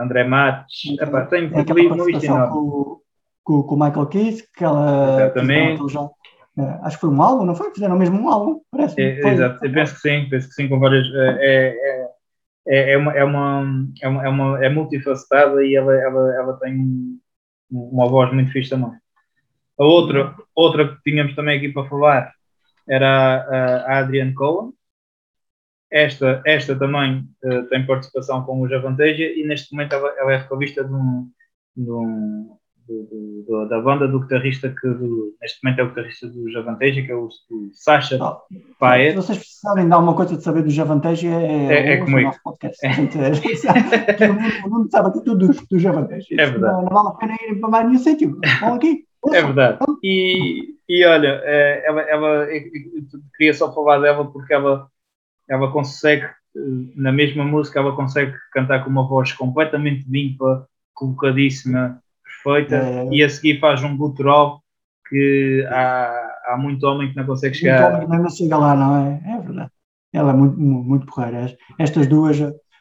[0.00, 3.00] André Matos, então, Epá, tem é aquela participação com,
[3.44, 5.88] com, com o Michael Kiss, que ela Exatamente.
[5.92, 6.08] já,
[6.58, 7.70] é, acho que foi um álbum, não foi?
[7.72, 9.00] Fizeram mesmo um álbum, parece.
[9.00, 11.06] É, exato, eu penso que sim, penso que sim, com várias.
[11.14, 12.06] É, é, é
[12.66, 16.52] é, é, uma, é, uma, é, uma, é, uma, é multifacetada e ela, ela, ela
[16.58, 17.18] tem
[17.70, 18.90] uma voz muito fixe também.
[19.78, 22.32] A outra, outra que tínhamos também aqui para falar
[22.88, 24.72] era a Adrienne Cohen.
[25.90, 30.38] Esta, esta também uh, tem participação com o Javanteja e neste momento ela, ela é
[30.42, 31.30] vocalista de um,
[31.76, 32.56] de, um,
[32.88, 37.02] do, do, da banda do guitarrista que do, neste momento é o guitarrista do Javanteja,
[37.02, 38.40] que é o, o Sasha oh,
[38.78, 39.10] Paet.
[39.10, 42.22] Se vocês precisarem de alguma coisa de saber do Javanteja, é, é, é comigo.
[42.22, 42.84] nosso podcast.
[42.84, 42.90] É.
[44.66, 46.26] o mundo sabe aqui tudo do, do Javanteja.
[46.32, 46.74] É verdade.
[46.74, 48.40] Não, não, vale a pena ir para mais nenhum sítio.
[48.60, 49.04] Vão aqui.
[49.32, 49.78] É verdade.
[50.02, 52.62] E, e olha, é, ela, ela, eu
[53.36, 54.88] queria só falar dela porque ela,
[55.48, 56.26] ela consegue,
[56.94, 63.08] na mesma música, ela consegue cantar com uma voz completamente limpa, colocadíssima, perfeita, é.
[63.10, 64.62] e a seguir faz um gutural
[65.08, 67.90] que há, há muito homem que não consegue chegar.
[67.90, 69.22] Muito homem que não chega lá, não é?
[69.24, 69.70] É verdade.
[70.12, 71.54] Ela é muito, muito, porreira.
[71.78, 72.38] Estas duas,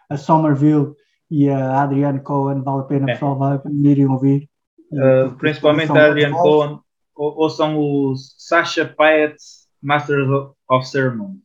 [0.09, 0.93] a Somerville
[1.29, 3.13] e a Adriane Cohen, vale a pena, é.
[3.13, 4.49] pessoal, vai irem ouvir.
[4.91, 6.79] Uh, principalmente a Adriane Cohen,
[7.15, 9.35] ou, ou, são os Sasha Paet
[9.81, 10.27] Masters
[10.69, 11.44] of Ceremony.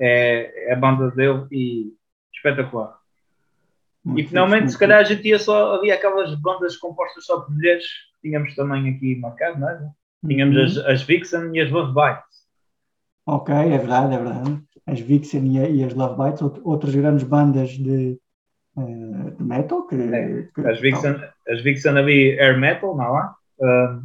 [0.00, 1.92] É, é a banda dele e
[2.34, 2.98] espetacular.
[4.04, 5.74] Muito e finalmente, se calhar, a gente ia só.
[5.74, 7.84] Havia aquelas bandas compostas só por mulheres,
[8.22, 9.90] tínhamos também aqui marcado, não é?
[10.26, 10.64] Tínhamos uhum.
[10.64, 12.38] as, as Vixen e as Love Bites.
[13.26, 14.62] Ok, é verdade, é verdade.
[14.86, 18.18] As Vixen e, e as Love Bites, outras grandes bandas de,
[18.76, 19.86] uh, de metal.
[19.86, 20.48] Que, é.
[20.54, 21.16] que, as, Vixen,
[21.48, 23.36] as Vixen havia air metal, não há?
[23.58, 24.02] Uh,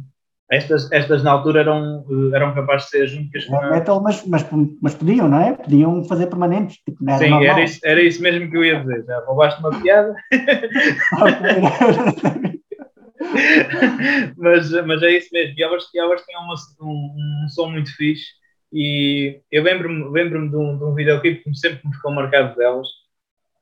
[0.50, 2.04] estas, estas na altura eram,
[2.34, 3.70] eram capazes de ser juntas com.
[3.70, 4.46] Metal, mas, mas,
[4.80, 5.52] mas podiam, não é?
[5.54, 6.78] Podiam fazer permanentes.
[6.84, 9.04] Tipo, Sim, era, era isso, era isso mesmo que eu ia dizer.
[9.06, 10.14] Já roubaste uma piada.
[14.36, 15.54] mas, mas é isso mesmo.
[15.56, 18.26] E elas, elas tinham uma, um, um som muito fixe.
[18.70, 22.86] E eu lembro-me lembro de, um, de um videoclipe que sempre me ficou marcado delas.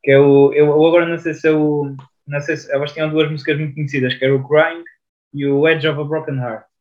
[0.03, 0.53] Que é o.
[0.53, 1.95] Eu, eu agora não sei se é o.
[2.27, 4.83] Não sei se, elas tinham duas músicas muito conhecidas, que era o Crying
[5.33, 6.72] e o Edge of a Broken Heart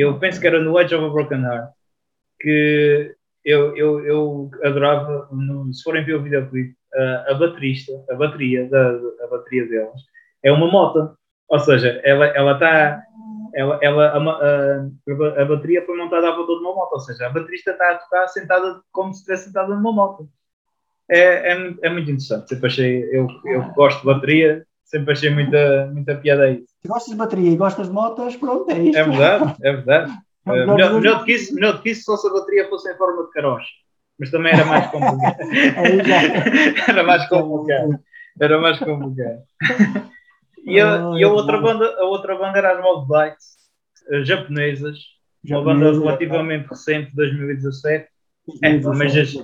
[0.00, 1.70] eu penso que era no Edge of a Broken Heart
[2.40, 3.14] que
[3.44, 8.68] eu, eu, eu adorava, no, se forem ver o videoclipe, a, a baterista, a bateria,
[8.68, 8.90] da,
[9.22, 10.00] a bateria delas,
[10.42, 11.16] é uma moto.
[11.48, 12.68] Ou seja, ela está.
[12.68, 13.04] Ela
[13.56, 17.26] ela, ela, a, a, a, bateria foi montada à volta de uma moto, ou seja,
[17.26, 20.28] a baterista está a tocar sentada como se estivesse sentada numa moto.
[21.08, 22.48] É, é, é muito interessante.
[22.48, 26.52] Sempre achei, eu, eu gosto de bateria, sempre achei muita, muita piada.
[26.52, 28.98] Se gostas de bateria e gostas de motas, pronto, é isto.
[28.98, 30.12] É verdade, é verdade.
[30.46, 32.68] É uh, melhor, melhor, do que isso, melhor do que isso só se a bateria
[32.68, 33.68] fosse em forma de caroço.
[34.18, 35.36] Mas também era mais complicado.
[36.88, 38.00] era mais complicado.
[38.40, 39.42] Era mais complicado.
[40.64, 44.98] E a, oh, e a outra banda, a outra banda era as Mob uh, japonesas,
[45.44, 48.08] uma banda relativamente recente, 2017.
[48.62, 49.34] É, mas as,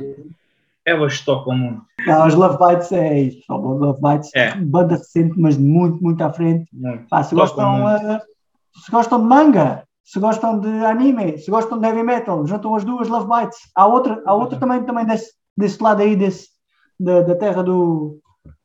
[0.84, 1.82] elas tocam muito.
[2.06, 3.52] Não, as Love Bites é isso.
[3.52, 4.54] Love Bites, é.
[4.56, 6.68] banda recente, mas muito, muito à frente.
[6.72, 7.06] Muito.
[7.08, 8.20] Pá, se, gostam, uh,
[8.84, 12.84] se gostam de manga, se gostam de anime, se gostam de heavy metal, juntam as
[12.84, 13.58] duas Love Bites.
[13.74, 16.48] Há outra, há outra também, também desse, desse lado aí, desse,
[16.98, 18.18] da, da terra do,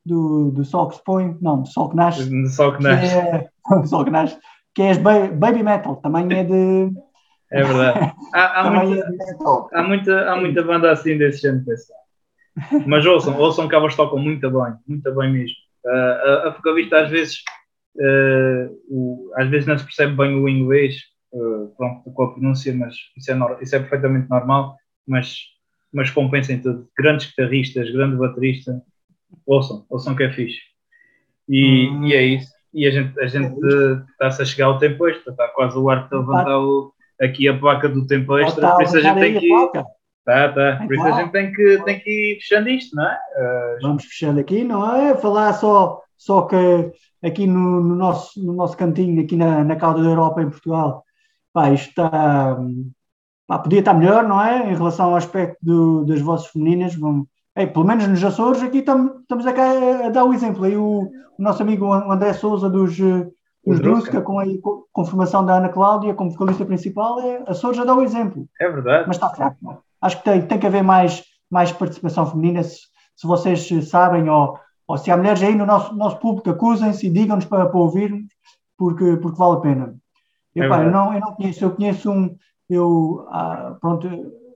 [0.04, 2.28] do, do sol que se põe, não, do sol que nasce.
[2.28, 3.08] Do sol que nasce.
[3.08, 3.50] Que é,
[3.86, 4.38] sol que nasce,
[4.74, 6.92] que é baby metal, também é de.
[7.52, 8.12] É verdade.
[8.34, 12.05] Há, há, muita, é há, muita, há muita banda assim desse género, pessoal.
[12.86, 15.56] Mas ouçam, ouçam que elas tocam muito bem, muito bem mesmo.
[15.84, 17.42] Uh, a, a vocalista às vezes,
[17.96, 20.96] uh, o, às vezes não se percebe bem o inglês,
[21.32, 24.76] uh, pronto, com a pronúncia, mas isso é, isso é perfeitamente normal,
[25.06, 25.36] mas,
[25.92, 26.88] mas compensem tudo.
[26.96, 28.82] Grandes guitarristas, grande baterista,
[29.46, 30.58] ouçam, ouçam que é fixe.
[31.48, 32.06] E, hum.
[32.06, 32.50] e é isso.
[32.72, 33.54] E a gente, a gente
[34.10, 37.56] está-se a chegar ao tempo extra, está quase o ar de levantar o, aqui a
[37.56, 39.48] placa do tempo extra, por isso a gente tem que.
[40.26, 40.80] Tá, tá.
[40.84, 43.14] Por isso a gente tem que, tem que ir fechando isto, não é?
[43.14, 45.16] Uh, Vamos fechando aqui, não é?
[45.16, 46.56] Falar só, só que
[47.22, 51.04] aqui no, no nosso, no nosso cantinho, aqui na, na Calda da Europa, em Portugal,
[51.52, 52.58] pá, isto está.
[53.46, 54.68] Pá, podia estar melhor, não é?
[54.68, 56.96] Em relação ao aspecto do, das vozes femininas.
[56.96, 60.64] Vamos, ei, pelo menos nos Açores, aqui estamos, estamos a, a dar o exemplo.
[60.64, 61.02] Aí o,
[61.38, 64.44] o nosso amigo André Souza dos, dos Brusca, com a
[64.92, 68.48] confirmação da Ana Cláudia como vocalista principal, é, Açores a dar o exemplo.
[68.60, 69.04] É verdade.
[69.06, 69.85] Mas está fraco, não é?
[70.00, 72.62] Acho que tem, tem que haver mais, mais participação feminina.
[72.62, 72.80] Se,
[73.16, 77.10] se vocês sabem, ou, ou se há mulheres aí no nosso, nosso público, acusem-se e
[77.10, 78.26] digam-nos para, para ouvirmos,
[78.76, 79.96] porque, porque vale a pena.
[80.54, 82.36] Eu, é pá, eu, não, eu não conheço, eu conheço um,
[82.68, 84.08] eu ah, pronto,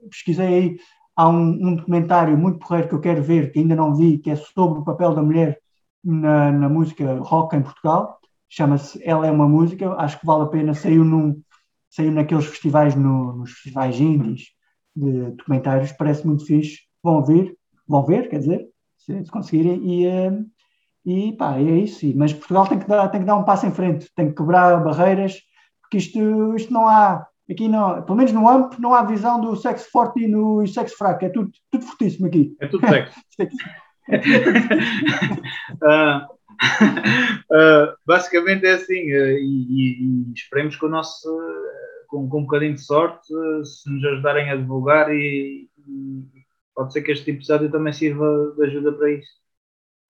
[0.09, 0.77] pesquisei aí,
[1.15, 4.31] há um, um, documentário muito porreiro que eu quero ver, que ainda não vi, que
[4.31, 5.59] é sobre o papel da mulher
[6.03, 8.19] na, na música rock em Portugal,
[8.49, 11.41] chama-se Ela é uma Música, acho que vale a pena, saiu, num,
[11.89, 14.47] saiu naqueles festivais, no, nos festivais indies,
[14.95, 16.79] de documentários, parece muito fixe.
[17.03, 17.55] Vão ver,
[17.87, 20.45] vão ver, quer dizer, se, se conseguirem, e, uh,
[21.05, 22.05] e pá, é isso.
[22.15, 24.83] Mas Portugal tem que, dar, tem que dar um passo em frente, tem que quebrar
[24.83, 25.39] barreiras,
[25.81, 29.55] porque isto, isto não há, aqui não, pelo menos no AMP, não há visão do
[29.55, 32.55] sexo forte e no sexo fraco, é tudo, tudo fortíssimo aqui.
[32.59, 33.19] É tudo sexo.
[35.81, 36.41] uh,
[37.51, 41.27] uh, basicamente é assim, uh, e, e, e, esperemos que o nosso,
[42.11, 43.25] com, com um bocadinho de sorte,
[43.63, 46.25] se nos ajudarem a divulgar e, e,
[46.75, 49.31] pode ser que este episódio também sirva de ajuda para isso.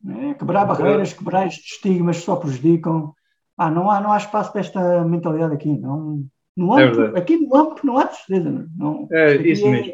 [0.10, 3.14] É, quebrar barreiras, quebrar estes estigmas que só prejudicam.
[3.56, 5.78] Ah, não há, não há espaço para esta mentalidade aqui.
[5.78, 6.26] Não,
[6.58, 8.68] no é aqui no AMP não há tristeza.
[8.76, 9.94] Não, é isso é, mesmo.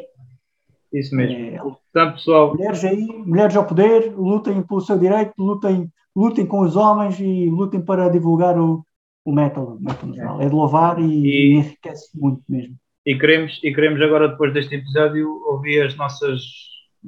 [0.94, 1.36] Isso mesmo.
[1.36, 2.54] É, Portanto, pessoal.
[2.54, 7.50] Mulheres aí, mulheres ao poder, lutem pelo seu direito, lutem, lutem com os homens e
[7.50, 8.82] lutem para divulgar o,
[9.28, 10.44] o metal, o metal é.
[10.44, 12.76] é de louvar e, e, enriquece muito mesmo.
[13.04, 16.40] E queremos, e queremos agora, depois deste episódio, ouvir as nossas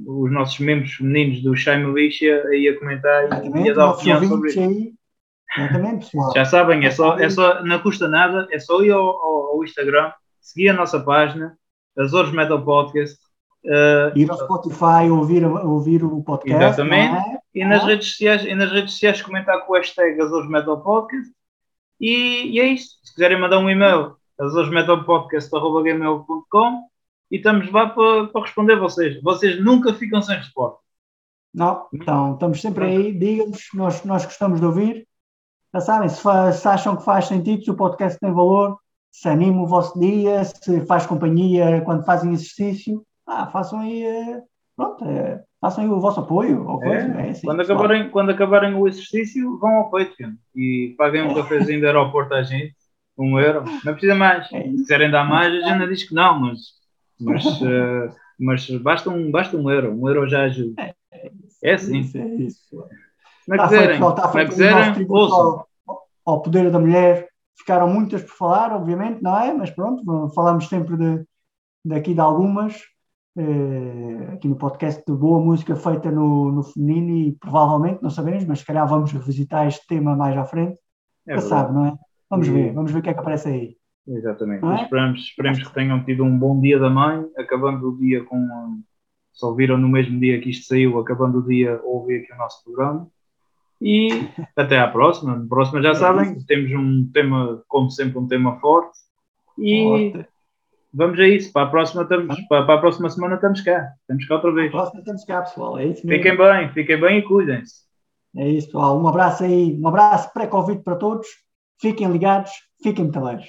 [0.06, 4.24] os nossos membros femininos do Shai Militia aí a comentar Exatamente, e a dar opinião
[4.24, 4.60] sobre isso.
[4.60, 4.92] Aí.
[5.58, 6.32] Exatamente, pessoal.
[6.32, 9.64] Já sabem, é só, é só, não custa nada, é só ir ao, ao, ao
[9.64, 11.56] Instagram, seguir a nossa página,
[11.98, 13.18] Azores Metal Podcast.
[13.64, 16.62] Uh, ir ao Spotify ouvir, ouvir o podcast.
[16.62, 17.16] Exatamente.
[17.16, 17.40] É?
[17.52, 21.30] E, nas redes sociais, e nas redes sociais comentar com o hashtag Azores Metal Podcast.
[22.00, 22.98] E, e é isso.
[23.04, 26.88] Se quiserem mandar um e-mail, azoresmetalpodcast.gmail.com
[27.30, 29.20] e estamos lá para, para responder vocês.
[29.22, 30.80] Vocês nunca ficam sem resposta.
[31.52, 35.08] Não, então estamos sempre aí, digam-nos, nós, nós gostamos de ouvir.
[35.74, 38.78] Já sabem, se, faz, se, acham que faz sentido, se o podcast tem valor,
[39.10, 44.42] se anima o vosso dia, se faz companhia quando fazem exercício, ah, façam aí, eh,
[44.76, 46.66] pronto, é, façam o vosso apoio.
[46.66, 50.94] Ou coisa, é, é assim, quando, acabarem, quando acabarem o exercício, vão ao Patreon e
[50.96, 52.74] paguem um cafezinho de aeroporto à gente,
[53.18, 54.50] um euro, não precisa mais.
[54.52, 56.80] É se quiserem dar mais, a gente diz que não, mas
[57.20, 58.10] mas, uh,
[58.40, 60.82] mas basta, um, basta um euro, um euro já ajuda.
[60.82, 60.94] É,
[61.62, 61.98] é assim.
[61.98, 62.84] Isso, é isso.
[63.46, 65.64] Não quiserem, está feito, quiserem ouçam.
[65.86, 67.28] Ao, ao poder da mulher,
[67.58, 69.52] ficaram muitas por falar, obviamente, não é?
[69.52, 70.02] Mas pronto,
[70.34, 71.24] falamos sempre de,
[71.84, 72.80] daqui de algumas.
[73.36, 78.44] Uh, aqui no podcast de boa música feita no, no feminino e provavelmente, não sabemos,
[78.44, 80.76] mas se calhar vamos revisitar este tema mais à frente.
[81.28, 81.94] É sabe, não é?
[82.28, 82.50] Vamos e...
[82.50, 83.76] ver, vamos ver o que é que aparece aí.
[84.06, 84.64] Exatamente.
[84.64, 84.82] É?
[84.82, 88.82] Esperamos, esperamos que tenham tido um bom dia da mãe, acabando o dia com.
[89.32, 92.64] Se ouviram no mesmo dia que isto saiu, acabando o dia, ouvir aqui o nosso
[92.64, 93.08] programa.
[93.80, 94.08] E
[94.56, 95.36] até à próxima.
[95.36, 98.98] Na próxima já é sabem, temos um tema, como sempre, um tema forte.
[99.58, 100.29] E forte.
[100.92, 101.52] Vamos a isso.
[101.52, 103.92] Para a próxima, estamos, para, a próxima semana estamos cá.
[104.00, 104.70] Estamos cá outra vez.
[104.70, 105.78] Para a próxima estamos cá, pessoal.
[105.78, 106.22] É isso mesmo.
[106.22, 107.90] Fiquem bem, fiquem bem e cuidem-se.
[108.36, 109.00] É isso, pessoal.
[109.00, 111.26] Um abraço aí, um abraço pré-Covid para todos.
[111.80, 112.50] Fiquem ligados,
[112.82, 113.48] fiquem metaleiros.